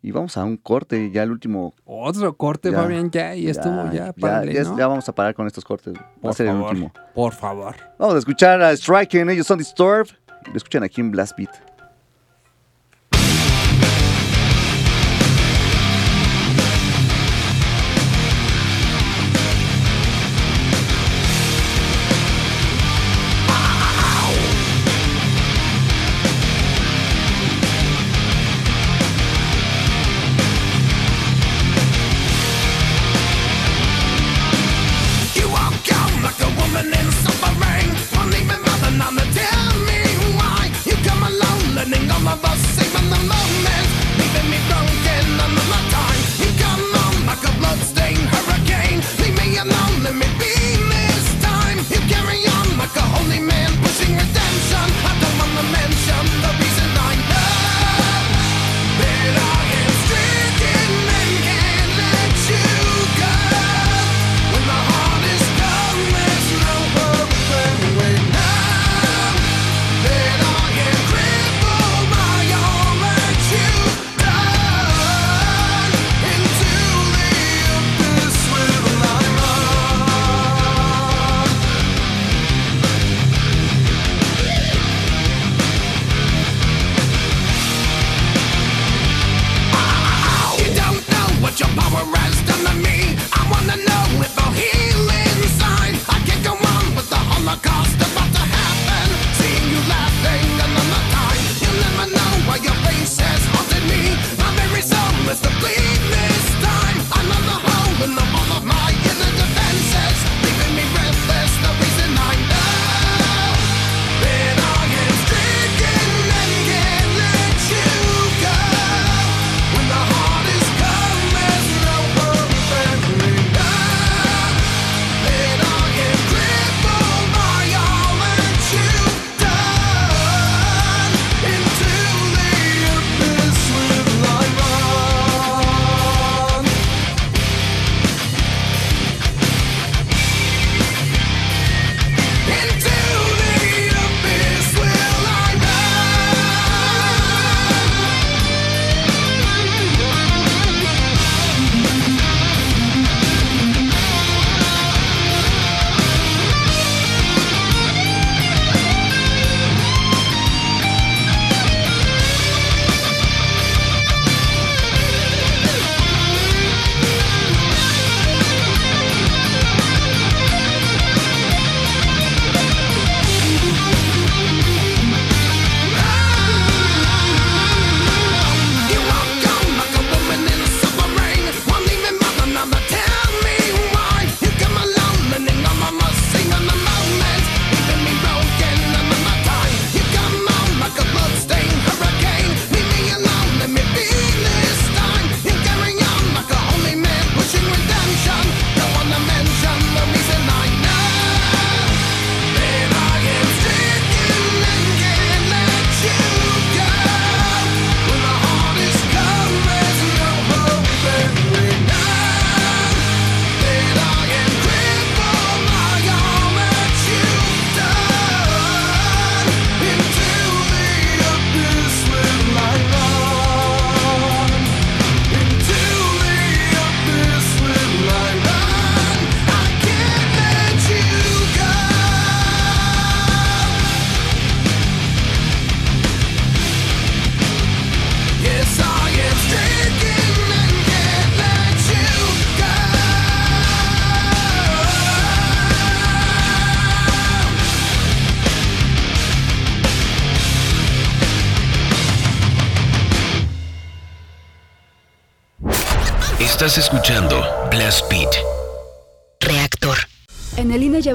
Y 0.03 0.11
vamos 0.11 0.37
a 0.37 0.43
un 0.45 0.57
corte, 0.57 1.11
ya 1.13 1.23
el 1.23 1.31
último. 1.31 1.75
Otro 1.85 2.37
corte, 2.37 2.73
Fabián, 2.73 3.11
ya, 3.11 3.37
y 3.37 3.49
estuvo, 3.49 3.91
ya, 3.93 4.13
párale, 4.13 4.53
ya, 4.53 4.65
¿no? 4.65 4.77
ya 4.77 4.87
vamos 4.89 5.09
a 5.09 5.15
parar 5.15 5.33
con 5.35 5.47
estos 5.47 5.65
cortes. 5.65 5.95
Va 5.95 6.01
a 6.01 6.21
Por 6.21 6.35
ser 6.35 6.47
el 6.49 6.53
favor, 6.55 6.71
último. 6.71 6.93
por 7.15 7.33
favor. 7.33 7.77
Vamos 7.99 8.17
a 8.17 8.19
escuchar 8.19 8.61
a 8.63 8.77
Striking, 8.77 9.31
ellos 9.31 9.47
son 9.47 9.59
Disturb. 9.59 10.09
Y 10.47 10.51
lo 10.51 10.57
escuchan 10.57 10.83
aquí 10.83 11.01
en 11.01 11.13
Blast 11.13 11.39
Beat. 11.39 11.51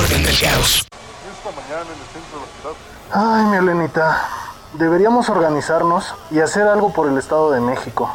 Orden 0.00 0.22
del 0.22 0.40
caos. 0.40 0.86
Ay, 3.12 3.44
mi 3.46 3.56
Elenita. 3.56 4.22
Deberíamos 4.78 5.28
organizarnos 5.28 6.14
y 6.30 6.38
hacer 6.38 6.62
algo 6.68 6.92
por 6.92 7.08
el 7.08 7.18
Estado 7.18 7.50
de 7.50 7.60
México. 7.60 8.10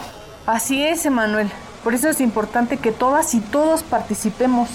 Así 0.48 0.84
es, 0.84 1.06
Emanuel. 1.06 1.52
Por 1.84 1.94
eso 1.94 2.10
es 2.10 2.22
importante 2.22 2.78
que 2.78 2.92
todas 2.92 3.36
y 3.36 3.40
todos 3.40 3.84
participemos. 3.84 4.70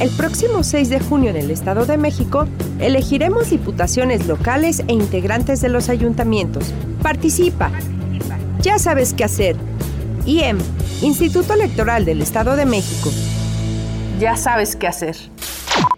El 0.00 0.10
próximo 0.10 0.64
6 0.64 0.88
de 0.88 0.98
junio 0.98 1.30
en 1.30 1.36
el 1.36 1.50
Estado 1.52 1.86
de 1.86 1.96
México 1.96 2.48
elegiremos 2.80 3.50
diputaciones 3.50 4.26
locales 4.26 4.80
e 4.88 4.92
integrantes 4.92 5.60
de 5.60 5.68
los 5.68 5.88
ayuntamientos. 5.88 6.74
Participa. 7.02 7.70
Ya 8.60 8.80
sabes 8.80 9.14
qué 9.14 9.22
hacer. 9.22 9.56
IEM, 10.26 10.58
Instituto 11.02 11.52
Electoral 11.52 12.04
del 12.04 12.22
Estado 12.22 12.56
de 12.56 12.66
México. 12.66 13.10
Ya 14.20 14.36
sabes 14.36 14.76
qué 14.76 14.86
hacer. 14.86 15.16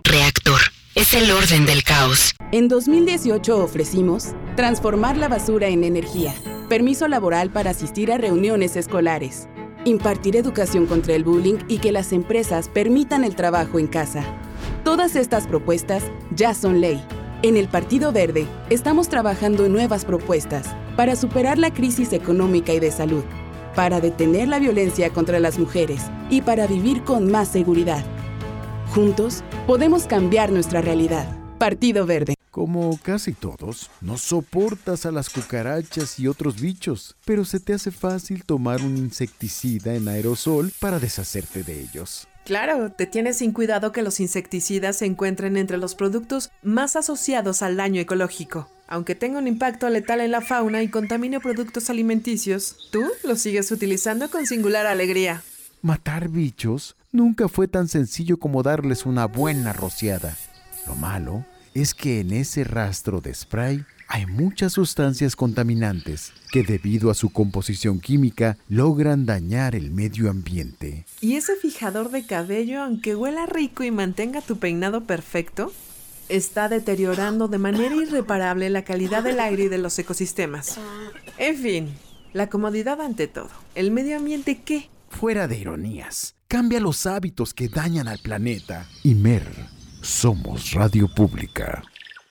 Reactor. 0.05 0.61
Es 0.95 1.13
el 1.13 1.31
orden 1.31 1.67
del 1.67 1.83
caos. 1.83 2.35
En 2.51 2.69
2018 2.69 3.63
ofrecimos 3.63 4.29
transformar 4.57 5.19
la 5.19 5.29
basura 5.29 5.69
en 5.69 5.85
energía, 5.85 6.35
permiso 6.71 7.09
laboral 7.09 7.51
para 7.51 7.71
asistir 7.71 8.11
a 8.11 8.17
reuniones 8.17 8.77
escolares, 8.77 9.49
impartir 9.85 10.35
educación 10.35 10.87
contra 10.87 11.15
el 11.15 11.25
bullying 11.25 11.59
y 11.69 11.77
que 11.77 11.93
las 11.93 12.13
empresas 12.13 12.71
permitan 12.71 13.23
el 13.23 13.37
trabajo 13.37 13.79
en 13.79 13.87
casa. 13.87 14.25
Todas 14.83 15.15
estas 15.15 15.47
propuestas 15.47 16.03
ya 16.35 16.55
son 16.55 16.81
ley. 16.81 17.05
En 17.43 17.59
el 17.59 17.69
Partido 17.69 18.13
Verde 18.13 18.47
estamos 18.71 19.11
trabajando 19.11 19.67
en 19.67 19.73
nuevas 19.73 20.07
propuestas 20.07 20.75
para 20.97 21.17
superar 21.17 21.59
la 21.59 21.71
crisis 21.71 22.15
económica 22.15 22.73
y 22.73 22.81
de 22.81 22.91
salud, 22.91 23.25
para 23.77 24.01
detener 24.01 24.49
la 24.49 24.59
violencia 24.59 25.11
contra 25.11 25.39
las 25.39 25.59
mujeres 25.59 26.03
y 26.31 26.41
para 26.41 26.67
vivir 26.67 27.05
con 27.05 27.31
más 27.31 27.49
seguridad. 27.49 28.05
Juntos 28.93 29.45
podemos 29.67 30.07
cambiar 30.07 30.51
nuestra 30.51 30.81
realidad. 30.81 31.29
Partido 31.59 32.07
Verde. 32.07 32.35
Como 32.51 32.99
casi 33.03 33.35
todos, 33.35 33.91
no 34.01 34.17
soportas 34.17 35.05
a 35.05 35.13
las 35.13 35.29
cucarachas 35.29 36.19
y 36.19 36.27
otros 36.27 36.59
bichos, 36.59 37.15
pero 37.27 37.45
se 37.45 37.61
te 37.61 37.75
hace 37.75 37.91
fácil 37.91 38.45
tomar 38.45 38.81
un 38.81 38.97
insecticida 38.97 39.95
en 39.95 40.09
aerosol 40.09 40.73
para 40.81 40.99
deshacerte 40.99 41.63
de 41.63 41.81
ellos. 41.83 42.27
Claro, 42.47 42.93
te 42.93 43.05
tienes 43.05 43.39
sin 43.39 43.53
cuidado 43.53 43.93
que 43.93 44.03
los 44.03 44.21
insecticidas 44.21 44.97
se 44.97 45.05
encuentren 45.05 45.59
entre 45.59 45.77
los 45.77 45.95
productos 45.95 46.51
más 46.63 46.97
asociados 46.97 47.61
al 47.61 47.77
daño 47.77 48.01
ecológico. 48.01 48.69
Aunque 48.89 49.15
tenga 49.15 49.39
un 49.39 49.49
impacto 49.49 49.89
letal 49.89 50.21
en 50.21 50.31
la 50.31 50.41
fauna 50.41 50.83
y 50.83 50.89
contamine 50.89 51.41
productos 51.41 51.91
alimenticios, 51.91 52.89
tú 52.93 53.05
los 53.25 53.41
sigues 53.41 53.71
utilizando 53.73 54.31
con 54.31 54.47
singular 54.47 54.87
alegría. 54.87 55.43
Matar 55.83 56.29
bichos 56.29 56.97
nunca 57.13 57.49
fue 57.49 57.69
tan 57.69 57.89
sencillo 57.89 58.39
como 58.39 58.63
darles 58.63 59.05
una 59.05 59.27
buena 59.27 59.73
rociada. 59.73 60.37
Lo 60.87 60.95
malo 60.95 61.45
es 61.75 61.95
que 61.95 62.21
en 62.21 62.33
ese 62.33 62.65
rastro 62.65 63.21
de 63.21 63.35
spray 63.35 63.85
hay 64.09 64.25
muchas 64.27 64.73
sustancias 64.73 65.35
contaminantes 65.35 66.33
que 66.53 66.63
debido 66.63 67.11
a 67.11 67.15
su 67.15 67.31
composición 67.31 67.99
química 67.99 68.57
logran 68.69 69.27
dañar 69.27 69.75
el 69.75 69.91
medio 69.91 70.31
ambiente. 70.31 71.05
¿Y 71.21 71.35
ese 71.35 71.57
fijador 71.57 72.11
de 72.11 72.25
cabello, 72.25 72.83
aunque 72.83 73.17
huela 73.17 73.47
rico 73.47 73.83
y 73.83 73.91
mantenga 73.91 74.43
tu 74.43 74.59
peinado 74.59 75.05
perfecto, 75.05 75.73
está 76.29 76.69
deteriorando 76.69 77.49
de 77.49 77.59
manera 77.59 77.95
irreparable 77.95 78.71
la 78.71 78.83
calidad 78.83 79.23
del 79.23 79.41
aire 79.41 79.65
y 79.65 79.69
de 79.69 79.79
los 79.79 79.99
ecosistemas? 79.99 80.79
En 81.39 81.57
fin, 81.57 81.95
la 82.33 82.49
comodidad 82.49 83.01
ante 83.01 83.29
todo. 83.29 83.51
¿El 83.75 83.91
medio 83.91 84.17
ambiente 84.17 84.61
qué? 84.65 84.89
Fuera 85.09 85.49
de 85.49 85.59
ironías, 85.59 86.35
cambia 86.49 86.81
los 86.81 87.07
hábitos 87.07 87.55
que 87.55 87.69
dañan 87.69 88.09
al 88.09 88.19
planeta. 88.19 88.87
Imer, 89.05 89.47
somos 90.03 90.73
radio 90.73 91.09
pública. 91.09 91.83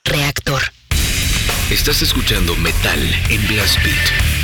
Reactor. 0.04 0.62
Estás 1.72 2.02
escuchando 2.02 2.56
Metal 2.58 3.00
en 3.30 3.48
Blast 3.48 3.78
Beat. 3.84 4.35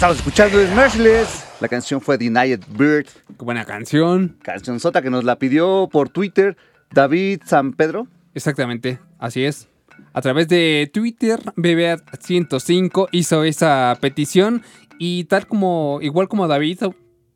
Estamos 0.00 0.16
escuchando 0.16 0.58
es 0.58 0.74
Merciless. 0.74 1.44
La 1.60 1.68
canción 1.68 2.00
fue 2.00 2.16
Denied 2.16 2.60
Bird. 2.70 3.04
Qué 3.04 3.44
buena 3.44 3.66
canción. 3.66 4.34
Canción 4.40 4.80
sota 4.80 5.02
que 5.02 5.10
nos 5.10 5.24
la 5.24 5.38
pidió 5.38 5.90
por 5.92 6.08
Twitter 6.08 6.56
David 6.90 7.42
San 7.44 7.74
Pedro. 7.74 8.06
Exactamente, 8.32 8.98
así 9.18 9.44
es. 9.44 9.68
A 10.14 10.22
través 10.22 10.48
de 10.48 10.90
Twitter, 10.90 11.38
BBA105 11.54 13.08
hizo 13.12 13.44
esa 13.44 13.94
petición 14.00 14.62
y 14.98 15.24
tal 15.24 15.46
como, 15.46 15.98
igual 16.00 16.28
como 16.28 16.48
David, 16.48 16.78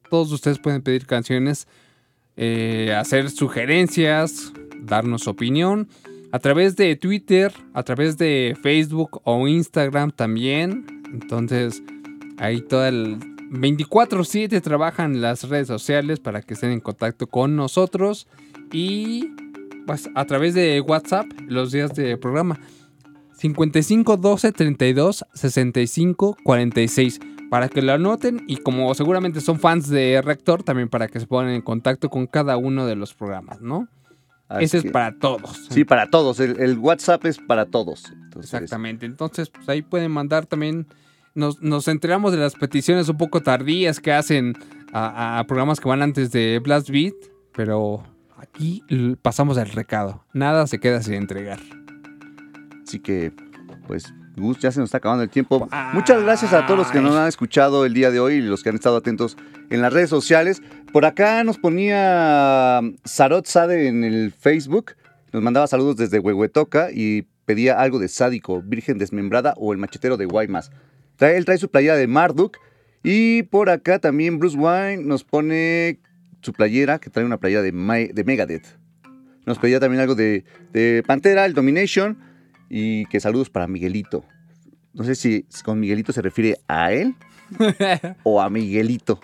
todos 0.08 0.32
ustedes 0.32 0.58
pueden 0.58 0.80
pedir 0.80 1.04
canciones, 1.04 1.68
eh, 2.38 2.94
hacer 2.96 3.28
sugerencias, 3.28 4.54
darnos 4.80 5.24
su 5.24 5.30
opinión. 5.30 5.90
A 6.32 6.38
través 6.38 6.76
de 6.76 6.96
Twitter, 6.96 7.52
a 7.74 7.82
través 7.82 8.16
de 8.16 8.56
Facebook 8.62 9.20
o 9.24 9.46
Instagram 9.48 10.12
también. 10.12 10.86
Entonces, 11.12 11.82
ahí 12.39 12.61
todo 12.61 12.86
el 12.86 13.19
24/7 13.51 14.61
trabajan 14.61 15.20
las 15.20 15.48
redes 15.48 15.69
sociales 15.69 16.20
para 16.20 16.43
que 16.43 16.55
estén 16.55 16.70
en 16.70 16.81
contacto 16.81 17.27
con 17.27 17.56
nosotros. 17.56 18.27
Y 18.73 19.31
pues, 19.86 20.11
a 20.15 20.24
través 20.24 20.55
de 20.55 20.81
WhatsApp 20.81 21.27
los 21.47 21.73
días 21.73 21.94
de 21.94 22.16
programa. 22.16 22.59
55 23.36 24.16
12 24.16 24.52
32 24.52 25.24
65 25.35 26.36
46 26.44 27.20
para 27.51 27.69
que 27.69 27.82
lo 27.82 27.93
anoten 27.93 28.44
y 28.47 28.56
como 28.59 28.94
seguramente 28.94 29.40
son 29.40 29.61
fans 29.61 29.89
de 29.89 30.23
Rector 30.24 30.62
también 30.62 30.89
para 30.89 31.09
que 31.09 31.20
se 31.20 31.27
pongan 31.27 31.51
en 31.51 31.62
contacto 31.62 32.09
con 32.11 32.27
cada 32.27 32.56
uno 32.56 32.86
de 32.86 32.97
los 32.97 33.12
programas, 33.15 33.61
¿no? 33.61 33.89
Así 34.48 34.65
Ese 34.65 34.78
es 34.78 34.85
para 34.85 35.19
todos. 35.19 35.66
Sí, 35.70 35.85
para 35.85 36.11
todos. 36.11 36.39
El, 36.40 36.61
el 36.61 36.78
WhatsApp 36.78 37.24
es 37.27 37.39
para 37.39 37.66
todos. 37.66 38.12
Entonces, 38.12 38.55
Exactamente. 38.55 39.06
Entonces, 39.06 39.51
pues 39.51 39.69
ahí 39.69 39.82
pueden 39.82 40.11
mandar 40.11 40.47
también. 40.47 40.86
Nos, 41.35 41.61
nos 41.61 41.89
enteramos 41.89 42.32
de 42.32 42.39
las 42.39 42.55
peticiones 42.55 43.09
un 43.09 43.16
poco 43.16 43.43
tardías 43.43 44.01
que 44.01 44.12
hacen 44.12 44.55
a, 44.93 45.39
a 45.39 45.47
programas 45.47 45.81
que 45.81 45.89
van 45.89 46.02
antes 46.02 46.31
de 46.31 46.61
Blast 46.61 46.90
Beat, 46.90 47.15
pero 47.52 48.05
aquí 48.36 48.82
pasamos 49.20 49.56
el 49.59 49.69
recado. 49.70 50.24
Nada 50.32 50.66
se 50.66 50.78
queda 50.78 51.02
sin 51.02 51.15
entregar. 51.15 51.59
Así 52.86 53.01
que, 53.01 53.32
pues, 53.86 54.15
Gus, 54.36 54.59
ya 54.59 54.70
se 54.73 54.81
nos 54.81 54.89
está 54.89 54.98
acabando 54.98 55.23
el 55.23 55.31
tiempo. 55.31 55.69
Muchas 55.93 56.23
gracias 56.23 56.52
a 56.52 56.66
todos 56.66 56.78
los 56.78 56.90
que 56.90 57.01
nos 57.01 57.16
han 57.16 57.28
escuchado 57.28 57.85
el 57.85 57.94
día 57.94 58.11
de 58.11 58.20
hoy 58.20 58.35
y 58.35 58.40
los 58.40 58.62
que 58.62 58.69
han 58.69 58.74
estado 58.74 58.97
atentos 58.97 59.36
en 59.70 59.81
las 59.81 59.93
redes 59.93 60.11
sociales. 60.11 60.62
Por 60.93 61.05
acá 61.05 61.43
nos 61.44 61.59
ponía 61.59 62.81
Sarot 63.05 63.47
Sade 63.47 63.89
en 63.89 64.05
el 64.05 64.32
Facebook. 64.32 64.93
Nos 65.32 65.43
mandaba 65.43 65.66
saludos 65.66 65.97
desde 65.97 66.19
Huehuetoca 66.19 66.90
y 66.93 67.27
pedía 67.44 67.81
algo 67.81 67.98
de 67.98 68.09
Sádico, 68.09 68.62
Virgen 68.62 68.98
Desmembrada 68.98 69.55
o 69.56 69.73
El 69.73 69.78
Machetero 69.78 70.16
de 70.16 70.27
Guaymas. 70.27 70.70
Trae, 71.16 71.36
él 71.36 71.44
trae 71.44 71.58
su 71.58 71.68
playera 71.70 71.96
de 71.96 72.06
Marduk. 72.06 72.58
Y 73.02 73.42
por 73.44 73.68
acá 73.70 73.98
también 73.98 74.38
Bruce 74.38 74.56
Wine 74.56 74.98
nos 74.98 75.24
pone 75.24 75.98
su 76.40 76.52
playera, 76.52 76.98
que 76.98 77.10
trae 77.10 77.24
una 77.24 77.38
playera 77.38 77.62
de, 77.62 77.70
de 77.72 78.24
Megadeth. 78.24 78.66
Nos 79.46 79.58
pedía 79.58 79.78
también 79.80 80.00
algo 80.00 80.14
de, 80.14 80.44
de 80.72 81.02
Pantera, 81.06 81.44
el 81.44 81.54
Domination. 81.54 82.18
Y 82.70 83.04
que 83.06 83.20
saludos 83.20 83.50
para 83.50 83.66
Miguelito. 83.68 84.24
No 84.94 85.04
sé 85.04 85.14
si, 85.14 85.44
con 85.64 85.80
Miguelito 85.80 86.12
se 86.12 86.22
refiere 86.22 86.56
a 86.66 86.92
él 86.92 87.14
o 88.22 88.40
a 88.40 88.48
Miguelito. 88.48 89.20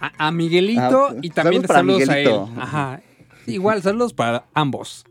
A, 0.00 0.26
a 0.28 0.32
Miguelito 0.32 1.08
Ah, 1.10 1.14
y 1.22 1.30
también 1.30 1.62
saludos 1.66 1.66
para 1.66 1.78
saludos, 1.80 2.08
a 2.08 2.18
él. 2.18 2.60
Ajá. 2.60 3.00
Igual, 3.46 3.82
saludos 3.82 4.12
para 4.12 4.46
ambos. 4.54 5.04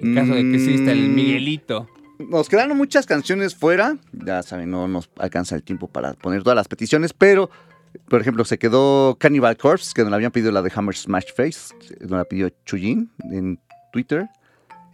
En 0.00 0.14
caso 0.14 0.34
de 0.34 0.42
que 0.42 0.54
exista 0.54 0.92
el 0.92 1.08
Mm. 1.10 1.14
Miguelito. 1.14 1.88
Nos 2.28 2.48
quedaron 2.48 2.76
muchas 2.76 3.06
canciones 3.06 3.54
fuera. 3.54 3.96
Ya 4.12 4.42
saben, 4.42 4.70
no 4.70 4.86
nos 4.88 5.08
alcanza 5.18 5.56
el 5.56 5.62
tiempo 5.62 5.88
para 5.88 6.12
poner 6.14 6.42
todas 6.42 6.56
las 6.56 6.68
peticiones, 6.68 7.12
pero, 7.12 7.50
por 8.08 8.20
ejemplo, 8.20 8.44
se 8.44 8.58
quedó 8.58 9.16
Cannibal 9.18 9.56
Corpse, 9.56 9.92
que 9.94 10.02
nos 10.02 10.10
la 10.10 10.16
habían 10.16 10.30
pedido 10.32 10.52
la 10.52 10.62
de 10.62 10.70
Hammer 10.74 10.96
Smash 10.96 11.32
Face. 11.34 11.74
Nos 12.00 12.10
la 12.10 12.24
pidió 12.24 12.50
Chuyin 12.66 13.10
en 13.32 13.58
Twitter. 13.92 14.28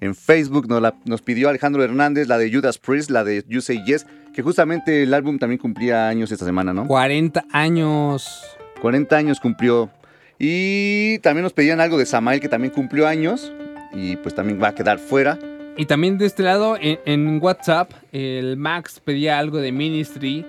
En 0.00 0.14
Facebook 0.14 0.68
nos, 0.68 0.80
la- 0.82 0.94
nos 1.06 1.22
pidió 1.22 1.48
Alejandro 1.48 1.82
Hernández, 1.82 2.28
la 2.28 2.36
de 2.38 2.52
Judas 2.52 2.78
Priest, 2.78 3.10
la 3.10 3.24
de 3.24 3.44
You 3.48 3.60
Say 3.62 3.82
Yes, 3.86 4.06
que 4.34 4.42
justamente 4.42 5.02
el 5.02 5.14
álbum 5.14 5.38
también 5.38 5.58
cumplía 5.58 6.08
años 6.08 6.30
esta 6.30 6.44
semana, 6.44 6.74
¿no? 6.74 6.86
40 6.86 7.44
años. 7.50 8.44
40 8.82 9.16
años 9.16 9.40
cumplió. 9.40 9.90
Y 10.38 11.18
también 11.20 11.44
nos 11.44 11.54
pedían 11.54 11.80
algo 11.80 11.96
de 11.96 12.04
Samael, 12.04 12.40
que 12.40 12.48
también 12.48 12.72
cumplió 12.74 13.06
años. 13.06 13.52
Y 13.94 14.16
pues 14.16 14.34
también 14.34 14.62
va 14.62 14.68
a 14.68 14.74
quedar 14.74 14.98
fuera. 14.98 15.38
Y 15.78 15.84
también 15.84 16.16
de 16.16 16.24
este 16.24 16.42
lado, 16.42 16.78
en, 16.80 17.38
WhatsApp, 17.42 17.90
el 18.10 18.56
Max 18.56 18.98
pedía 18.98 19.38
algo 19.38 19.58
de 19.58 19.72
Ministry. 19.72 20.46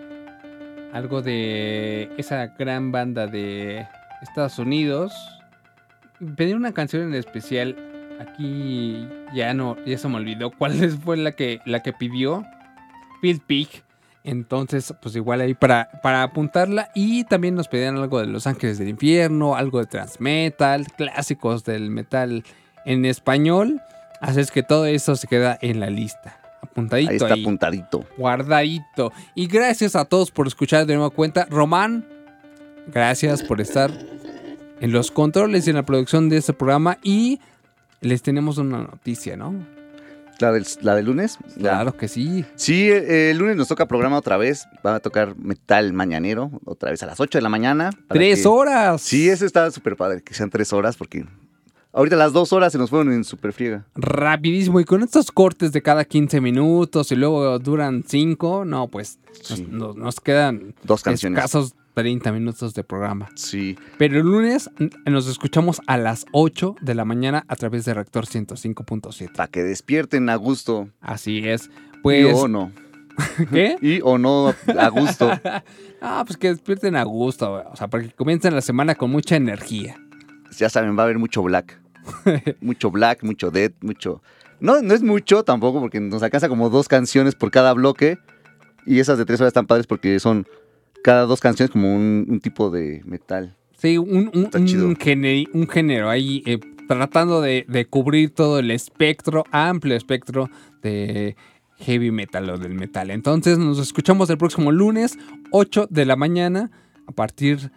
Algo 0.93 1.21
de 1.21 2.09
esa 2.17 2.47
gran 2.57 2.93
banda 2.93 3.27
de 3.27 3.85
Estados 4.21 4.57
Unidos. 4.57 5.13
Pedía 6.37 6.55
una 6.55 6.71
canción 6.71 7.03
en 7.03 7.13
especial. 7.13 7.75
Aquí 8.21 9.05
ya 9.35 9.53
no, 9.53 9.75
ya 9.85 9.97
se 9.97 10.07
me 10.07 10.15
olvidó 10.15 10.49
cuál 10.49 10.73
fue 11.03 11.17
la 11.17 11.33
que, 11.33 11.59
la 11.65 11.83
que 11.83 11.91
pidió. 11.91 12.45
Phil 13.21 13.41
Pig. 13.45 13.67
Entonces, 14.23 14.93
pues 15.01 15.15
igual 15.17 15.41
ahí 15.41 15.53
para, 15.53 15.89
para 16.01 16.23
apuntarla. 16.23 16.89
Y 16.95 17.25
también 17.25 17.55
nos 17.55 17.67
pedían 17.67 17.97
algo 17.97 18.21
de 18.21 18.27
Los 18.27 18.47
Ángeles 18.47 18.77
del 18.77 18.87
Infierno, 18.87 19.57
algo 19.57 19.79
de 19.79 19.87
Transmetal, 19.87 20.87
clásicos 20.97 21.65
del 21.65 21.89
metal 21.89 22.45
en 22.85 23.03
español. 23.03 23.81
Así 24.21 24.39
es 24.39 24.51
que 24.51 24.63
todo 24.63 24.85
eso 24.85 25.15
se 25.15 25.27
queda 25.27 25.57
en 25.61 25.79
la 25.79 25.89
lista. 25.89 26.39
Apuntadito 26.61 27.09
Ahí 27.11 27.17
ahí. 27.19 27.23
está 27.23 27.33
apuntadito. 27.33 28.05
Guardadito. 28.17 29.11
Y 29.35 29.47
gracias 29.47 29.95
a 29.95 30.05
todos 30.05 30.31
por 30.31 30.47
escuchar 30.47 30.85
de 30.85 30.95
nueva 30.95 31.09
cuenta. 31.11 31.45
Román, 31.49 32.05
gracias 32.87 33.43
por 33.43 33.61
estar 33.61 33.91
en 34.79 34.91
los 34.91 35.11
controles 35.11 35.67
y 35.67 35.69
en 35.71 35.75
la 35.75 35.83
producción 35.83 36.29
de 36.29 36.37
este 36.37 36.53
programa. 36.53 36.97
Y 37.03 37.39
les 38.01 38.21
tenemos 38.21 38.57
una 38.57 38.79
noticia, 38.79 39.37
¿no? 39.37 39.53
¿La 40.39 40.51
del, 40.51 40.67
la 40.81 40.93
del 40.95 41.05
lunes? 41.05 41.39
Claro 41.57 41.97
que 41.97 42.07
sí. 42.07 42.45
Sí, 42.55 42.89
eh, 42.91 43.31
el 43.31 43.37
lunes 43.39 43.55
nos 43.55 43.67
toca 43.67 43.87
programa 43.87 44.17
otra 44.17 44.37
vez. 44.37 44.67
Va 44.85 44.95
a 44.95 44.99
tocar 44.99 45.35
metal 45.35 45.93
mañanero, 45.93 46.51
otra 46.65 46.91
vez 46.91 47.01
a 47.01 47.07
las 47.07 47.19
8 47.19 47.39
de 47.39 47.41
la 47.41 47.49
mañana. 47.49 47.89
¡Tres 48.09 48.43
que- 48.43 48.47
horas! 48.47 49.01
Sí, 49.01 49.29
ese 49.29 49.47
está 49.47 49.71
súper 49.71 49.95
padre, 49.95 50.21
que 50.21 50.35
sean 50.35 50.51
tres 50.51 50.73
horas, 50.73 50.95
porque 50.95 51.25
ahorita 51.93 52.15
las 52.15 52.33
dos 52.33 52.53
horas 52.53 52.71
se 52.71 52.77
nos 52.77 52.89
fueron 52.89 53.11
en 53.13 53.23
súper 53.23 53.53
friega. 53.53 53.85
Rapidísimo. 53.95 54.79
Y 54.79 54.85
con 54.85 55.03
estos 55.03 55.31
cortes 55.31 55.71
de 55.71 55.81
cada 55.81 56.05
15 56.05 56.41
minutos 56.41 57.11
y 57.11 57.15
luego 57.15 57.59
duran 57.59 58.03
5, 58.07 58.65
no, 58.65 58.87
pues 58.87 59.19
nos, 59.49 59.59
nos- 59.67 59.95
nos 59.95 60.19
quedan 60.19 60.75
Dos 60.83 61.03
canciones. 61.03 61.37
escasos 61.37 61.73
30 61.93 62.31
minutos 62.31 62.73
de 62.75 62.83
programa. 62.83 63.29
Sí. 63.35 63.75
Pero 63.97 64.17
el 64.19 64.25
lunes 64.27 64.69
n- 64.79 64.91
nos 65.05 65.27
escuchamos 65.27 65.81
a 65.87 65.97
las 65.97 66.25
8 66.31 66.75
de 66.81 66.93
la 66.95 67.05
mañana 67.05 67.43
a 67.47 67.55
través 67.55 67.85
de 67.85 67.93
Rector 67.95 68.25
105.7. 68.27 69.31
Para 69.35 69.47
que 69.47 69.63
despierten 69.63 70.29
a 70.29 70.35
gusto. 70.35 70.89
Así 71.01 71.39
es. 71.47 71.69
Pues 72.03 72.29
Yo 72.29 72.47
no. 72.47 72.71
¿Qué? 73.51 73.77
Y 73.81 73.99
o 74.03 74.19
no 74.19 74.53
a 74.77 74.89
gusto. 74.89 75.31
ah, 76.01 76.23
pues 76.27 76.37
que 76.37 76.49
despierten 76.49 76.95
a 76.95 77.03
gusto. 77.03 77.63
O 77.71 77.75
sea, 77.75 77.87
para 77.87 78.03
que 78.03 78.11
comiencen 78.11 78.53
la 78.53 78.61
semana 78.61 78.93
con 78.93 79.09
mucha 79.09 79.35
energía. 79.35 79.99
Ya 80.57 80.69
saben, 80.69 80.97
va 80.97 81.03
a 81.03 81.05
haber 81.05 81.19
mucho 81.19 81.43
black. 81.43 81.79
mucho 82.61 82.91
black, 82.91 83.23
mucho 83.23 83.51
dead, 83.51 83.71
mucho... 83.81 84.21
No, 84.59 84.81
no 84.81 84.93
es 84.95 85.03
mucho 85.03 85.43
tampoco 85.43 85.79
porque 85.79 85.99
nos 85.99 86.23
alcanza 86.23 86.49
como 86.49 86.69
dos 86.69 86.87
canciones 86.87 87.35
por 87.35 87.51
cada 87.51 87.73
bloque. 87.73 88.17
Y 88.85 88.99
esas 88.99 89.17
de 89.17 89.25
tres 89.25 89.39
horas 89.39 89.51
están 89.51 89.67
padres 89.67 89.85
porque 89.85 90.19
son 90.19 90.47
cada 91.03 91.23
dos 91.23 91.39
canciones 91.39 91.71
como 91.71 91.93
un, 91.93 92.25
un 92.27 92.39
tipo 92.39 92.71
de 92.71 93.01
metal. 93.05 93.55
Sí, 93.77 93.97
un, 93.99 94.31
un, 94.33 94.49
un, 94.51 94.95
género, 94.95 95.49
un 95.53 95.67
género 95.67 96.09
ahí 96.09 96.41
eh, 96.47 96.59
tratando 96.87 97.41
de, 97.41 97.65
de 97.67 97.85
cubrir 97.85 98.31
todo 98.31 98.57
el 98.57 98.71
espectro, 98.71 99.43
amplio 99.51 99.95
espectro 99.95 100.49
de 100.81 101.35
heavy 101.79 102.11
metal 102.11 102.49
o 102.49 102.57
del 102.57 102.73
metal. 102.73 103.11
Entonces 103.11 103.57
nos 103.57 103.79
escuchamos 103.79 104.29
el 104.29 104.37
próximo 104.37 104.71
lunes, 104.71 105.17
8 105.51 105.87
de 105.89 106.05
la 106.05 106.15
mañana. 106.15 106.71
A 107.07 107.11
partir 107.11 107.59
de 107.59 107.69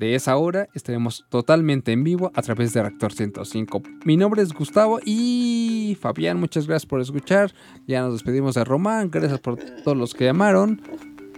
esa 0.00 0.36
hora 0.36 0.68
estaremos 0.74 1.24
totalmente 1.28 1.92
en 1.92 2.04
vivo 2.04 2.32
a 2.34 2.42
través 2.42 2.72
de 2.72 2.82
Reactor 2.82 3.12
105. 3.12 3.82
Mi 4.04 4.16
nombre 4.16 4.42
es 4.42 4.52
Gustavo 4.52 4.98
y 5.04 5.96
Fabián, 6.00 6.38
muchas 6.40 6.66
gracias 6.66 6.86
por 6.86 7.00
escuchar. 7.00 7.52
Ya 7.86 8.00
nos 8.02 8.14
despedimos 8.14 8.54
de 8.54 8.64
Román, 8.64 9.10
gracias 9.10 9.40
por 9.40 9.56
todos 9.84 9.96
los 9.96 10.14
que 10.14 10.24
llamaron. 10.24 10.80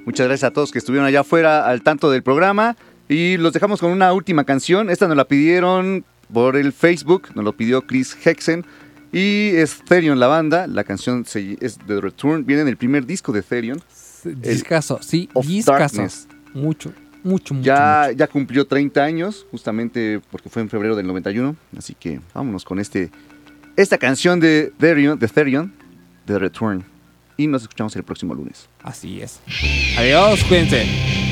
Muchas 0.04 0.26
gracias 0.26 0.50
a 0.50 0.52
todos 0.52 0.70
que 0.72 0.78
estuvieron 0.78 1.06
allá 1.06 1.20
afuera 1.20 1.66
al 1.68 1.82
tanto 1.82 2.10
del 2.10 2.22
programa. 2.22 2.76
Y 3.08 3.36
los 3.36 3.52
dejamos 3.52 3.80
con 3.80 3.90
una 3.90 4.12
última 4.12 4.44
canción. 4.44 4.90
Esta 4.90 5.06
nos 5.08 5.16
la 5.16 5.26
pidieron 5.26 6.04
por 6.32 6.56
el 6.56 6.72
Facebook, 6.72 7.28
nos 7.34 7.44
lo 7.44 7.52
pidió 7.56 7.82
Chris 7.86 8.16
Hexen. 8.24 8.64
Y 9.12 9.48
es 9.56 9.82
Therion 9.84 10.18
la 10.18 10.26
banda. 10.28 10.66
La 10.66 10.84
canción 10.84 11.24
se- 11.26 11.58
es 11.60 11.78
The 11.86 12.00
Return. 12.00 12.46
Viene 12.46 12.62
en 12.62 12.68
el 12.68 12.76
primer 12.76 13.04
disco 13.06 13.30
de 13.32 13.42
Therion. 13.42 13.82
Discaso, 14.24 14.98
sí, 15.02 15.28
discaso. 15.44 16.06
Mucho, 16.54 16.92
mucho, 17.22 17.54
mucho. 17.54 17.64
Ya, 17.66 18.10
ya 18.14 18.26
cumplió 18.26 18.66
30 18.66 19.02
años, 19.02 19.46
justamente 19.50 20.20
porque 20.30 20.48
fue 20.48 20.62
en 20.62 20.68
febrero 20.68 20.96
del 20.96 21.06
91. 21.06 21.56
Así 21.76 21.94
que 21.94 22.20
vámonos 22.34 22.64
con 22.64 22.78
este, 22.78 23.10
esta 23.76 23.98
canción 23.98 24.40
de 24.40 24.72
Therion, 24.78 25.18
de 25.18 25.28
Therion, 25.28 25.72
The 26.26 26.38
Return. 26.38 26.84
Y 27.36 27.46
nos 27.46 27.62
escuchamos 27.62 27.96
el 27.96 28.02
próximo 28.02 28.34
lunes. 28.34 28.68
Así 28.82 29.20
es. 29.20 29.40
Adiós, 29.96 30.44
cuídense. 30.44 31.31